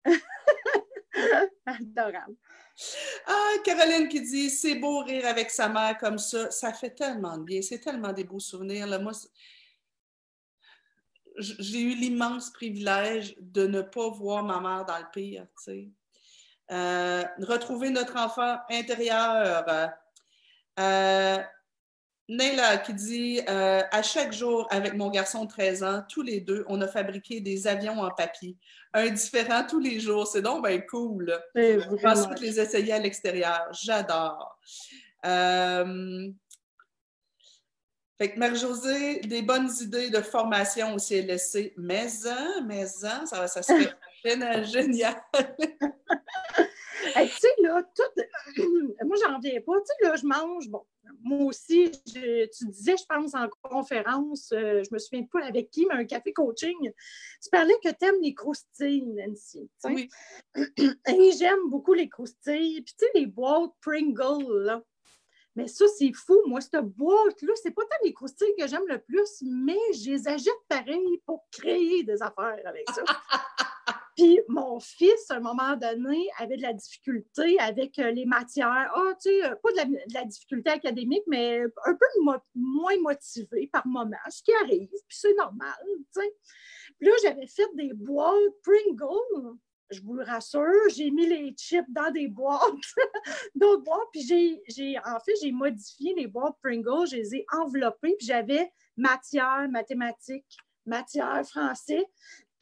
Adorable. 1.65 2.35
Ah, 3.27 3.53
Caroline 3.63 4.07
qui 4.07 4.21
dit 4.21 4.49
c'est 4.49 4.75
beau 4.75 4.99
rire 4.99 5.27
avec 5.27 5.51
sa 5.51 5.69
mère 5.69 5.97
comme 5.97 6.17
ça. 6.17 6.49
Ça 6.51 6.73
fait 6.73 6.91
tellement 6.91 7.37
de 7.37 7.43
bien. 7.43 7.61
C'est 7.61 7.79
tellement 7.79 8.13
des 8.13 8.23
beaux 8.23 8.39
souvenirs. 8.39 8.87
Là. 8.87 8.97
Moi, 8.99 9.11
j'ai 11.37 11.81
eu 11.81 11.95
l'immense 11.95 12.51
privilège 12.51 13.35
de 13.39 13.67
ne 13.67 13.81
pas 13.81 14.09
voir 14.09 14.43
ma 14.43 14.59
mère 14.59 14.85
dans 14.85 14.97
le 14.97 15.11
pire. 15.11 15.47
Euh, 16.71 17.23
retrouver 17.39 17.89
notre 17.89 18.17
enfant 18.17 18.57
intérieur. 18.69 19.65
Euh, 20.79 21.37
Neila 22.31 22.77
qui 22.77 22.93
dit 22.93 23.41
euh, 23.49 23.81
À 23.91 24.01
chaque 24.01 24.31
jour, 24.31 24.65
avec 24.71 24.93
mon 24.93 25.09
garçon 25.09 25.43
de 25.43 25.49
13 25.49 25.83
ans, 25.83 26.01
tous 26.07 26.21
les 26.21 26.39
deux, 26.39 26.63
on 26.69 26.79
a 26.79 26.87
fabriqué 26.87 27.41
des 27.41 27.67
avions 27.67 28.01
en 28.01 28.09
papier. 28.09 28.55
Un 28.93 29.09
différent 29.09 29.65
tous 29.69 29.79
les 29.79 29.99
jours. 29.99 30.25
C'est 30.25 30.41
donc 30.41 30.65
bien 30.65 30.79
cool. 30.79 31.37
Ensuite, 32.03 32.39
les 32.39 32.59
essayer 32.59 32.93
à 32.93 32.99
l'extérieur. 32.99 33.67
J'adore. 33.71 34.57
Euh... 35.25 36.29
Fait 38.17 38.31
que 38.31 38.39
Marie-Josée, 38.39 39.19
des 39.21 39.41
bonnes 39.41 39.69
idées 39.81 40.09
de 40.09 40.21
formation 40.21 40.93
au 40.93 40.99
CLSC. 40.99 41.73
Mais, 41.75 42.07
hein, 42.27 42.63
mais, 42.65 42.85
hein, 43.03 43.25
ça, 43.25 43.47
ça 43.47 43.61
serait 43.61 43.91
génial. 44.65 45.15
tu 45.33 45.43
sais, 47.27 47.55
là, 47.63 47.81
tout. 47.93 48.61
Moi, 49.05 49.17
j'en 49.21 49.35
reviens 49.35 49.59
pas. 49.61 49.73
Tu 49.79 49.85
sais, 49.87 50.07
là, 50.07 50.15
je 50.15 50.25
mange, 50.25 50.69
bon, 50.69 50.85
moi 51.23 51.45
aussi, 51.45 51.91
tu 52.05 52.65
disais, 52.67 52.95
je 52.97 53.05
pense, 53.07 53.34
en 53.34 53.47
conférence, 53.62 54.51
euh, 54.51 54.84
je 54.84 54.93
me 54.93 54.99
souviens 54.99 55.25
pas 55.31 55.45
avec 55.45 55.69
qui, 55.69 55.86
mais 55.86 55.95
un 55.95 56.05
café 56.05 56.34
coaching, 56.34 56.91
tu 57.41 57.49
parlais 57.51 57.75
que 57.84 57.89
tu 57.89 58.05
aimes 58.05 58.21
les 58.21 58.34
croustilles, 58.34 59.05
Nancy. 59.05 59.69
Oui. 59.86 60.10
Et 60.55 61.31
j'aime 61.38 61.69
beaucoup 61.69 61.93
les 61.93 62.10
croustilles. 62.10 62.81
Puis, 62.81 62.95
tu 62.97 63.05
sais, 63.05 63.12
les 63.15 63.25
boîtes 63.25 63.71
Pringles, 63.81 64.63
là. 64.63 64.81
Mais 65.55 65.67
ça, 65.67 65.86
c'est 65.97 66.13
fou. 66.13 66.39
Moi, 66.45 66.62
cette 66.62 66.86
boîte-là, 66.86 67.53
c'est 67.62 67.71
pas 67.71 67.84
tant 67.84 67.97
les 68.05 68.13
croustilles 68.13 68.55
que 68.57 68.67
j'aime 68.67 68.88
le 68.88 68.99
plus, 68.99 69.41
mais 69.41 69.79
je 69.93 70.12
les 70.12 70.27
achète 70.27 70.53
pareil 70.69 71.21
pour 71.25 71.45
créer 71.51 72.03
des 72.03 72.22
affaires 72.22 72.61
avec 72.65 72.89
ça. 72.91 73.03
Puis 74.16 74.39
mon 74.47 74.80
fils, 74.80 75.30
à 75.30 75.36
un 75.36 75.39
moment 75.39 75.76
donné, 75.78 76.28
avait 76.38 76.57
de 76.57 76.62
la 76.62 76.74
difficulté 76.74 77.57
avec 77.59 77.97
euh, 77.99 78.12
les 78.12 78.26
matières. 78.26 78.91
Ah, 78.93 79.14
tu 79.22 79.30
sais, 79.30 79.45
euh, 79.45 79.55
pas 79.55 79.72
de 79.72 80.14
la, 80.14 80.26
difficulté 80.26 80.70
académique, 80.70 81.24
mais 81.28 81.62
un 81.86 81.93
peu 81.93 82.05
moins 82.55 82.97
motivé 83.01 83.70
par 83.72 83.86
moment, 83.88 84.18
ce 84.30 84.43
qui 84.43 84.53
arrive, 84.64 84.89
puis 84.89 85.18
c'est 85.18 85.36
normal, 85.36 85.80
tu 85.86 86.22
sais. 86.22 86.36
Puis 86.99 87.07
là, 87.07 87.14
j'avais 87.24 87.47
fait 87.47 87.70
des 87.76 87.93
boîtes 87.93 88.36
Pringles. 88.64 89.57
Je 89.89 90.01
vous 90.03 90.14
le 90.14 90.24
rassure, 90.24 90.89
j'ai 90.95 91.12
mis 91.12 91.28
les 91.28 91.53
chips 91.57 91.89
dans 91.89 92.12
des 92.12 92.30
boîtes, 92.30 92.62
d'autres 93.55 93.84
boîtes, 93.84 94.07
puis 94.14 94.22
j'ai, 94.70 94.97
en 94.99 95.20
fait, 95.20 95.34
j'ai 95.41 95.51
modifié 95.51 96.14
les 96.16 96.28
boîtes 96.28 96.55
Pringles, 96.64 97.07
je 97.09 97.18
les 97.18 97.36
ai 97.36 97.45
enveloppées, 97.51 98.16
puis 98.18 98.26
j'avais 98.26 98.72
matière, 98.95 99.68
mathématiques, 99.70 100.57
matière, 100.86 101.45
français. 101.45 102.05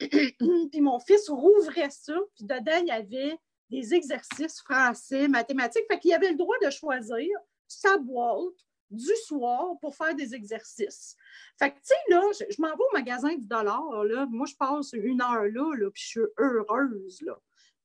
puis 0.70 0.80
mon 0.80 0.98
fils 0.98 1.28
rouvrait 1.28 1.90
ça, 1.90 2.16
puis 2.34 2.44
dedans, 2.44 2.78
il 2.80 2.88
y 2.88 2.90
avait 2.90 3.38
des 3.70 3.94
exercices 3.94 4.60
français, 4.60 5.28
mathématiques. 5.28 5.84
Fait 5.90 5.98
qu'il 5.98 6.12
avait 6.12 6.30
le 6.30 6.36
droit 6.36 6.56
de 6.62 6.70
choisir 6.70 7.28
sa 7.68 7.98
boîte 7.98 8.54
du 8.90 9.14
soir 9.24 9.78
pour 9.80 9.94
faire 9.94 10.14
des 10.14 10.34
exercices. 10.34 11.16
Fait 11.58 11.70
que, 11.70 11.76
tu 11.76 11.82
sais, 11.84 11.94
là, 12.08 12.22
je, 12.32 12.60
m'en 12.60 12.70
vais 12.70 12.82
au 12.82 12.92
magasin 12.92 13.34
du 13.34 13.46
dollar, 13.46 14.04
là. 14.04 14.26
Moi, 14.26 14.46
je 14.46 14.56
passe 14.56 14.92
une 14.92 15.22
heure 15.22 15.44
là, 15.44 15.76
là 15.76 15.90
puis 15.90 16.02
je 16.02 16.08
suis 16.08 16.20
heureuse, 16.38 17.22
là. 17.22 17.38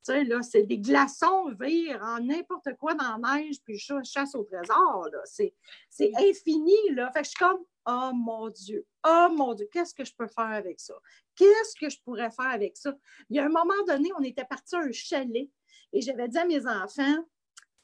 Tu 0.04 0.14
sais, 0.14 0.24
là, 0.24 0.42
c'est 0.42 0.64
des 0.64 0.78
glaçons 0.78 1.52
verts 1.54 2.02
en 2.02 2.20
n'importe 2.20 2.70
quoi 2.80 2.94
dans 2.94 3.18
la 3.18 3.38
neige, 3.38 3.58
puis 3.64 3.78
je 3.78 3.94
chasse 4.04 4.34
au 4.36 4.44
trésor, 4.44 5.08
là. 5.12 5.20
C'est, 5.26 5.54
c'est 5.90 6.12
infini, 6.16 6.78
là. 6.92 7.12
Fait 7.12 7.22
que 7.22 7.26
je 7.26 7.30
suis 7.30 7.40
comme, 7.40 7.64
oh 7.86 8.12
mon 8.14 8.50
Dieu, 8.50 8.86
oh 9.06 9.28
mon 9.36 9.54
Dieu, 9.54 9.68
qu'est-ce 9.72 9.94
que 9.94 10.06
je 10.06 10.14
peux 10.16 10.28
faire 10.28 10.50
avec 10.50 10.80
ça? 10.80 10.96
Qu'est-ce 11.36 11.76
que 11.80 11.90
je 11.90 12.00
pourrais 12.04 12.32
faire 12.32 12.50
avec 12.50 12.78
ça? 12.78 12.94
Il 13.30 13.36
y 13.36 13.40
a 13.40 13.46
un 13.46 13.50
moment 13.50 13.84
donné, 13.88 14.10
on 14.18 14.24
était 14.24 14.46
parti 14.46 14.76
à 14.76 14.80
un 14.80 14.92
chalet 14.92 15.50
et 15.94 16.02
j'avais 16.02 16.28
dit 16.28 16.38
à 16.38 16.46
mes 16.46 16.66
enfants, 16.68 17.26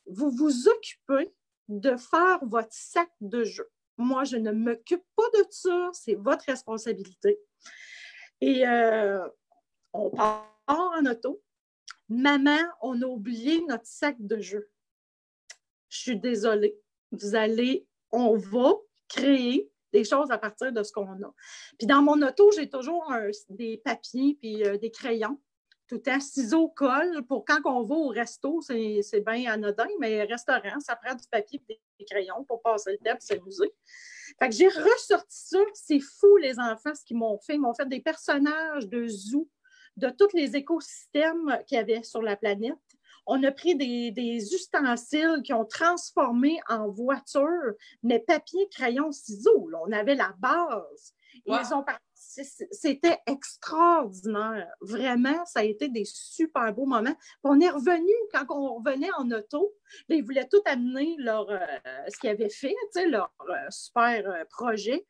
vous 0.07 0.31
vous 0.31 0.67
occupez 0.67 1.33
de 1.67 1.95
faire 1.95 2.39
votre 2.43 2.73
sac 2.73 3.09
de 3.21 3.43
jeu. 3.43 3.69
Moi, 3.97 4.23
je 4.23 4.37
ne 4.37 4.51
m'occupe 4.51 5.03
pas 5.15 5.29
de 5.35 5.45
ça, 5.49 5.89
c'est 5.93 6.15
votre 6.15 6.45
responsabilité. 6.45 7.39
Et 8.41 8.67
euh, 8.67 9.27
on 9.93 10.09
part 10.09 10.51
en 10.67 11.05
auto. 11.05 11.41
Maman, 12.09 12.59
on 12.81 13.01
a 13.01 13.05
oublié 13.05 13.63
notre 13.67 13.85
sac 13.85 14.15
de 14.19 14.41
jeu. 14.41 14.69
Je 15.89 15.99
suis 15.99 16.19
désolée. 16.19 16.77
Vous 17.11 17.35
allez, 17.35 17.87
on 18.11 18.35
va 18.35 18.73
créer 19.07 19.70
des 19.93 20.03
choses 20.03 20.31
à 20.31 20.37
partir 20.37 20.71
de 20.71 20.83
ce 20.83 20.91
qu'on 20.91 21.11
a. 21.23 21.33
Puis 21.77 21.87
dans 21.87 22.01
mon 22.01 22.21
auto, 22.21 22.49
j'ai 22.55 22.69
toujours 22.69 23.11
des 23.49 23.77
papiers 23.77 24.37
puis 24.39 24.63
euh, 24.63 24.77
des 24.77 24.91
crayons 24.91 25.39
tout 25.91 26.01
à 26.05 26.21
ciseaux, 26.21 26.69
colle. 26.69 27.25
Pour 27.27 27.43
quand 27.43 27.59
on 27.65 27.83
va 27.83 27.95
au 27.95 28.07
resto, 28.07 28.61
c'est 28.61 29.19
bien 29.25 29.51
anodin, 29.51 29.89
mais 29.99 30.23
restaurant, 30.23 30.79
ça 30.79 30.95
prend 30.95 31.13
du 31.15 31.27
papier 31.29 31.61
et 31.67 31.81
des 31.99 32.05
crayons 32.05 32.45
pour 32.45 32.61
passer 32.61 32.93
le 32.93 32.97
temps 32.97 33.17
et 33.17 33.19
s'amuser. 33.19 33.73
Fait 34.39 34.47
que 34.47 34.55
j'ai 34.55 34.69
ressorti 34.69 35.37
ça. 35.37 35.59
C'est 35.73 35.99
fou, 35.99 36.37
les 36.37 36.57
enfants, 36.59 36.95
ce 36.95 37.03
qu'ils 37.03 37.17
m'ont 37.17 37.37
fait. 37.39 37.55
Ils 37.55 37.59
m'ont 37.59 37.73
fait 37.73 37.89
des 37.89 37.99
personnages 37.99 38.87
de 38.87 39.05
zoo, 39.05 39.49
de 39.97 40.09
tous 40.09 40.33
les 40.33 40.55
écosystèmes 40.55 41.59
qu'il 41.67 41.75
y 41.75 41.81
avait 41.81 42.03
sur 42.03 42.21
la 42.21 42.37
planète. 42.37 42.77
On 43.25 43.43
a 43.43 43.51
pris 43.51 43.75
des, 43.75 44.11
des 44.11 44.53
ustensiles 44.53 45.41
qui 45.43 45.53
ont 45.53 45.65
transformé 45.65 46.59
en 46.67 46.89
voiture, 46.89 47.73
mais 48.03 48.19
papier, 48.19 48.67
crayon, 48.71 49.11
ciseaux. 49.11 49.69
On 49.87 49.91
avait 49.91 50.15
la 50.15 50.33
base. 50.39 51.15
Ils 51.45 51.73
ont 51.73 51.85
c'était 52.71 53.19
extraordinaire. 53.25 54.67
Vraiment, 54.81 55.45
ça 55.45 55.59
a 55.59 55.63
été 55.63 55.89
des 55.89 56.05
super 56.05 56.73
beaux 56.73 56.85
moments. 56.85 57.15
on 57.43 57.59
est 57.59 57.69
revenu, 57.69 58.13
quand 58.33 58.45
on 58.49 58.75
revenait 58.75 59.11
en 59.17 59.29
auto, 59.31 59.73
ils 60.09 60.23
voulaient 60.23 60.47
tout 60.47 60.61
amener 60.65 61.15
leur, 61.19 61.49
euh, 61.49 61.59
ce 62.07 62.17
qu'ils 62.19 62.29
avaient 62.29 62.49
fait, 62.49 62.75
leur 63.07 63.33
euh, 63.49 63.53
super 63.69 64.29
euh, 64.29 64.45
projet. 64.49 65.05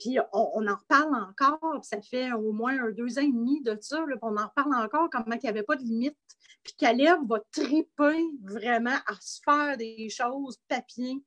Puis 0.00 0.18
on, 0.32 0.66
en 0.66 0.74
reparle 0.74 1.14
encore, 1.14 1.84
ça 1.84 2.02
fait 2.02 2.32
au 2.32 2.52
moins 2.52 2.76
un, 2.78 2.90
deux 2.90 3.18
ans 3.18 3.22
et 3.22 3.32
demi 3.32 3.62
de 3.62 3.78
ça, 3.80 4.04
on 4.22 4.36
en 4.36 4.46
reparle 4.46 4.74
encore, 4.74 5.08
comment 5.10 5.36
il 5.36 5.40
n'y 5.40 5.48
avait 5.48 5.62
pas 5.62 5.76
de 5.76 5.82
limite. 5.82 6.16
Puis 6.64 6.74
Caleb 6.78 7.20
va 7.28 7.40
triper 7.52 8.24
vraiment 8.42 8.98
à 9.06 9.14
se 9.20 9.40
faire 9.44 9.76
des 9.76 10.08
choses, 10.08 10.58
papier, 10.66 11.22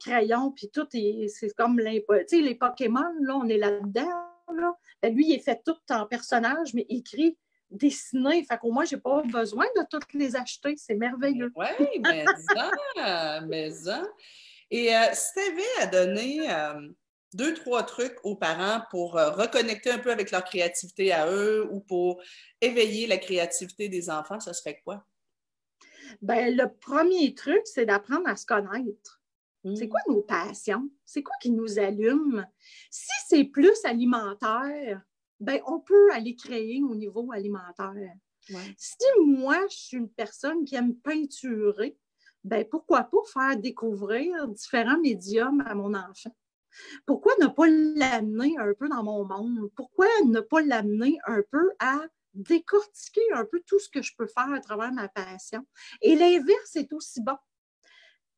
crayon, 0.00 0.50
puis 0.50 0.68
tout, 0.72 0.88
c'est 0.90 1.54
comme 1.56 1.78
les, 1.78 2.04
les 2.32 2.54
Pokémon, 2.54 3.12
là, 3.20 3.36
on 3.36 3.48
est 3.48 3.58
là-dedans 3.58 4.28
ben, 5.02 5.14
lui, 5.14 5.28
il 5.28 5.34
est 5.34 5.44
fait 5.44 5.60
tout 5.64 5.76
en 5.90 6.06
personnage, 6.06 6.74
mais 6.74 6.86
écrit, 6.88 7.36
dessiné. 7.70 8.44
Fait 8.44 8.58
qu'au 8.58 8.72
moins, 8.72 8.84
je 8.84 8.96
n'ai 8.96 9.00
pas 9.00 9.22
besoin 9.22 9.66
de 9.76 9.82
toutes 9.90 10.12
les 10.14 10.36
acheter. 10.36 10.74
C'est 10.76 10.94
merveilleux. 10.94 11.52
Oui, 11.54 12.00
mais 12.00 12.24
ça, 12.54 13.40
mais 13.46 13.70
ça. 13.70 14.02
Et 14.70 14.94
euh, 14.94 15.00
si 15.12 15.32
tu 15.34 15.40
avais 15.40 15.82
à 15.82 15.86
donner 15.86 16.50
euh, 16.50 16.88
deux, 17.34 17.54
trois 17.54 17.82
trucs 17.82 18.16
aux 18.24 18.36
parents 18.36 18.82
pour 18.90 19.16
euh, 19.16 19.30
reconnecter 19.30 19.90
un 19.90 19.98
peu 19.98 20.10
avec 20.10 20.30
leur 20.30 20.44
créativité 20.44 21.12
à 21.12 21.30
eux 21.30 21.68
ou 21.70 21.80
pour 21.80 22.22
éveiller 22.60 23.06
la 23.06 23.18
créativité 23.18 23.88
des 23.88 24.10
enfants, 24.10 24.40
ça 24.40 24.52
serait 24.52 24.80
quoi? 24.84 25.04
Ben, 26.22 26.56
le 26.56 26.72
premier 26.80 27.34
truc, 27.34 27.60
c'est 27.64 27.86
d'apprendre 27.86 28.28
à 28.28 28.36
se 28.36 28.46
connaître. 28.46 29.22
C'est 29.74 29.86
mm. 29.86 29.88
quoi 29.88 30.00
nos 30.08 30.22
passions? 30.22 30.88
C'est 31.04 31.22
quoi 31.22 31.34
qui 31.40 31.50
nous 31.50 31.78
allume? 31.78 32.46
Si 32.90 33.12
c'est 33.26 33.44
plus 33.44 33.84
alimentaire, 33.84 35.02
ben, 35.40 35.60
on 35.66 35.80
peut 35.80 36.12
aller 36.12 36.34
créer 36.34 36.82
au 36.82 36.94
niveau 36.94 37.30
alimentaire. 37.32 38.14
Si 38.76 38.96
moi, 39.26 39.60
je 39.68 39.76
suis 39.76 39.96
une 39.98 40.10
personne 40.10 40.64
qui 40.64 40.74
aime 40.74 40.94
peinturer, 40.96 41.98
ben, 42.44 42.64
pourquoi 42.64 43.04
pas 43.04 43.18
faire 43.32 43.56
découvrir 43.58 44.48
différents 44.48 44.98
médiums 45.00 45.62
à 45.66 45.74
mon 45.74 45.92
enfant? 45.94 46.34
Pourquoi 47.06 47.32
ne 47.40 47.46
pas 47.46 47.66
l'amener 47.66 48.56
un 48.58 48.72
peu 48.74 48.88
dans 48.88 49.02
mon 49.02 49.24
monde? 49.24 49.70
Pourquoi 49.74 50.08
ne 50.26 50.40
pas 50.40 50.62
l'amener 50.62 51.18
un 51.26 51.42
peu 51.50 51.70
à 51.78 52.00
décortiquer 52.34 53.32
un 53.32 53.44
peu 53.44 53.60
tout 53.66 53.78
ce 53.78 53.88
que 53.88 54.02
je 54.02 54.14
peux 54.16 54.26
faire 54.26 54.52
à 54.52 54.60
travers 54.60 54.92
ma 54.92 55.08
passion? 55.08 55.66
Et 56.02 56.14
l'inverse 56.16 56.76
est 56.76 56.92
aussi 56.92 57.20
bon 57.22 57.36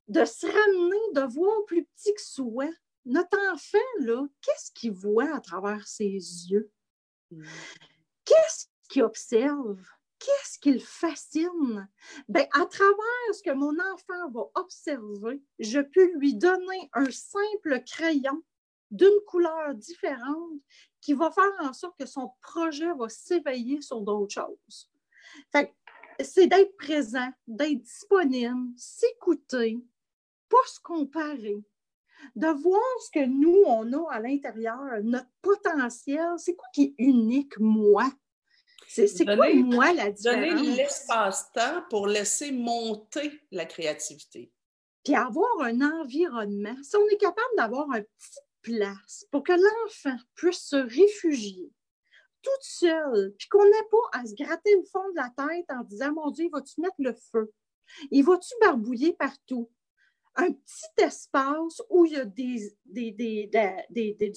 de 0.09 0.25
se 0.25 0.47
ramener, 0.47 1.13
de 1.15 1.33
voir 1.33 1.65
plus 1.67 1.85
petit 1.85 2.13
que 2.15 2.21
soi. 2.21 2.69
Notre 3.07 3.39
enfant, 3.53 3.79
là, 4.01 4.27
qu'est-ce 4.43 4.73
qu'il 4.73 4.93
voit 4.93 5.35
à 5.35 5.41
travers 5.41 5.87
ses 5.87 6.09
yeux? 6.09 6.71
Mm. 7.31 7.45
Qu'est-ce 8.25 8.67
qu'il 8.89 9.03
observe? 9.05 9.81
Qu'est-ce 10.21 10.59
qui 10.59 10.73
le 10.73 10.81
fascine? 10.81 11.89
Bien, 12.29 12.47
à 12.53 12.67
travers 12.67 13.35
ce 13.35 13.43
que 13.43 13.55
mon 13.55 13.75
enfant 13.81 14.31
va 14.31 14.51
observer, 14.55 15.43
je 15.59 15.81
peux 15.81 16.13
lui 16.19 16.35
donner 16.35 16.91
un 16.93 17.11
simple 17.11 17.83
crayon 17.87 18.43
d'une 18.91 19.21
couleur 19.27 19.75
différente 19.75 20.61
qui 21.01 21.15
va 21.15 21.31
faire 21.31 21.51
en 21.61 21.73
sorte 21.73 21.99
que 21.99 22.07
son 22.07 22.33
projet 22.43 22.93
va 22.99 23.09
s'éveiller 23.09 23.81
sur 23.81 24.03
d'autres 24.03 24.35
choses. 24.35 24.91
c'est 26.23 26.47
d'être 26.49 26.77
présent, 26.77 27.31
d'être 27.47 27.81
disponible, 27.81 28.69
s'écouter, 28.77 29.83
pas 30.51 30.67
se 30.67 30.81
comparer, 30.81 31.65
de 32.37 32.49
voir 32.49 32.83
ce 33.07 33.11
que 33.13 33.25
nous, 33.25 33.63
on 33.67 33.91
a 33.93 34.13
à 34.13 34.21
l'intérieur, 34.21 35.03
notre 35.03 35.31
potentiel, 35.41 36.35
c'est 36.37 36.55
quoi 36.55 36.69
qui 36.75 36.83
est 36.83 36.95
unique, 36.99 37.59
moi? 37.59 38.11
C'est 38.93 39.25
quoi, 39.25 39.55
moi, 39.55 39.93
la 39.93 40.11
différence? 40.11 40.51
Donner 40.51 40.75
l'espace-temps 40.75 41.85
pour 41.89 42.09
laisser 42.09 42.51
monter 42.51 43.41
la 43.53 43.65
créativité. 43.65 44.53
Puis 45.05 45.15
avoir 45.15 45.61
un 45.61 45.81
environnement. 45.81 46.75
Si 46.83 46.97
on 46.97 47.07
est 47.07 47.17
capable 47.17 47.57
d'avoir 47.57 47.87
une 47.93 48.05
petite 48.05 48.45
place 48.63 49.27
pour 49.31 49.45
que 49.45 49.53
l'enfant 49.53 50.17
puisse 50.35 50.63
se 50.63 50.77
réfugier 50.77 51.71
toute 52.43 52.63
seule, 52.63 53.33
puis 53.39 53.49
qu'on 53.49 53.65
n'ait 53.65 53.89
pas 53.91 54.19
à 54.19 54.27
se 54.27 54.35
gratter 54.35 54.75
le 54.75 54.85
fond 54.91 55.09
de 55.11 55.17
la 55.17 55.31
tête 55.37 55.67
en 55.71 55.85
disant, 55.85 56.13
mon 56.13 56.31
Dieu, 56.31 56.49
vas-tu 56.53 56.81
mettre 56.81 56.97
le 56.99 57.15
feu? 57.31 57.53
Il 58.11 58.25
va-tu 58.25 58.55
barbouiller 58.61 59.13
partout? 59.13 59.71
Un 60.37 60.53
petit 60.53 61.05
espace 61.05 61.83
où 61.91 62.07
il 62.07 62.13
y 62.13 62.17
a 62.17 62.25
du 62.25 62.71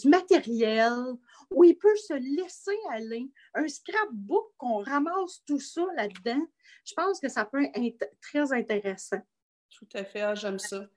matériel, 0.09 1.13
où 1.51 1.63
il 1.63 1.77
peut 1.77 1.95
se 1.95 2.13
laisser 2.13 2.77
aller, 2.91 3.31
un 3.53 3.67
scrapbook 3.67 4.53
qu'on 4.57 4.83
ramasse 4.83 5.43
tout 5.45 5.59
ça 5.59 5.85
là-dedans, 5.95 6.45
je 6.85 6.93
pense 6.95 7.19
que 7.19 7.29
ça 7.29 7.45
peut 7.45 7.65
être 7.75 8.09
très 8.21 8.51
intéressant. 8.53 9.21
Tout 9.69 9.87
à 9.93 10.03
fait, 10.03 10.21
ah, 10.21 10.35
j'aime 10.35 10.59
ça. 10.59 10.87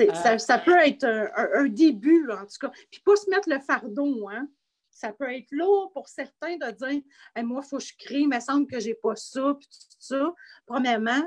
Euh, 0.00 0.38
ça. 0.38 0.58
peut 0.58 0.78
être 0.78 1.04
un, 1.04 1.68
début, 1.68 2.30
en 2.30 2.46
tout 2.46 2.58
cas. 2.60 2.70
Puis 2.90 3.00
pas 3.04 3.16
se 3.16 3.28
mettre 3.28 3.48
le 3.48 3.60
fardeau, 3.60 4.28
hein? 4.28 4.48
Ça 4.90 5.12
peut 5.12 5.32
être 5.32 5.50
lourd 5.50 5.90
pour 5.92 6.08
certains 6.08 6.56
de 6.56 6.70
dire 6.70 7.02
Moi, 7.44 7.62
il 7.64 7.68
faut 7.68 7.78
que 7.78 7.84
je 7.84 7.94
crée, 7.98 8.20
il 8.20 8.28
me 8.28 8.40
semble 8.40 8.66
que 8.66 8.80
je 8.80 8.88
n'ai 8.88 8.94
pas 8.94 9.16
ça, 9.16 9.54
puis 9.58 9.68
tout 9.68 9.96
ça. 9.98 10.34
Premièrement, 10.66 11.22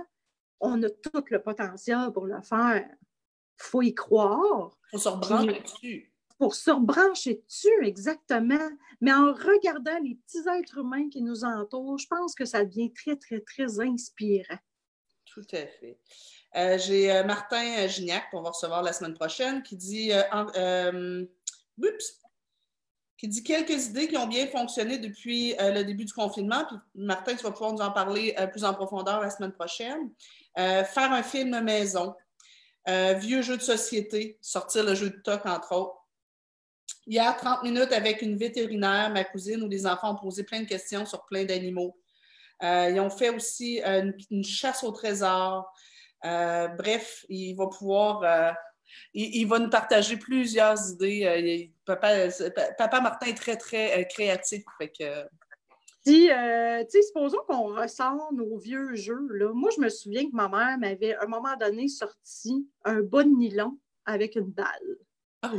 on 0.64 0.82
a 0.84 0.90
tout 0.90 1.24
le 1.30 1.42
potentiel 1.42 2.12
pour 2.14 2.26
le 2.26 2.42
faire. 2.42 2.86
Il 2.90 3.64
faut 3.64 3.82
y 3.82 3.94
croire. 3.94 4.78
Il 4.88 4.92
faut 4.92 4.98
se 4.98 5.10
rebrancher 5.10 5.62
dessus. 5.62 6.14
Pour 6.40 6.56
se 6.56 6.72
rebrancher 6.72 7.44
dessus, 7.48 7.84
exactement. 7.86 8.70
Mais 9.02 9.14
en 9.14 9.34
regardant 9.34 10.00
les 10.02 10.16
petits 10.16 10.48
êtres 10.50 10.80
humains 10.80 11.10
qui 11.10 11.22
nous 11.22 11.44
entourent, 11.44 11.98
je 12.00 12.08
pense 12.08 12.34
que 12.34 12.46
ça 12.46 12.66
devient 12.66 12.92
très, 12.94 13.16
très, 13.16 13.40
très 13.42 13.80
inspirant. 13.80 14.58
Tout 15.26 15.46
à 15.52 15.68
fait. 15.68 16.00
Euh, 16.56 16.78
j'ai 16.78 17.12
euh, 17.12 17.24
Martin 17.24 17.88
Gignac, 17.88 18.30
qu'on 18.32 18.42
va 18.42 18.50
recevoir 18.50 18.84
la 18.84 18.94
semaine 18.94 19.16
prochaine, 19.16 19.64
qui 19.64 19.76
dit 19.76 20.12
euh, 20.12 21.26
qui 23.24 23.30
dit 23.30 23.42
quelques 23.44 23.86
idées 23.86 24.10
qui 24.10 24.18
ont 24.18 24.28
bien 24.28 24.48
fonctionné 24.48 24.98
depuis 24.98 25.56
le 25.58 25.84
début 25.84 26.04
du 26.04 26.12
confinement. 26.12 26.66
Puis 26.68 26.76
Martin, 26.94 27.38
tu 27.38 27.44
vas 27.44 27.52
pouvoir 27.52 27.72
nous 27.72 27.80
en 27.80 27.90
parler 27.90 28.36
plus 28.52 28.66
en 28.66 28.74
profondeur 28.74 29.22
la 29.22 29.30
semaine 29.30 29.54
prochaine. 29.54 30.10
Euh, 30.60 30.84
faire 30.84 31.10
un 31.10 31.24
film 31.24 31.58
maison, 31.62 32.14
euh, 32.90 33.14
vieux 33.14 33.42
jeu 33.42 33.56
de 33.56 33.62
société, 33.62 34.38
sortir 34.42 34.84
le 34.84 34.94
jeu 34.94 35.10
de 35.10 35.22
toc, 35.24 35.46
entre 35.46 35.74
autres. 35.74 35.96
Il 37.08 37.18
a 37.18 37.32
30 37.32 37.64
minutes 37.64 37.94
avec 37.94 38.22
une 38.22 38.36
vétérinaire, 38.36 39.10
ma 39.10 39.24
cousine, 39.24 39.64
où 39.64 39.70
les 39.70 39.88
enfants 39.88 40.12
ont 40.12 40.18
posé 40.18 40.44
plein 40.44 40.60
de 40.60 40.68
questions 40.68 41.06
sur 41.06 41.26
plein 41.26 41.46
d'animaux. 41.46 41.98
ils 42.62 43.00
ont 43.00 43.10
fait 43.10 43.30
aussi 43.30 43.82
une, 43.82 44.44
chasse 44.44 44.84
au 44.84 44.92
trésor. 44.92 45.72
bref, 46.22 47.26
il 47.30 47.56
va 47.56 47.68
pouvoir 47.68 48.56
il, 49.14 49.46
va 49.48 49.60
nous 49.60 49.70
partager 49.70 50.18
plusieurs 50.18 50.78
idées. 50.92 51.73
Papa, 51.86 52.30
papa, 52.78 53.02
Martin 53.02 53.28
est 53.28 53.38
très, 53.38 53.58
très 53.58 54.08
créatif. 54.08 54.64
Fait 54.78 54.90
que, 54.90 55.28
si, 56.06 56.30
euh, 56.30 56.84
supposons 56.90 57.40
qu'on 57.48 57.76
ressort 57.76 58.34
nos 58.34 58.58
vieux 58.58 58.94
jeux, 58.94 59.26
là. 59.32 59.54
moi, 59.54 59.70
je 59.76 59.82
me 59.82 59.88
souviens 59.88 60.24
que 60.30 60.36
ma 60.36 60.50
mère 60.50 60.78
m'avait, 60.78 61.16
à 61.16 61.24
un 61.24 61.28
moment 61.28 61.56
donné, 61.56 61.88
sorti 61.88 62.68
un 62.84 63.02
bas 63.02 63.24
de 63.24 63.30
nylon 63.30 63.80
avec 64.06 64.36
une 64.36 64.52
balle. 64.52 64.98
Ah 65.42 65.54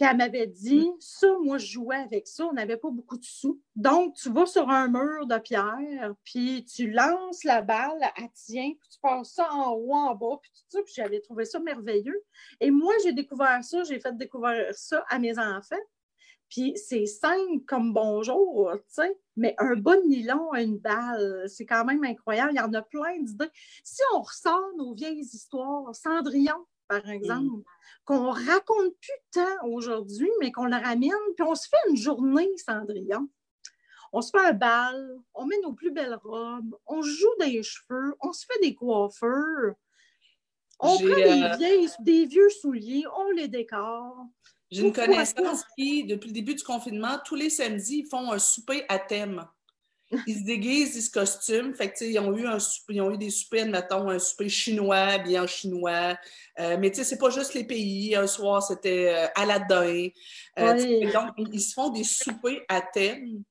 Puis 0.00 0.08
elle 0.10 0.16
m'avait 0.16 0.46
dit, 0.46 0.88
ça, 0.98 1.26
moi, 1.42 1.58
je 1.58 1.72
jouais 1.72 1.96
avec 1.96 2.26
ça, 2.26 2.46
on 2.46 2.54
n'avait 2.54 2.78
pas 2.78 2.88
beaucoup 2.90 3.18
de 3.18 3.24
sous. 3.24 3.60
Donc, 3.76 4.14
tu 4.14 4.30
vas 4.30 4.46
sur 4.46 4.70
un 4.70 4.88
mur 4.88 5.26
de 5.26 5.36
pierre, 5.36 6.14
puis 6.24 6.64
tu 6.64 6.90
lances 6.90 7.44
la 7.44 7.60
balle, 7.60 8.00
elle 8.16 8.30
tient, 8.32 8.72
puis 8.80 8.88
tu 8.90 8.98
passes 9.02 9.34
ça 9.34 9.52
en 9.52 9.72
haut, 9.72 9.92
en 9.92 10.14
bas, 10.14 10.38
puis 10.40 10.50
tout 10.54 10.64
ça, 10.70 10.82
puis 10.82 10.94
j'avais 10.96 11.20
trouvé 11.20 11.44
ça 11.44 11.60
merveilleux. 11.60 12.24
Et 12.60 12.70
moi, 12.70 12.94
j'ai 13.04 13.12
découvert 13.12 13.62
ça, 13.62 13.82
j'ai 13.82 14.00
fait 14.00 14.16
découvrir 14.16 14.68
ça 14.72 15.04
à 15.10 15.18
mes 15.18 15.38
enfants. 15.38 15.76
Puis 16.48 16.72
c'est 16.76 17.04
simple 17.04 17.62
comme 17.66 17.92
bonjour, 17.92 18.72
tu 18.72 18.82
sais, 18.88 19.18
mais 19.36 19.54
un 19.58 19.76
bon 19.76 20.02
nylon 20.08 20.50
à 20.52 20.62
une 20.62 20.78
balle, 20.78 21.44
c'est 21.46 21.66
quand 21.66 21.84
même 21.84 22.04
incroyable. 22.04 22.52
Il 22.54 22.56
y 22.56 22.60
en 22.60 22.72
a 22.72 22.80
plein 22.80 23.20
d'idées. 23.20 23.50
Si 23.84 24.00
on 24.14 24.22
ressort 24.22 24.70
nos 24.78 24.94
vieilles 24.94 25.20
histoires, 25.20 25.94
Cendrillon, 25.94 26.64
par 26.90 27.08
exemple, 27.08 27.62
qu'on 28.04 28.18
qu'on 28.18 28.30
raconte 28.30 28.94
plus 29.00 29.20
tant 29.32 29.68
aujourd'hui, 29.68 30.30
mais 30.40 30.50
qu'on 30.50 30.64
la 30.64 30.80
ramène, 30.80 31.12
puis 31.36 31.46
on 31.46 31.54
se 31.54 31.68
fait 31.68 31.88
une 31.88 31.96
journée 31.96 32.50
Cendrillon. 32.56 33.28
On 34.12 34.20
se 34.20 34.30
fait 34.32 34.44
un 34.44 34.52
bal, 34.52 35.18
on 35.32 35.46
met 35.46 35.60
nos 35.62 35.72
plus 35.72 35.92
belles 35.92 36.18
robes, 36.24 36.76
on 36.88 37.00
joue 37.00 37.32
des 37.38 37.62
cheveux, 37.62 38.16
on 38.20 38.32
se 38.32 38.44
fait 38.44 38.60
des 38.60 38.74
coiffeurs. 38.74 39.74
On 40.80 40.96
prend 40.96 41.14
des, 41.14 41.42
euh, 41.44 41.56
vieilles, 41.56 41.88
des 42.00 42.26
vieux 42.26 42.50
souliers, 42.50 43.04
on 43.16 43.30
les 43.30 43.46
décore. 43.46 44.26
J'ai 44.72 44.82
une 44.82 44.92
connaissance 44.92 45.64
qui, 45.76 46.04
depuis 46.04 46.28
le 46.28 46.34
début 46.34 46.54
du 46.56 46.64
confinement, 46.64 47.18
tous 47.24 47.36
les 47.36 47.50
samedis, 47.50 47.98
ils 47.98 48.08
font 48.08 48.32
un 48.32 48.38
souper 48.40 48.84
à 48.88 48.98
thème. 48.98 49.46
Ils 50.26 50.40
se 50.40 50.44
déguisent, 50.44 50.96
ils 50.96 51.02
se 51.02 51.10
costument. 51.10 51.72
Fait 51.74 51.92
que, 51.92 52.04
ils, 52.04 52.18
ont 52.18 52.36
eu 52.36 52.46
un 52.46 52.58
ils 52.88 53.00
ont 53.00 53.12
eu 53.12 53.18
des 53.18 53.30
soupers, 53.30 53.62
admettons, 53.62 54.08
un 54.08 54.18
souper 54.18 54.48
chinois, 54.48 55.18
bien 55.18 55.46
chinois. 55.46 56.18
Euh, 56.58 56.76
mais 56.78 56.90
tu 56.90 56.96
sais, 56.96 57.04
c'est 57.04 57.18
pas 57.18 57.30
juste 57.30 57.54
les 57.54 57.64
pays. 57.64 58.16
Un 58.16 58.26
soir, 58.26 58.62
c'était 58.62 59.14
euh, 59.14 59.26
Aladdin. 59.36 60.08
Euh, 60.58 61.12
donc, 61.12 61.48
ils 61.52 61.60
se 61.60 61.74
font 61.74 61.90
des 61.90 62.04
soupers 62.04 62.62
à 62.68 62.80
thème. 62.80 63.42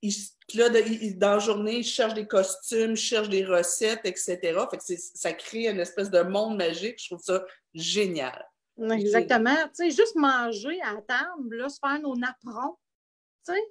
Ils, 0.00 0.14
là, 0.54 0.68
dans 0.68 1.32
la 1.32 1.38
journée, 1.40 1.78
ils 1.78 1.84
cherchent 1.84 2.14
des 2.14 2.26
costumes, 2.26 2.92
ils 2.92 2.96
cherchent 2.96 3.28
des 3.28 3.44
recettes, 3.44 4.02
etc. 4.04 4.38
Fait 4.70 4.78
que 4.78 5.02
ça 5.14 5.32
crée 5.32 5.68
une 5.68 5.80
espèce 5.80 6.10
de 6.10 6.20
monde 6.22 6.56
magique. 6.56 7.02
Je 7.02 7.06
trouve 7.06 7.24
ça 7.24 7.44
génial. 7.74 8.46
Exactement. 8.92 9.56
Tu 9.76 9.90
sais, 9.90 9.90
juste 9.90 10.14
manger 10.14 10.80
à 10.82 10.94
table, 11.02 11.56
là, 11.56 11.68
se 11.68 11.78
faire 11.80 12.00
nos 12.00 12.14
napperons. 12.14 12.76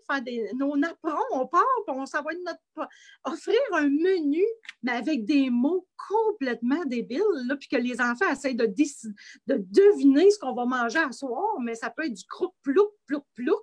Faire 0.09 0.21
des, 0.21 0.49
nos 0.55 0.75
napperons, 0.77 1.17
on 1.31 1.47
part, 1.47 1.63
on 1.87 2.05
s'envoie 2.05 2.33
notre. 2.45 2.89
Offrir 3.23 3.59
un 3.73 3.89
menu, 3.89 4.43
mais 4.83 4.93
avec 4.93 5.25
des 5.25 5.49
mots 5.49 5.87
complètement 6.09 6.83
débiles, 6.85 7.21
là, 7.47 7.55
puis 7.55 7.67
que 7.67 7.77
les 7.77 7.99
enfants 7.99 8.29
essayent 8.31 8.55
de, 8.55 8.65
de 8.65 9.55
deviner 9.57 10.29
ce 10.31 10.39
qu'on 10.39 10.53
va 10.53 10.65
manger 10.65 10.99
à 10.99 11.11
soir, 11.11 11.59
mais 11.61 11.75
ça 11.75 11.89
peut 11.89 12.05
être 12.05 12.13
du 12.13 12.25
croup 12.25 12.53
plouc, 12.63 12.91
plouc, 13.05 13.23
plouc. 13.35 13.59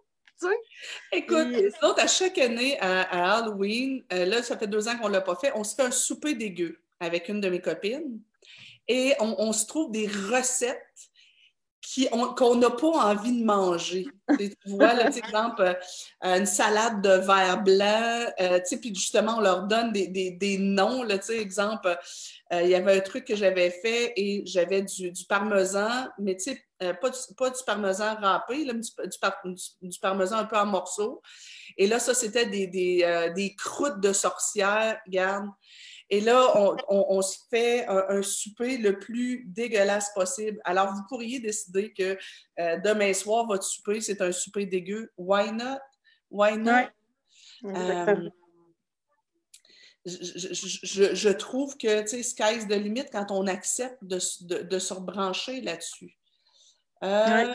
Écoute, 1.13 1.49
Et... 1.53 2.01
à 2.01 2.07
chaque 2.07 2.39
année 2.39 2.79
à, 2.81 3.37
Halloween, 3.37 4.05
euh, 4.13 4.27
là, 4.27 4.43
ça 4.43 4.59
fait 4.59 4.67
deux 4.67 4.89
ans 4.89 4.99
qu'on 4.99 5.09
ne 5.09 5.15
l'a 5.15 5.21
pas 5.21 5.37
fait, 5.37 5.53
on 5.55 5.65
se 5.65 5.75
fait 5.75 5.83
un 5.83 5.91
souper 5.91 6.35
dégueu 6.35 6.81
avec 7.01 7.29
une 7.29 7.41
de 7.41 7.49
mes 7.49 7.61
copines 7.61 8.21
et 8.89 9.15
on, 9.21 9.35
on 9.39 9.53
se 9.53 9.67
trouve 9.67 9.91
des 9.91 10.07
recettes 10.07 11.11
qu'on 12.37 12.57
n'a 12.57 12.71
pas 12.71 12.89
envie 12.89 13.41
de 13.41 13.45
manger. 13.45 14.07
tu 14.39 14.55
vois, 14.67 14.95
là, 14.95 15.09
exemple, 15.09 15.63
euh, 15.63 16.39
une 16.39 16.47
salade 16.47 17.03
de 17.03 17.11
verre 17.11 17.63
blanc, 17.63 18.33
euh, 18.41 18.61
puis 18.81 18.95
justement, 18.95 19.37
on 19.39 19.41
leur 19.41 19.65
donne 19.65 19.93
des, 19.93 20.09
des, 20.09 20.31
des 20.31 20.59
noms. 20.59 21.07
Exemple, 21.09 21.97
euh, 22.53 22.63
il 22.63 22.69
y 22.69 22.75
avait 22.75 22.97
un 22.97 23.01
truc 23.01 23.27
que 23.27 23.37
j'avais 23.37 23.71
fait 23.71 24.13
et 24.17 24.43
j'avais 24.47 24.83
du, 24.83 25.13
parmesan, 25.29 26.09
mais 26.19 26.37
pas, 26.79 27.11
du, 27.11 27.19
pas 27.37 27.51
du 27.51 27.63
parmesan 27.67 28.17
râpé, 28.17 28.65
là, 28.65 28.73
du, 28.73 29.99
parmesan 30.01 30.39
un 30.39 30.45
peu 30.45 30.57
en 30.57 30.67
morceaux. 30.67 31.23
Et 31.77 31.87
là, 31.87 31.99
ça, 31.99 32.15
c'était 32.15 32.47
des, 32.47 32.67
des, 32.67 33.31
des 33.35 33.55
croûtes 33.57 34.01
de 34.01 34.13
sorcière, 34.13 35.01
regarde. 35.07 35.49
Et 36.11 36.21
là, 36.21 36.77
on, 36.89 37.23
se 37.23 37.39
fait 37.51 37.87
un, 37.87 38.23
souper 38.23 38.77
le 38.77 38.99
plus 38.99 39.45
dégueulasse 39.47 40.13
possible. 40.15 40.61
Alors, 40.65 40.93
vous 40.93 41.03
pourriez 41.09 41.41
décider 41.41 41.93
que 41.93 42.19
euh, 42.61 42.79
demain 42.85 43.13
soir, 43.15 43.47
votre 43.47 43.65
souper, 43.65 44.01
c'est 44.01 44.21
un 44.21 44.31
souper 44.31 44.67
dégueu. 44.67 45.11
Why 45.17 45.51
not? 45.53 45.79
Why 46.31 46.59
not? 46.59 46.91
Euh, 47.65 48.29
je, 50.05 51.31
trouve 51.31 51.77
que, 51.79 52.03
tu 52.03 52.09
sais, 52.09 52.23
sky's 52.23 52.69
the 52.69 52.73
limit 52.73 53.07
quand 53.11 53.31
on 53.31 53.47
accepte 53.47 54.05
de, 54.05 54.19
se 54.19 54.93
rebrancher 54.93 55.63
là-dessus. 55.63 56.19
Euh, 57.03 57.53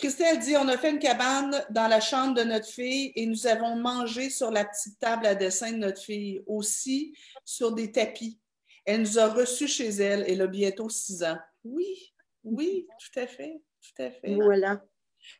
Christelle 0.00 0.38
dit 0.38 0.56
On 0.56 0.66
a 0.68 0.78
fait 0.78 0.90
une 0.90 0.98
cabane 0.98 1.62
dans 1.68 1.86
la 1.86 2.00
chambre 2.00 2.34
de 2.34 2.42
notre 2.42 2.66
fille 2.66 3.12
et 3.14 3.26
nous 3.26 3.46
avons 3.46 3.76
mangé 3.76 4.30
sur 4.30 4.50
la 4.50 4.64
petite 4.64 4.98
table 4.98 5.26
à 5.26 5.34
dessin 5.34 5.72
de 5.72 5.76
notre 5.76 6.00
fille, 6.00 6.42
aussi 6.46 7.14
sur 7.44 7.72
des 7.72 7.92
tapis. 7.92 8.40
Elle 8.86 9.02
nous 9.02 9.18
a 9.18 9.28
reçus 9.28 9.68
chez 9.68 9.88
elle. 9.88 10.24
Elle 10.26 10.40
a 10.40 10.46
bientôt 10.46 10.88
six 10.88 11.22
ans. 11.22 11.36
Oui, 11.64 12.14
oui, 12.44 12.86
tout 12.98 13.20
à 13.20 13.26
fait. 13.26 13.60
Tout 13.82 14.02
à 14.02 14.10
fait. 14.10 14.34
Voilà. 14.34 14.82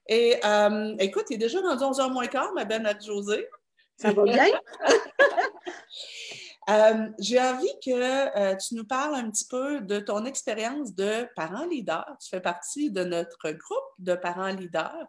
Et 0.06 0.36
euh, 0.44 0.94
écoute, 0.98 1.24
il 1.30 1.36
est 1.36 1.38
déjà 1.38 1.60
rendu 1.60 1.82
11h 1.82 2.12
moins 2.12 2.26
quart, 2.26 2.52
ma 2.52 2.66
belle 2.66 2.86
Josée. 3.02 3.48
Ça 3.96 4.12
va 4.12 4.24
bien? 4.24 4.44
Euh, 6.68 7.08
j'ai 7.18 7.40
envie 7.40 7.72
que 7.84 7.90
euh, 7.90 8.54
tu 8.56 8.74
nous 8.74 8.84
parles 8.84 9.14
un 9.14 9.30
petit 9.30 9.46
peu 9.46 9.80
de 9.80 9.98
ton 9.98 10.26
expérience 10.26 10.94
de 10.94 11.26
parent 11.34 11.64
leader. 11.64 12.16
Tu 12.20 12.28
fais 12.28 12.40
partie 12.40 12.90
de 12.90 13.02
notre 13.02 13.50
groupe 13.50 13.94
de 13.98 14.14
parents 14.14 14.48
leaders 14.48 15.06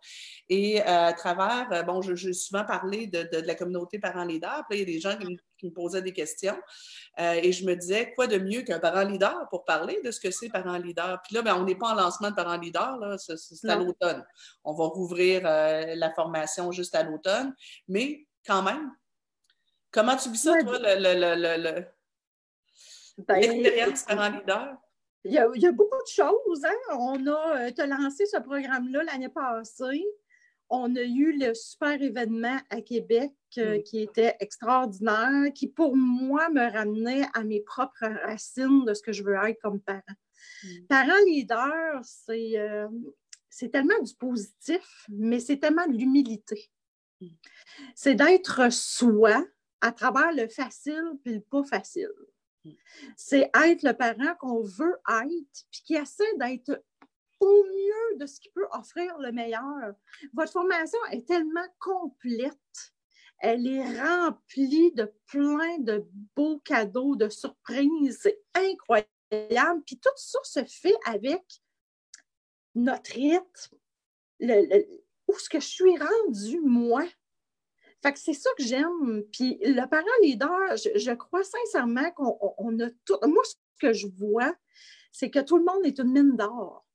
et 0.48 0.82
euh, 0.82 1.08
à 1.08 1.14
travers, 1.14 1.86
bon, 1.86 2.02
j'ai 2.02 2.34
souvent 2.34 2.64
parlé 2.64 3.08
de, 3.08 3.28
la 3.46 3.56
communauté 3.56 4.00
parents 4.00 4.24
leader. 4.24 4.64
Puis 4.70 4.80
il 4.80 4.82
y 4.82 4.84
a 4.84 4.86
des 4.86 5.00
gens 5.00 5.18
qui 5.18 5.68
me, 5.68 5.72
posaient 5.74 6.02
des 6.02 6.14
questions 6.14 6.58
et 7.20 7.52
je 7.52 7.66
me 7.66 7.76
disais, 7.76 8.14
quoi 8.16 8.26
de 8.26 8.40
mieux 8.40 8.64
qu'un 8.64 8.80
parent 8.80 9.04
leader 9.04 9.48
pour 9.52 9.64
parler 9.64 10.00
de 10.04 10.10
ce 10.10 10.20
que 10.20 10.32
c'est 10.32 10.50
parent 10.50 10.78
leader? 10.78 11.22
Puis 11.24 11.36
là, 11.36 11.44
ben, 11.44 11.56
on 11.56 11.66
n'est 11.66 11.76
pas 11.76 11.90
en 11.90 11.96
lancement 11.96 12.32
de 12.32 12.36
parent 12.36 12.58
leader, 12.58 12.98
c'est 13.20 13.70
à 13.70 13.76
l'automne. 13.76 14.26
On 14.64 14.74
va 14.74 14.86
rouvrir 14.86 15.44
la 15.44 16.12
formation 16.16 16.72
juste 16.72 16.96
à 16.96 17.04
l'automne, 17.04 17.54
mais 17.88 18.26
quand 18.48 18.64
même, 18.64 18.92
Comment 19.92 20.16
tu 20.16 20.30
vis 20.30 20.44
ça, 20.44 20.58
toi, 20.64 20.80
ben, 23.18 23.42
l'expérience 23.42 24.04
parent 24.04 24.30
leader? 24.30 24.78
Il 25.24 25.34
y, 25.34 25.38
a, 25.38 25.48
il 25.54 25.62
y, 25.62 25.68
a, 25.68 25.72
beaucoup 25.72 26.02
de 26.02 26.12
choses. 26.12 26.66
Hein? 26.66 26.96
On 26.98 27.28
a 27.28 27.68
euh, 27.68 27.86
lancé 27.86 28.26
ce 28.26 28.38
programme-là 28.38 29.04
l'année 29.04 29.30
passée. 29.30 30.04
On 30.70 30.96
a 30.96 31.02
eu 31.02 31.38
le 31.38 31.54
super 31.54 32.02
événement 32.02 32.58
à 32.70 32.82
Québec 32.82 33.34
euh, 33.58 33.78
mm. 33.78 33.84
qui 33.84 34.02
était 34.02 34.36
extraordinaire, 34.40 35.52
qui 35.54 35.68
pour 35.68 35.96
moi 35.96 36.50
me 36.50 36.72
ramenait 36.72 37.28
à 37.34 37.44
mes 37.44 37.60
propres 37.60 38.08
racines 38.26 38.86
de 38.86 38.94
ce 38.94 39.04
que 39.04 39.12
je 39.12 39.22
veux 39.22 39.36
être 39.36 39.60
comme 39.62 39.82
parent. 39.82 40.02
Mm. 40.64 40.86
Parent 40.88 41.26
leader, 41.28 42.00
c'est 42.04 42.58
euh, 42.58 42.88
tellement 43.72 44.02
du 44.02 44.16
positif, 44.16 45.06
mais 45.10 45.40
c'est 45.40 45.58
tellement 45.58 45.86
de 45.86 45.94
l'humilité. 45.94 46.72
Mm. 47.20 47.28
C'est 47.94 48.16
d'être 48.16 48.72
soi, 48.72 49.46
à 49.82 49.92
travers 49.92 50.32
le 50.34 50.48
facile 50.48 51.14
puis 51.24 51.36
le 51.36 51.42
pas 51.42 51.64
facile. 51.64 52.10
Hmm. 52.64 52.72
C'est 53.18 53.50
être 53.66 53.84
le 53.84 53.94
parent 53.94 54.36
qu'on 54.40 54.62
veut 54.62 54.98
être, 55.10 55.66
puis 55.72 55.82
qui 55.84 55.96
essaie 55.96 56.38
d'être 56.38 56.84
au 57.40 57.64
mieux 57.64 58.18
de 58.20 58.26
ce 58.28 58.40
qui 58.40 58.50
peut 58.50 58.68
offrir 58.72 59.18
le 59.18 59.32
meilleur. 59.32 59.96
Votre 60.34 60.52
formation 60.52 61.00
est 61.12 61.28
tellement 61.28 61.68
complète. 61.80 62.94
Elle 63.40 63.66
est 63.66 64.00
remplie 64.00 64.92
de 64.94 65.12
plein 65.26 65.80
de 65.80 66.06
beaux 66.36 66.60
cadeaux, 66.60 67.16
de 67.16 67.30
surprises. 67.30 68.20
C'est 68.22 68.40
incroyable. 68.54 69.82
Puis 69.86 69.98
tout 69.98 70.10
ça 70.16 70.40
se 70.44 70.64
fait 70.66 70.96
avec 71.06 71.44
notre 72.76 73.12
rythme, 73.12 73.78
où 75.28 75.38
ce 75.38 75.50
que 75.50 75.60
je 75.60 75.68
suis 75.68 75.98
rendue, 75.98 76.62
moi. 76.62 77.04
Fait 78.02 78.14
que 78.14 78.20
c'est 78.20 78.34
ça 78.34 78.50
que 78.58 78.64
j'aime. 78.64 79.24
Puis 79.32 79.60
le 79.62 79.86
parent 79.88 80.06
leader, 80.24 80.76
je, 80.76 81.12
crois 81.14 81.44
sincèrement 81.44 82.10
qu'on 82.12 82.80
a 82.80 82.90
tout. 83.06 83.18
Moi, 83.24 83.44
ce 83.44 83.56
que 83.80 83.94
je 83.94 84.08
vois, 84.08 84.54
c'est 85.12 85.30
que 85.30 85.40
tout 85.40 85.58
le 85.58 85.64
monde 85.64 85.86
est 85.86 86.00
une 86.00 86.12
mine 86.12 86.36
d'or. 86.36 86.86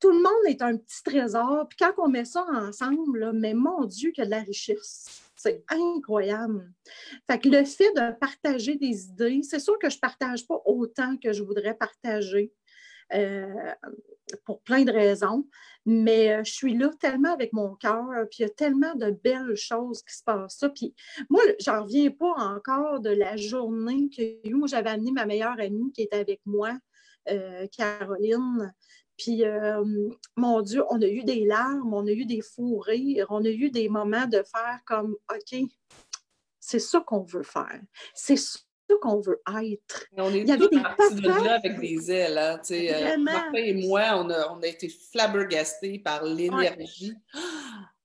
Tout 0.00 0.10
le 0.10 0.18
monde 0.18 0.46
est 0.48 0.62
un 0.62 0.76
petit 0.76 1.02
trésor. 1.04 1.68
Puis 1.68 1.76
quand 1.78 1.92
on 1.98 2.08
met 2.08 2.24
ça 2.24 2.44
ensemble, 2.50 3.32
mais 3.34 3.54
mon 3.54 3.84
Dieu, 3.84 4.10
qu'il 4.10 4.22
y 4.22 4.26
a 4.26 4.26
de 4.26 4.30
la 4.30 4.42
richesse. 4.42 5.22
C'est 5.36 5.64
incroyable. 5.68 6.72
Fait 7.28 7.38
que 7.38 7.48
le 7.48 7.64
fait 7.64 7.92
de 7.94 8.12
partager 8.18 8.76
des 8.76 9.06
idées, 9.06 9.40
c'est 9.42 9.58
sûr 9.58 9.78
que 9.78 9.90
je 9.90 9.96
ne 9.96 10.00
partage 10.00 10.46
pas 10.46 10.60
autant 10.66 11.16
que 11.16 11.32
je 11.32 11.42
voudrais 11.42 11.74
partager. 11.74 12.52
Euh, 13.14 13.72
pour 14.46 14.62
plein 14.62 14.84
de 14.84 14.92
raisons, 14.92 15.46
mais 15.84 16.32
euh, 16.32 16.44
je 16.44 16.52
suis 16.52 16.74
là 16.74 16.90
tellement 17.00 17.32
avec 17.32 17.52
mon 17.52 17.74
cœur, 17.74 18.08
puis 18.30 18.38
il 18.38 18.42
y 18.42 18.44
a 18.46 18.50
tellement 18.50 18.94
de 18.94 19.10
belles 19.10 19.56
choses 19.56 20.02
qui 20.02 20.16
se 20.16 20.22
passent. 20.24 20.56
Ça. 20.58 20.70
Puis 20.70 20.94
moi, 21.28 21.42
j'en 21.60 21.82
reviens 21.82 22.10
pas 22.10 22.32
encore 22.38 23.00
de 23.00 23.10
la 23.10 23.36
journée 23.36 24.08
que 24.16 24.22
j'avais 24.66 24.90
amené 24.90 25.10
ma 25.10 25.26
meilleure 25.26 25.60
amie 25.60 25.92
qui 25.92 26.02
était 26.02 26.16
avec 26.16 26.40
moi, 26.46 26.78
euh, 27.28 27.66
Caroline. 27.76 28.72
Puis, 29.18 29.42
mon 30.36 30.62
Dieu, 30.62 30.82
on 30.88 31.00
a 31.00 31.06
eu 31.06 31.22
des 31.22 31.44
larmes, 31.44 31.92
on 31.92 32.06
a 32.06 32.10
eu 32.10 32.24
des 32.24 32.40
fous 32.40 32.78
rires, 32.78 33.26
on 33.28 33.44
a 33.44 33.50
eu 33.50 33.70
des 33.70 33.88
moments 33.88 34.26
de 34.26 34.42
faire 34.42 34.80
comme, 34.84 35.14
OK, 35.30 35.60
c'est 36.58 36.78
ça 36.78 37.00
qu'on 37.00 37.22
veut 37.22 37.44
faire. 37.44 37.80
C'est 38.14 38.38
qu'on 39.00 39.20
veut 39.20 39.40
être. 39.62 40.06
On 40.16 40.32
est 40.32 40.40
Il 40.40 40.48
y 40.48 40.52
avait 40.52 40.68
des 40.68 40.76
de 40.76 41.28
là 41.28 41.54
avec 41.54 41.80
des 41.80 42.10
ailes. 42.10 42.38
Hein, 42.38 42.60
euh, 42.70 43.18
Martin 43.18 43.54
et 43.54 43.74
moi, 43.74 44.02
on 44.14 44.30
a, 44.30 44.52
on 44.52 44.60
a 44.60 44.66
été 44.66 44.88
flabbergastés 44.88 45.98
par 45.98 46.24
l'énergie. 46.24 47.14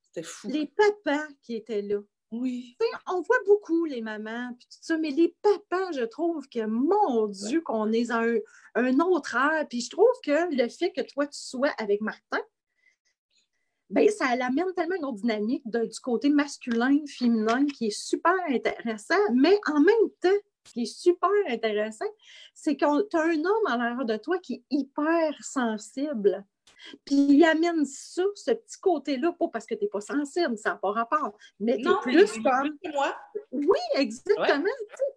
C'était 0.01 0.27
fou. 0.27 0.49
Les 0.49 0.67
papas 0.67 1.27
qui 1.43 1.55
étaient 1.55 1.81
là. 1.81 1.99
Oui. 2.31 2.75
on 3.07 3.21
voit 3.21 3.39
beaucoup 3.45 3.85
les 3.85 4.01
mamans, 4.01 4.49
puis 4.59 4.67
tout 4.69 4.79
ça, 4.81 4.97
mais 4.97 5.11
les 5.11 5.33
papas, 5.41 5.93
je 5.93 6.03
trouve 6.03 6.45
que, 6.49 6.65
mon 6.65 7.27
Dieu, 7.27 7.61
qu'on 7.61 7.93
est 7.93 8.07
dans 8.07 8.15
un, 8.15 8.35
un, 8.75 8.99
autre 8.99 9.35
air. 9.35 9.65
Puis 9.69 9.81
je 9.81 9.89
trouve 9.89 10.11
que 10.23 10.53
le 10.53 10.67
fait 10.67 10.91
que 10.91 11.01
toi, 11.01 11.25
tu 11.25 11.39
sois 11.39 11.71
avec 11.77 12.01
Martin, 12.01 12.41
ben, 13.89 14.09
ça 14.09 14.35
l'amène 14.35 14.73
tellement 14.75 14.95
une 14.95 15.05
autre 15.05 15.21
dynamique 15.21 15.63
du 15.65 15.99
côté 16.01 16.29
masculin, 16.29 16.99
féminin, 17.07 17.65
qui 17.65 17.87
est 17.87 17.97
super 17.97 18.35
intéressant, 18.49 19.15
mais 19.33 19.57
en 19.67 19.79
même 19.79 20.09
temps, 20.19 20.29
qui 20.73 20.83
est 20.83 20.85
super 20.85 21.29
intéressant, 21.47 22.05
c'est 22.53 22.75
que 22.75 23.07
tu 23.07 23.17
as 23.17 23.21
un 23.21 23.43
homme 23.43 23.67
à 23.67 23.77
l'heure 23.77 24.05
de 24.05 24.17
toi 24.17 24.37
qui 24.39 24.55
est 24.55 24.63
hyper 24.69 25.33
sensible. 25.41 26.45
Puis 27.05 27.15
il 27.15 27.43
amène 27.43 27.85
ça, 27.85 28.23
ce 28.35 28.51
petit 28.51 28.79
côté-là, 28.79 29.33
pas 29.33 29.47
parce 29.47 29.65
que 29.65 29.75
tu 29.75 29.83
n'es 29.83 29.89
pas 29.89 30.01
sensible, 30.01 30.57
ça 30.57 30.71
n'a 30.71 30.75
pas 30.75 30.91
rapport, 30.91 31.37
mais 31.59 31.77
tu 31.77 31.89
es 31.89 32.01
plus 32.01 32.33
comme. 32.41 32.77
Moi. 32.93 33.15
Oui, 33.51 33.79
exactement. 33.95 34.65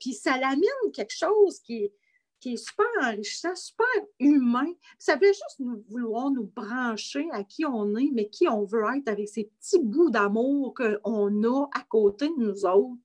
Puis 0.01 0.15
ça 0.15 0.37
l'amène 0.39 0.93
quelque 0.93 1.15
chose 1.15 1.61
qui 1.61 1.85
est, 1.85 1.93
qui 2.41 2.55
est 2.55 2.57
super 2.57 2.87
enrichissant, 3.03 3.55
super 3.55 3.87
humain. 4.19 4.73
Ça 4.99 5.15
veut 5.17 5.29
juste 5.29 5.61
nous, 5.61 5.85
vouloir 5.89 6.31
nous 6.31 6.45
brancher 6.45 7.29
à 7.33 7.45
qui 7.45 7.67
on 7.67 7.95
est, 7.97 8.11
mais 8.13 8.29
qui 8.29 8.49
on 8.49 8.65
veut 8.65 8.85
être 8.97 9.09
avec 9.09 9.29
ces 9.29 9.45
petits 9.45 9.79
bouts 9.79 10.11
d'amour 10.11 10.75
qu'on 10.75 11.45
a 11.45 11.69
à 11.75 11.83
côté 11.83 12.29
de 12.29 12.35
nous 12.39 12.65
autres, 12.65 13.01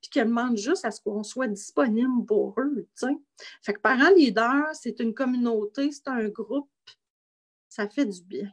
puis 0.00 0.10
qu'elle 0.10 0.28
demande 0.28 0.56
juste 0.56 0.84
à 0.84 0.90
ce 0.90 1.00
qu'on 1.00 1.22
soit 1.22 1.48
disponible 1.48 2.24
pour 2.26 2.54
eux. 2.58 2.86
sais. 2.94 3.16
Fait 3.62 3.74
que 3.74 3.80
Parents 3.80 4.14
Leaders, 4.16 4.74
c'est 4.74 5.00
une 5.00 5.14
communauté, 5.14 5.90
c'est 5.90 6.08
un 6.08 6.28
groupe, 6.28 6.70
ça 7.68 7.88
fait 7.88 8.06
du 8.06 8.22
bien. 8.22 8.50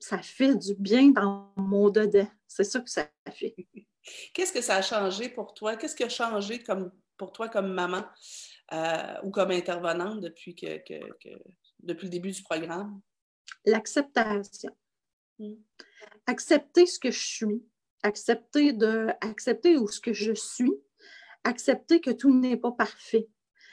Ça 0.00 0.18
fait 0.18 0.56
du 0.56 0.74
bien 0.74 1.08
dans 1.08 1.52
mon 1.56 1.90
dedans. 1.90 2.28
C'est 2.46 2.64
ça 2.64 2.80
que 2.80 2.90
ça 2.90 3.08
fait. 3.32 3.54
Qu'est-ce 4.32 4.52
que 4.52 4.60
ça 4.60 4.76
a 4.76 4.82
changé 4.82 5.28
pour 5.28 5.54
toi? 5.54 5.76
Qu'est-ce 5.76 5.96
qui 5.96 6.04
a 6.04 6.08
changé 6.08 6.62
comme, 6.62 6.90
pour 7.16 7.32
toi 7.32 7.48
comme 7.48 7.72
maman? 7.72 8.04
Euh, 8.72 9.14
ou 9.22 9.30
comme 9.30 9.50
intervenante 9.50 10.20
depuis, 10.20 10.54
que, 10.54 10.80
depuis 11.80 12.06
le 12.06 12.10
début 12.10 12.30
du 12.30 12.42
programme? 12.42 13.00
L'acceptation. 13.66 14.74
Hmm. 15.38 15.54
Accepter 16.26 16.86
ce 16.86 16.98
que 16.98 17.10
je 17.10 17.26
suis, 17.26 17.62
accepter, 18.02 18.72
de, 18.72 19.08
accepter 19.20 19.76
où 19.76 19.86
ce 19.88 20.00
que 20.00 20.14
je 20.14 20.32
suis, 20.32 20.72
accepter 21.44 22.00
que 22.00 22.10
tout 22.10 22.34
n'est 22.34 22.56
pas 22.56 22.72
parfait, 22.72 23.28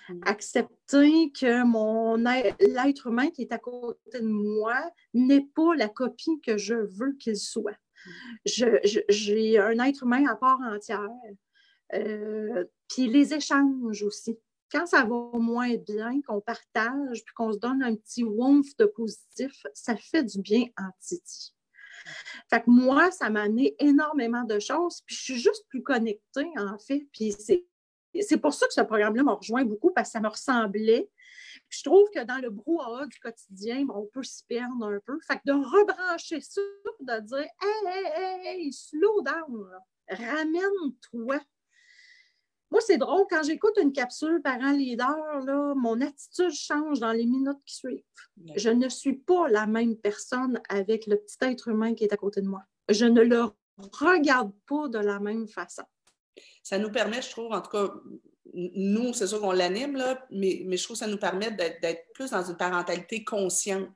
hmm. 0.09 0.19
accepter 0.25 1.31
que 1.31 1.63
mon 1.63 2.17
l'être 2.17 3.07
humain 3.07 3.29
qui 3.29 3.43
est 3.43 3.53
à 3.53 3.59
côté 3.59 4.19
de 4.19 4.27
moi 4.27 4.91
n'est 5.13 5.47
pas 5.55 5.73
la 5.75 5.87
copie 5.87 6.41
que 6.41 6.57
je 6.57 6.75
veux 6.75 7.13
qu'il 7.13 7.37
soit. 7.37 7.77
Hmm. 8.05 8.77
J'ai 9.09 9.57
un 9.57 9.79
être 9.85 10.03
humain 10.03 10.25
à 10.27 10.35
part 10.35 10.59
entière. 10.59 11.07
Euh, 11.93 12.65
puis 12.89 13.07
les 13.07 13.33
échanges 13.33 14.03
aussi 14.03 14.37
quand 14.71 14.85
ça 14.85 15.03
va 15.03 15.29
moins 15.33 15.75
bien, 15.75 16.21
qu'on 16.21 16.41
partage, 16.41 17.23
puis 17.25 17.33
qu'on 17.35 17.51
se 17.51 17.57
donne 17.57 17.83
un 17.83 17.95
petit 17.95 18.23
woof 18.23 18.75
de 18.77 18.85
positif, 18.85 19.65
ça 19.73 19.95
fait 19.97 20.23
du 20.23 20.39
bien 20.39 20.65
en 20.77 20.89
Titi. 20.99 21.53
Fait 22.49 22.61
que 22.61 22.69
moi, 22.69 23.11
ça 23.11 23.29
m'a 23.29 23.43
amené 23.43 23.75
énormément 23.79 24.43
de 24.43 24.59
choses, 24.59 25.01
puis 25.05 25.15
je 25.15 25.21
suis 25.21 25.39
juste 25.39 25.65
plus 25.69 25.83
connectée, 25.83 26.49
en 26.57 26.77
fait. 26.79 27.07
Puis 27.11 27.33
c'est 27.33 28.37
pour 28.37 28.53
ça 28.53 28.67
que 28.67 28.73
ce 28.73 28.81
programme-là 28.81 29.23
m'a 29.23 29.33
rejoint 29.33 29.65
beaucoup, 29.65 29.91
parce 29.91 30.09
que 30.09 30.13
ça 30.13 30.21
me 30.21 30.29
ressemblait. 30.29 31.09
je 31.69 31.83
trouve 31.83 32.09
que 32.13 32.23
dans 32.23 32.39
le 32.39 32.49
brouhaha 32.49 33.05
du 33.07 33.19
quotidien, 33.19 33.85
on 33.93 34.05
peut 34.05 34.23
s'y 34.23 34.45
perdre 34.45 34.85
un 34.85 34.99
peu. 35.05 35.19
Fait 35.27 35.35
que 35.35 35.41
de 35.45 35.53
rebrancher 35.53 36.41
ça, 36.41 36.61
de 36.99 37.19
dire 37.19 37.47
Hey, 37.61 37.87
hey, 37.87 38.47
hey, 38.47 38.73
slow 38.73 39.21
down, 39.21 39.67
ramène-toi 40.09 41.39
moi, 42.71 42.79
c'est 42.79 42.97
drôle, 42.97 43.25
quand 43.29 43.43
j'écoute 43.43 43.77
une 43.81 43.91
capsule 43.91 44.41
parent 44.41 44.71
leader, 44.71 45.41
là, 45.45 45.73
mon 45.75 45.99
attitude 45.99 46.51
change 46.51 47.01
dans 47.01 47.11
les 47.11 47.25
minutes 47.25 47.59
qui 47.65 47.75
suivent. 47.75 48.03
Je 48.55 48.69
ne 48.69 48.87
suis 48.87 49.13
pas 49.13 49.49
la 49.49 49.67
même 49.67 49.97
personne 49.97 50.61
avec 50.69 51.05
le 51.05 51.17
petit 51.17 51.37
être 51.41 51.67
humain 51.67 51.93
qui 51.93 52.05
est 52.05 52.13
à 52.13 52.17
côté 52.17 52.39
de 52.39 52.47
moi. 52.47 52.63
Je 52.87 53.05
ne 53.05 53.21
le 53.21 53.43
regarde 53.99 54.53
pas 54.67 54.87
de 54.87 54.99
la 54.99 55.19
même 55.19 55.49
façon. 55.49 55.83
Ça 56.63 56.77
nous 56.77 56.91
permet, 56.91 57.21
je 57.21 57.29
trouve, 57.29 57.51
en 57.51 57.61
tout 57.61 57.71
cas, 57.71 57.91
nous, 58.53 59.13
c'est 59.13 59.27
sûr 59.27 59.41
qu'on 59.41 59.51
l'anime, 59.51 59.97
là, 59.97 60.25
mais, 60.31 60.63
mais 60.65 60.77
je 60.77 60.83
trouve 60.85 60.95
que 60.95 60.99
ça 60.99 61.07
nous 61.07 61.17
permet 61.17 61.51
d'être 61.51 62.13
plus 62.13 62.31
dans 62.31 62.43
une 62.43 62.57
parentalité 62.57 63.25
consciente. 63.25 63.89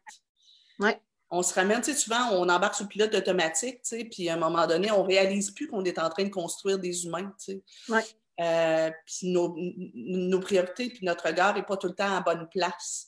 Oui. 0.79 0.91
On 1.29 1.41
se 1.43 1.53
ramène, 1.53 1.79
tu 1.79 1.91
sais, 1.91 1.97
souvent, 1.97 2.31
on 2.33 2.49
embarque 2.49 2.75
sur 2.75 2.83
le 2.83 2.89
pilote 2.89 3.15
automatique, 3.15 3.81
tu 3.83 3.97
sais, 3.97 4.03
puis 4.03 4.27
à 4.27 4.33
un 4.33 4.37
moment 4.37 4.67
donné, 4.67 4.91
on 4.91 5.03
ne 5.03 5.07
réalise 5.07 5.51
plus 5.51 5.67
qu'on 5.67 5.83
est 5.85 5.97
en 5.97 6.09
train 6.09 6.25
de 6.25 6.29
construire 6.29 6.77
des 6.77 7.05
humains, 7.05 7.33
tu 7.39 7.53
sais. 7.53 7.63
Oui. 7.89 8.01
Euh, 8.39 8.91
puis 9.05 9.31
nos, 9.31 9.55
nos, 9.93 10.39
priorités, 10.39 10.89
puis 10.89 11.05
notre 11.05 11.27
regard 11.27 11.55
n'est 11.55 11.63
pas 11.63 11.77
tout 11.77 11.87
le 11.87 11.93
temps 11.93 12.17
à 12.17 12.21
bonne 12.21 12.47
place. 12.49 13.07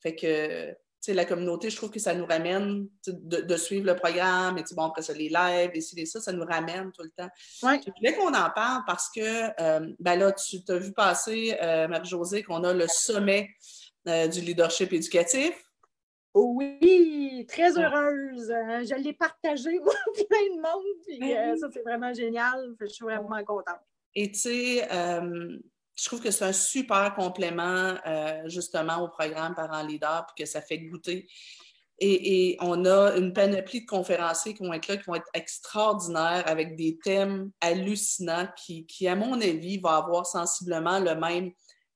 Fait 0.00 0.14
que, 0.14 0.70
tu 0.70 0.76
sais, 1.00 1.14
la 1.14 1.24
communauté, 1.24 1.68
je 1.68 1.76
trouve 1.76 1.90
que 1.90 1.98
ça 1.98 2.14
nous 2.14 2.26
ramène 2.26 2.86
de, 3.06 3.56
suivre 3.56 3.86
le 3.86 3.96
programme, 3.96 4.56
et 4.58 4.64
bon, 4.76 4.84
après 4.84 5.02
ça, 5.02 5.12
les 5.12 5.28
lives, 5.28 5.70
et 5.74 5.80
ci, 5.80 5.98
et 5.98 6.06
ça, 6.06 6.20
ça 6.20 6.32
nous 6.32 6.44
ramène 6.44 6.92
tout 6.92 7.02
le 7.02 7.10
temps. 7.10 7.28
Ouais. 7.64 7.80
Je 7.84 7.90
voulais 7.96 8.14
qu'on 8.14 8.34
en 8.34 8.50
parle 8.50 8.82
parce 8.86 9.10
que, 9.10 9.20
euh, 9.60 9.92
ben 9.98 10.16
là, 10.16 10.30
tu 10.32 10.62
t'as 10.62 10.78
vu 10.78 10.92
passer, 10.92 11.56
euh, 11.60 11.88
Marie-Josée, 11.88 12.44
qu'on 12.44 12.62
a 12.64 12.72
le 12.72 12.86
sommet 12.88 13.50
du 14.06 14.40
leadership 14.40 14.90
éducatif. 14.94 15.52
Oui, 16.32 17.44
très 17.48 17.76
heureuse. 17.78 18.48
je 18.48 18.94
l'ai 19.02 19.12
partagé, 19.12 19.78
moi, 19.84 19.94
plein 20.14 20.56
de 20.56 20.62
monde. 20.62 20.84
Puis, 21.06 21.18
ben 21.18 21.58
ça, 21.58 21.66
c'est 21.72 21.82
vraiment 21.82 22.14
génial. 22.14 22.74
Je 22.80 22.86
suis 22.86 23.04
vraiment 23.04 23.42
contente. 23.44 23.80
Et 24.20 24.32
tu 24.32 24.40
sais, 24.40 24.92
euh, 24.92 25.56
je 25.94 26.04
trouve 26.06 26.20
que 26.20 26.32
c'est 26.32 26.44
un 26.44 26.52
super 26.52 27.14
complément 27.14 27.94
euh, 28.04 28.48
justement 28.48 28.96
au 28.96 29.08
programme 29.08 29.54
Parents 29.54 29.86
Leader, 29.86 30.26
puis 30.26 30.42
que 30.42 30.50
ça 30.50 30.60
fait 30.60 30.78
goûter. 30.78 31.28
Et, 32.00 32.56
on 32.60 32.84
a 32.84 33.16
une 33.16 33.32
panoplie 33.32 33.82
de 33.82 33.86
conférenciers 33.86 34.54
qui 34.54 34.64
vont 34.64 34.72
être 34.72 34.88
là, 34.88 34.96
qui 34.96 35.04
vont 35.04 35.14
être 35.14 35.30
extraordinaires 35.34 36.42
avec 36.46 36.74
des 36.74 36.98
thèmes 36.98 37.52
hallucinants 37.60 38.48
qui, 38.56 38.86
qui, 38.86 39.06
à 39.06 39.14
mon 39.14 39.40
avis, 39.40 39.78
vont 39.78 39.90
avoir 39.90 40.26
sensiblement 40.26 40.98
le 40.98 41.14
même 41.14 41.52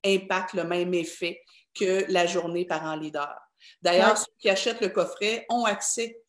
impact, 0.06 0.54
le 0.54 0.62
même 0.62 0.94
effet 0.94 1.40
que 1.74 2.04
la 2.08 2.26
journée 2.26 2.64
Parents 2.64 2.94
Leader. 2.94 3.36
D'ailleurs, 3.80 4.16
ceux 4.16 4.32
qui 4.38 4.48
achètent 4.48 4.80
le 4.80 4.90
coffret 4.90 5.44
ont 5.48 5.64
accès 5.64 6.20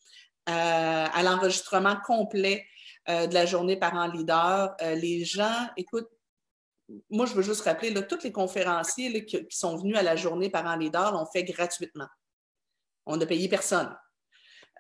euh, 0.50 1.08
à 1.14 1.22
l'enregistrement 1.22 1.98
complet 2.04 2.66
euh, 3.10 3.28
de 3.28 3.34
la 3.34 3.46
journée 3.46 3.76
parents 3.76 4.08
leader. 4.08 4.76
Euh, 4.82 4.96
les 4.96 5.26
gens, 5.26 5.68
écoute, 5.76 6.08
moi, 7.10 7.26
je 7.26 7.34
veux 7.34 7.42
juste 7.42 7.62
rappeler, 7.62 7.90
là, 7.90 8.02
tous 8.02 8.24
les 8.24 8.32
conférenciers 8.32 9.26
qui, 9.26 9.46
sont 9.50 9.76
venus 9.76 9.98
à 9.98 10.04
la 10.04 10.16
journée 10.16 10.50
parents 10.50 10.78
leader 10.78 11.12
l'ont 11.12 11.26
fait 11.26 11.44
gratuitement. 11.44 12.08
On 13.06 13.18
n'a 13.18 13.26
payé 13.26 13.50
personne. 13.50 13.94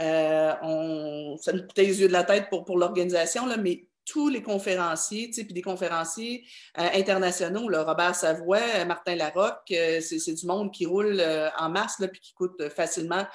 Euh, 0.01 0.53
on, 0.61 1.37
ça 1.37 1.51
nous 1.51 1.63
coûtait 1.63 1.83
les 1.83 1.99
yeux 1.99 2.07
de 2.07 2.13
la 2.13 2.23
tête 2.23 2.49
pour, 2.49 2.77
l'organisation, 2.77 3.45
mais 3.57 3.89
tous 4.05 4.29
les 4.29 4.41
conférenciers, 4.41 5.29
puis 5.29 5.53
des 5.53 5.61
conférenciers 5.61 6.45
internationaux, 6.75 7.69
là, 7.69 7.83
Robert 7.83 8.15
Savoie, 8.15 8.85
Martin 8.85 9.15
Larocque, 9.15 9.67
c'est 9.67 10.33
du 10.33 10.45
monde 10.45 10.73
qui 10.73 10.85
roule 10.85 11.21
en 11.57 11.69
masse, 11.69 11.97
puis 12.11 12.19
qui 12.19 12.33
coûte 12.33 12.69
facilement 12.69 13.25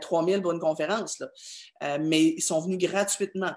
3000 0.00 0.40
pour 0.40 0.52
une 0.52 0.60
conférence. 0.60 1.20
Mais 2.00 2.22
ils 2.22 2.42
sont 2.42 2.60
venus 2.60 2.78
gratuitement 2.78 3.54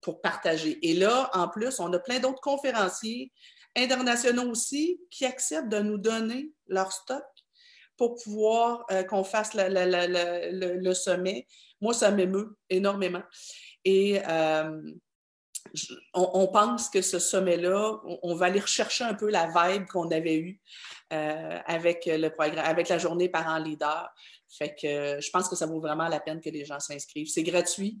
pour 0.00 0.20
partager. 0.20 0.78
Et 0.88 0.94
là, 0.94 1.30
en 1.32 1.48
plus, 1.48 1.80
on 1.80 1.92
a 1.92 1.98
plein 1.98 2.20
d'autres 2.20 2.40
conférenciers 2.40 3.32
internationaux 3.76 4.50
aussi 4.50 5.00
qui 5.10 5.24
acceptent 5.24 5.68
de 5.68 5.80
nous 5.80 5.98
donner 5.98 6.50
leur 6.66 6.92
stock 6.92 7.24
pour 7.96 8.14
pouvoir 8.22 8.84
euh, 8.90 9.02
qu'on 9.02 9.24
fasse 9.24 9.50
le, 9.54 10.94
sommet. 10.94 11.46
Moi, 11.80 11.92
ça 11.94 12.10
m'émeut 12.10 12.56
énormément. 12.70 13.22
Et 13.84 14.20
euh, 14.26 14.80
on, 16.14 16.46
pense 16.48 16.88
que 16.88 17.02
ce 17.02 17.18
sommet-là, 17.18 18.00
on, 18.22 18.34
va 18.34 18.46
aller 18.46 18.60
rechercher 18.60 19.04
un 19.04 19.14
peu 19.14 19.30
la 19.30 19.46
vibe 19.46 19.86
qu'on 19.86 20.10
avait 20.10 20.36
eue 20.36 20.60
euh, 21.12 21.58
avec 21.66 22.04
le 22.06 22.28
programme, 22.28 22.64
avec 22.64 22.88
la 22.88 22.98
journée 22.98 23.28
parents 23.28 23.58
leader. 23.58 24.08
Fait 24.48 24.74
que 24.74 25.20
je 25.20 25.30
pense 25.30 25.48
que 25.48 25.56
ça 25.56 25.66
vaut 25.66 25.80
vraiment 25.80 26.08
la 26.08 26.20
peine 26.20 26.40
que 26.40 26.50
les 26.50 26.64
gens 26.64 26.80
s'inscrivent. 26.80 27.28
C'est 27.28 27.42
gratuit. 27.42 28.00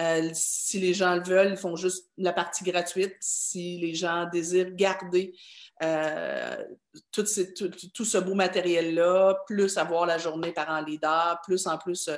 Euh, 0.00 0.30
si 0.32 0.78
les 0.78 0.94
gens 0.94 1.16
le 1.16 1.22
veulent, 1.22 1.50
ils 1.50 1.56
font 1.56 1.76
juste 1.76 2.08
la 2.16 2.32
partie 2.32 2.64
gratuite. 2.64 3.16
Si 3.20 3.78
les 3.78 3.94
gens 3.94 4.28
désirent 4.30 4.74
garder 4.74 5.34
euh, 5.82 6.64
tout, 7.12 7.24
ce 7.26 8.18
beau 8.18 8.34
matériel-là, 8.34 9.36
plus 9.46 9.76
avoir 9.78 10.06
la 10.06 10.18
journée 10.18 10.52
parents 10.52 10.80
leader, 10.80 11.40
plus 11.44 11.66
en 11.66 11.78
plus 11.78 12.10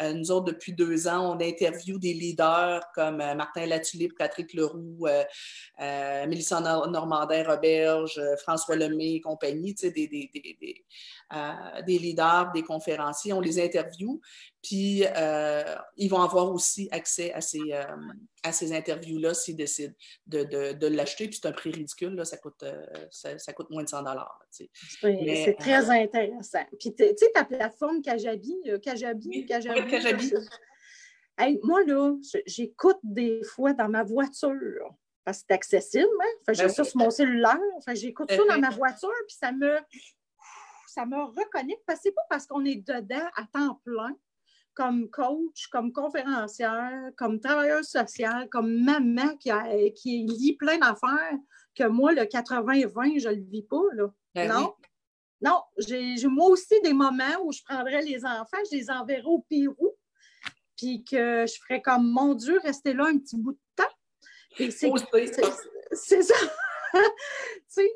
euh, 0.00 0.12
nous 0.14 0.30
autres, 0.30 0.46
depuis 0.46 0.72
deux 0.72 1.06
ans, 1.06 1.34
on 1.34 1.40
interview 1.40 1.98
des 1.98 2.14
leaders 2.14 2.82
comme 2.94 3.20
euh, 3.20 3.34
Martin 3.34 3.66
Latulippe, 3.66 4.16
Patrick 4.16 4.54
Leroux, 4.54 5.06
euh, 5.06 6.26
Mélissa 6.26 6.60
Normandin-Roberge, 6.60 8.20
François 8.38 8.76
Lemay 8.76 9.14
et 9.14 9.20
compagnie, 9.20 9.74
des, 9.74 10.30
leaders, 11.86 12.52
des 12.52 12.62
conférenciers. 12.62 13.32
On 13.32 13.40
les 13.40 13.60
interview. 13.62 14.20
Puis, 14.62 15.04
ils 15.96 16.08
vont 16.08 16.22
avoir 16.22 16.52
aussi 16.52 16.88
accès 16.90 17.32
à 17.32 17.40
ces, 17.40 18.72
interviews-là 18.72 19.34
s'ils 19.34 19.56
décident 19.56 19.94
de, 20.26 20.86
l'acheter. 20.86 21.28
Puis, 21.28 21.38
c'est 21.42 21.48
un 21.48 21.52
prix 21.52 21.72
ridicule. 21.72 22.24
Ça, 22.24 22.36
coûte, 22.38 22.64
ça, 23.10 23.52
coûte 23.52 23.70
moins 23.70 23.82
de 23.82 23.88
100 23.88 24.06
C'est 24.50 25.56
très 25.58 25.88
intéressant. 25.90 26.64
Puis, 26.78 26.94
tu 26.94 27.04
sais, 27.04 27.30
ta 27.34 27.44
plateforme 27.44 28.02
Kajabi, 28.02 28.54
Kajabi, 28.82 29.46
Kajabi, 29.46 30.32
moi, 31.62 31.82
là, 31.84 32.14
j'écoute 32.46 32.98
des 33.02 33.42
fois 33.44 33.72
dans 33.72 33.88
ma 33.88 34.02
voiture 34.02 34.94
parce 35.24 35.38
que 35.38 35.44
c'est 35.48 35.54
accessible. 35.54 36.08
Hein? 36.20 36.32
Enfin, 36.40 36.52
j'ai 36.52 36.64
ben 36.64 36.68
ça 36.68 36.84
sur 36.84 36.96
mon 36.96 37.10
cellulaire. 37.10 37.58
Enfin, 37.76 37.94
j'écoute 37.94 38.30
ça 38.30 38.42
dans 38.48 38.58
ma 38.58 38.70
voiture, 38.70 39.10
puis 39.26 39.36
ça 39.38 39.52
me, 39.52 39.78
ça 40.86 41.06
me 41.06 41.22
reconnecte. 41.24 41.82
Parce 41.86 42.00
que 42.00 42.02
c'est 42.04 42.14
pas 42.14 42.26
parce 42.28 42.46
qu'on 42.46 42.64
est 42.64 42.86
dedans 42.86 43.28
à 43.36 43.44
temps 43.52 43.80
plein, 43.84 44.16
comme 44.74 45.10
coach, 45.10 45.68
comme 45.70 45.92
conférencière, 45.92 47.10
comme 47.16 47.40
travailleuse 47.40 47.86
sociale, 47.86 48.48
comme 48.50 48.82
maman 48.82 49.36
qui, 49.36 49.50
a, 49.50 49.90
qui 49.90 50.24
lit 50.26 50.56
plein 50.56 50.78
d'affaires, 50.78 51.38
que 51.74 51.88
moi, 51.88 52.12
le 52.12 52.22
80-20, 52.22 53.20
je 53.20 53.28
le 53.28 53.42
vis 53.42 53.62
pas. 53.62 53.82
Là. 53.94 54.08
Ben 54.34 54.48
non. 54.52 54.74
Non, 55.40 55.60
j'ai 55.76 56.28
moi 56.28 56.48
aussi 56.50 56.80
des 56.82 56.92
moments 56.92 57.42
où 57.44 57.52
je 57.52 57.62
prendrais 57.64 58.02
les 58.02 58.24
enfants, 58.24 58.58
je 58.70 58.76
les 58.76 58.90
enverrais 58.90 59.24
au 59.24 59.40
Pérou, 59.40 59.96
puis 60.76 61.02
que 61.02 61.46
je 61.46 61.54
ferais 61.60 61.82
comme, 61.82 62.08
mon 62.08 62.34
Dieu, 62.34 62.60
rester 62.62 62.92
là 62.92 63.06
un 63.06 63.18
petit 63.18 63.36
bout 63.36 63.52
de 63.52 63.58
temps. 63.74 63.90
C'est 65.92 66.22
ça. 66.22 66.34
tu 66.92 67.00
sais, 67.66 67.90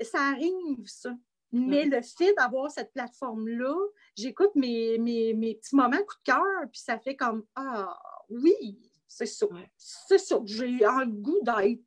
ça 0.00 0.20
arrive, 0.20 0.86
ça. 0.86 1.10
Mais 1.52 1.84
le 1.84 2.00
fait 2.02 2.34
d'avoir 2.34 2.70
cette 2.70 2.92
plateforme-là, 2.92 3.74
j'écoute 4.16 4.54
mes, 4.54 4.98
mes, 4.98 5.54
petits 5.54 5.76
moments 5.76 5.98
coup 5.98 6.16
de 6.24 6.32
cœur, 6.32 6.70
puis 6.72 6.80
ça 6.80 6.98
fait 6.98 7.16
comme, 7.16 7.44
ah, 7.54 7.98
oui, 8.28 8.78
c'est 9.08 9.26
ça. 9.26 9.46
C'est 9.76 10.18
ça. 10.18 10.38
J'ai 10.44 10.84
un 10.84 11.06
goût 11.06 11.40
d'être. 11.42 11.80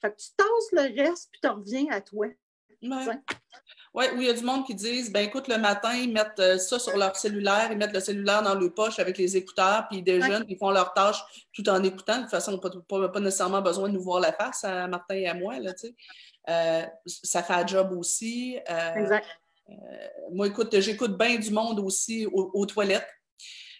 Fait 0.00 0.10
que 0.10 0.16
tu 0.16 0.28
tasses 0.36 0.72
le 0.72 1.02
reste, 1.02 1.30
puis 1.32 1.40
tu 1.42 1.48
reviens 1.48 1.86
à 1.90 2.00
toi. 2.00 2.26
Oui, 3.94 4.04
où 4.14 4.20
il 4.20 4.26
y 4.26 4.28
a 4.28 4.34
du 4.34 4.44
monde 4.44 4.66
qui 4.66 4.74
disent 4.74 5.10
ben 5.10 5.24
écoute, 5.24 5.48
le 5.48 5.56
matin, 5.56 5.94
ils 5.94 6.12
mettent 6.12 6.38
euh, 6.38 6.58
ça 6.58 6.78
sur 6.78 6.96
leur 6.96 7.16
cellulaire, 7.16 7.68
ils 7.72 7.78
mettent 7.78 7.94
le 7.94 8.00
cellulaire 8.00 8.42
dans 8.42 8.54
le 8.54 8.70
poche 8.70 8.98
avec 8.98 9.16
les 9.16 9.36
écouteurs, 9.36 9.86
puis 9.88 9.98
ils 9.98 10.04
déjeunent, 10.04 10.44
ils 10.48 10.58
font 10.58 10.70
leur 10.70 10.92
tâche 10.92 11.18
tout 11.54 11.66
en 11.68 11.82
écoutant. 11.82 12.16
De 12.16 12.22
toute 12.22 12.30
façon, 12.30 12.58
pas, 12.58 12.70
pas, 12.86 13.08
pas 13.08 13.20
nécessairement 13.20 13.62
besoin 13.62 13.88
de 13.88 13.94
nous 13.94 14.02
voir 14.02 14.20
la 14.20 14.32
face 14.32 14.64
à 14.64 14.86
Martin 14.86 15.14
et 15.14 15.26
à 15.26 15.34
moi. 15.34 15.58
Là, 15.58 15.72
euh, 16.48 16.82
ça 17.06 17.42
fait 17.42 17.54
un 17.54 17.66
job 17.66 17.92
aussi. 17.92 18.58
Euh, 18.70 18.94
exact. 18.94 19.26
moi, 20.32 20.46
écoute, 20.48 20.78
j'écoute 20.78 21.16
bien 21.16 21.38
du 21.38 21.50
monde 21.50 21.80
aussi 21.80 22.26
aux, 22.26 22.66
toilettes. 22.66 23.08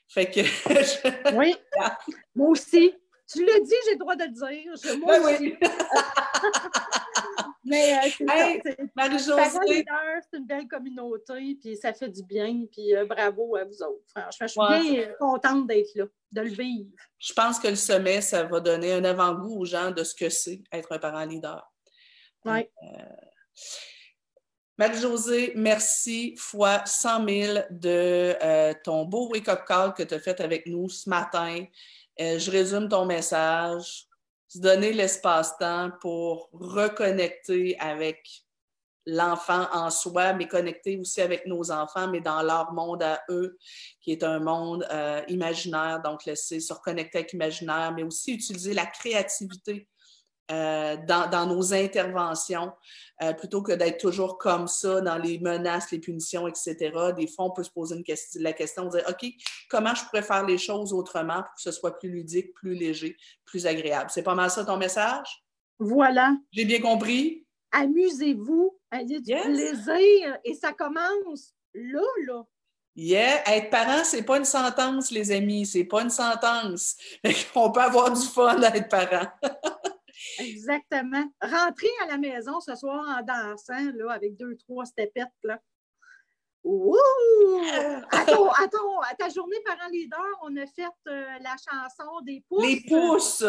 Fait 0.08 0.26
que. 0.26 0.40
oui. 1.36 1.54
Moi 2.34 2.50
aussi. 2.50 2.94
Tu 3.28 3.44
l'as 3.44 3.58
dit, 3.58 3.74
j'ai 3.86 3.92
le 3.94 3.98
droit 3.98 4.14
de 4.14 4.22
le 4.22 4.30
dire. 4.30 4.98
moi 5.00 5.18
ben 5.18 5.34
aussi. 5.34 5.56
Oui. 5.60 5.68
Mais 7.64 7.98
euh, 7.98 8.60
c'est 8.64 8.78
Marie-Josée. 8.94 9.84
C'est 10.30 10.38
une 10.38 10.46
belle 10.46 10.68
communauté, 10.68 11.58
puis 11.60 11.76
ça 11.76 11.92
fait 11.92 12.08
du 12.08 12.22
bien, 12.22 12.64
puis 12.70 12.94
euh, 12.94 13.04
bravo 13.04 13.56
à 13.56 13.64
vous 13.64 13.82
autres. 13.82 14.04
Franchement, 14.14 14.68
je 14.68 14.84
suis 14.84 14.92
bien 14.94 15.12
contente 15.18 15.66
d'être 15.66 15.92
là, 15.96 16.04
de 16.30 16.40
le 16.42 16.50
vivre. 16.50 16.90
Je 17.18 17.32
pense 17.32 17.58
que 17.58 17.66
le 17.66 17.74
sommet, 17.74 18.20
ça 18.20 18.44
va 18.44 18.60
donner 18.60 18.92
un 18.92 19.04
avant-goût 19.04 19.58
aux 19.58 19.64
gens 19.64 19.90
de 19.90 20.04
ce 20.04 20.14
que 20.14 20.28
c'est 20.28 20.62
être 20.70 20.92
un 20.92 20.98
parent 21.00 21.24
leader. 21.24 21.68
Oui. 22.44 22.60
Euh, 22.60 23.02
Marie-Josée, 24.78 25.52
merci 25.56 26.34
fois 26.36 26.84
100 26.84 27.28
000 27.28 27.58
de 27.70 28.74
ton 28.82 29.06
beau 29.06 29.30
wake-up 29.30 29.64
call 29.66 29.94
que 29.94 30.02
tu 30.02 30.14
as 30.14 30.20
fait 30.20 30.38
avec 30.40 30.66
nous 30.66 30.90
ce 30.90 31.08
matin. 31.08 31.64
je 32.18 32.50
résume 32.50 32.88
ton 32.88 33.06
message 33.06 34.06
se 34.48 34.58
donner 34.58 34.92
l'espace-temps 34.92 35.92
pour 36.00 36.50
reconnecter 36.52 37.78
avec 37.78 38.44
l'enfant 39.06 39.66
en 39.72 39.88
soi, 39.90 40.32
mais 40.32 40.48
connecter 40.48 40.98
aussi 40.98 41.20
avec 41.20 41.46
nos 41.46 41.70
enfants, 41.70 42.08
mais 42.08 42.20
dans 42.20 42.42
leur 42.42 42.72
monde 42.72 43.02
à 43.02 43.22
eux, 43.30 43.56
qui 44.00 44.12
est 44.12 44.24
un 44.24 44.40
monde 44.40 44.86
euh, 44.90 45.22
imaginaire. 45.28 46.02
Donc, 46.02 46.24
laisser 46.24 46.58
se 46.60 46.72
reconnecter 46.72 47.18
avec 47.18 47.32
l'imaginaire, 47.32 47.92
mais 47.94 48.02
aussi 48.02 48.34
utiliser 48.34 48.74
la 48.74 48.86
créativité 48.86 49.88
euh, 50.52 50.96
dans, 51.06 51.46
nos 51.46 51.74
interventions, 51.74 52.70
euh, 53.20 53.32
plutôt 53.32 53.62
que 53.62 53.72
d'être 53.72 53.98
toujours 53.98 54.38
comme 54.38 54.68
ça 54.68 55.00
dans 55.00 55.18
les 55.18 55.40
menaces, 55.40 55.90
les 55.90 55.98
punitions, 55.98 56.46
etc. 56.46 56.92
Des 57.16 57.26
fois, 57.26 57.46
on 57.46 57.50
peut 57.50 57.64
se 57.64 57.70
poser 57.70 57.96
une 57.96 58.04
question, 58.04 58.40
la 58.40 58.52
question, 58.52 58.84
de 58.84 58.90
dire, 58.90 59.04
OK, 59.08 59.28
comment 59.68 59.94
je 59.94 60.04
pourrais 60.04 60.22
faire 60.22 60.46
les 60.46 60.58
choses 60.58 60.92
autrement 60.92 61.42
pour 61.42 61.54
que 61.56 61.62
ce 61.62 61.72
soit 61.72 61.98
plus 61.98 62.10
ludique, 62.10 62.54
plus 62.54 62.74
léger, 62.74 63.16
plus 63.44 63.66
agréable? 63.66 64.08
C'est 64.08 64.22
pas 64.22 64.36
mal 64.36 64.50
ça 64.50 64.64
ton 64.64 64.76
message? 64.76 65.44
Voilà. 65.80 66.36
J'ai 66.52 66.64
bien 66.64 66.80
compris? 66.80 67.44
Amusez-vous, 67.72 68.78
ayez 68.92 69.20
du 69.20 69.34
plaisir 69.34 70.38
et 70.44 70.54
ça 70.54 70.72
commence 70.72 71.54
là, 71.74 72.02
là. 72.26 72.44
Yeah, 72.98 73.42
être 73.54 73.68
parent, 73.68 74.04
c'est 74.04 74.22
pas 74.22 74.38
une 74.38 74.46
sentence, 74.46 75.10
les 75.10 75.30
amis, 75.30 75.66
c'est 75.66 75.84
pas 75.84 76.00
une 76.00 76.10
sentence. 76.10 76.96
On 77.54 77.70
peut 77.70 77.80
avoir 77.80 78.10
du 78.10 78.26
fun 78.26 78.62
à 78.62 78.74
être 78.74 78.88
parent. 78.88 79.26
Exactement. 80.38 81.24
Rentrer 81.40 81.90
à 82.04 82.06
la 82.06 82.18
maison 82.18 82.60
ce 82.60 82.74
soir 82.74 83.04
en 83.18 83.22
dansant, 83.22 83.92
là, 83.94 84.12
avec 84.12 84.36
deux, 84.36 84.56
trois 84.56 84.84
stepettes, 84.84 85.28
là. 85.42 85.58
Ouh! 86.64 86.96
À, 88.10 88.24
ta 89.16 89.28
journée 89.28 89.56
parent 89.64 89.88
leader, 89.92 90.18
on 90.42 90.56
a 90.56 90.66
fait 90.66 90.82
euh, 91.06 91.24
la 91.40 91.50
chanson 91.50 92.20
des 92.22 92.42
pouces. 92.48 92.66
Les 92.66 92.80
pouces! 92.88 93.44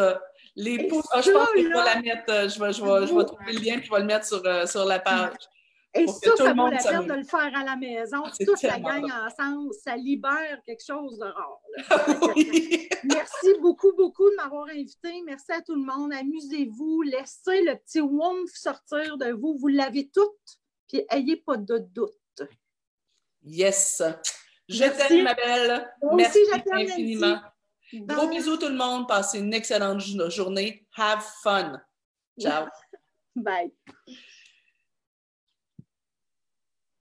Les 0.55 0.88
pouces. 0.88 1.07
Ah, 1.11 1.21
je 1.21 1.31
pense 1.31 1.49
que 1.49 1.61
je 1.63 1.67
vais 1.67 1.73
la 1.73 1.99
mettre, 1.99 2.31
euh, 2.31 2.47
je 2.47 2.59
vais, 2.59 2.73
je 2.73 2.83
vais, 2.83 3.07
je 3.07 3.15
vais 3.15 3.25
trouver 3.25 3.53
le 3.53 3.59
lien 3.59 3.79
et 3.79 3.83
je 3.83 3.91
vais 3.91 3.99
le 3.99 4.05
mettre 4.05 4.25
sur, 4.27 4.45
euh, 4.45 4.67
sur 4.67 4.85
la 4.85 4.99
page. 4.99 5.33
Et 5.97 6.07
ça, 6.07 6.35
ça 6.37 6.53
vaut 6.53 6.69
la 6.69 6.77
peine 6.77 7.07
de 7.07 7.13
le 7.13 7.23
faire 7.23 7.51
à 7.55 7.63
la 7.63 7.75
maison. 7.75 8.23
Toute 8.45 8.61
la 8.61 8.79
gang 8.79 9.09
ensemble, 9.25 9.73
ça 9.73 9.95
libère 9.95 10.61
quelque 10.65 10.83
chose 10.85 11.17
de 11.17 11.25
rare. 11.25 11.61
Merci 13.03 13.59
beaucoup, 13.61 13.93
beaucoup 13.95 14.29
de 14.29 14.35
m'avoir 14.35 14.67
invité. 14.69 15.21
Merci 15.25 15.51
à 15.51 15.61
tout 15.61 15.75
le 15.75 15.83
monde. 15.83 16.13
Amusez-vous. 16.13 17.01
Laissez 17.03 17.63
le 17.63 17.75
petit 17.75 18.01
womf 18.01 18.49
sortir 18.53 19.17
de 19.17 19.31
vous. 19.31 19.57
Vous 19.57 19.67
l'avez 19.67 20.09
tout. 20.09 20.35
Puis 20.87 21.03
ayez 21.09 21.37
pas 21.37 21.57
de 21.57 21.79
doute. 21.79 22.13
Yes. 23.43 24.01
Je 24.67 24.83
t'aime, 24.83 25.23
ma 25.23 25.33
belle. 25.33 25.89
Merci 26.13 26.39
infiniment. 26.71 27.39
Gros 27.93 28.27
bisous 28.27 28.57
tout 28.57 28.67
le 28.67 28.75
monde. 28.75 29.07
Passez 29.07 29.39
une 29.39 29.53
excellente 29.53 30.01
journée. 30.01 30.85
Have 30.95 31.23
fun. 31.41 31.81
Ciao. 32.39 32.67
Bye. 33.35 33.71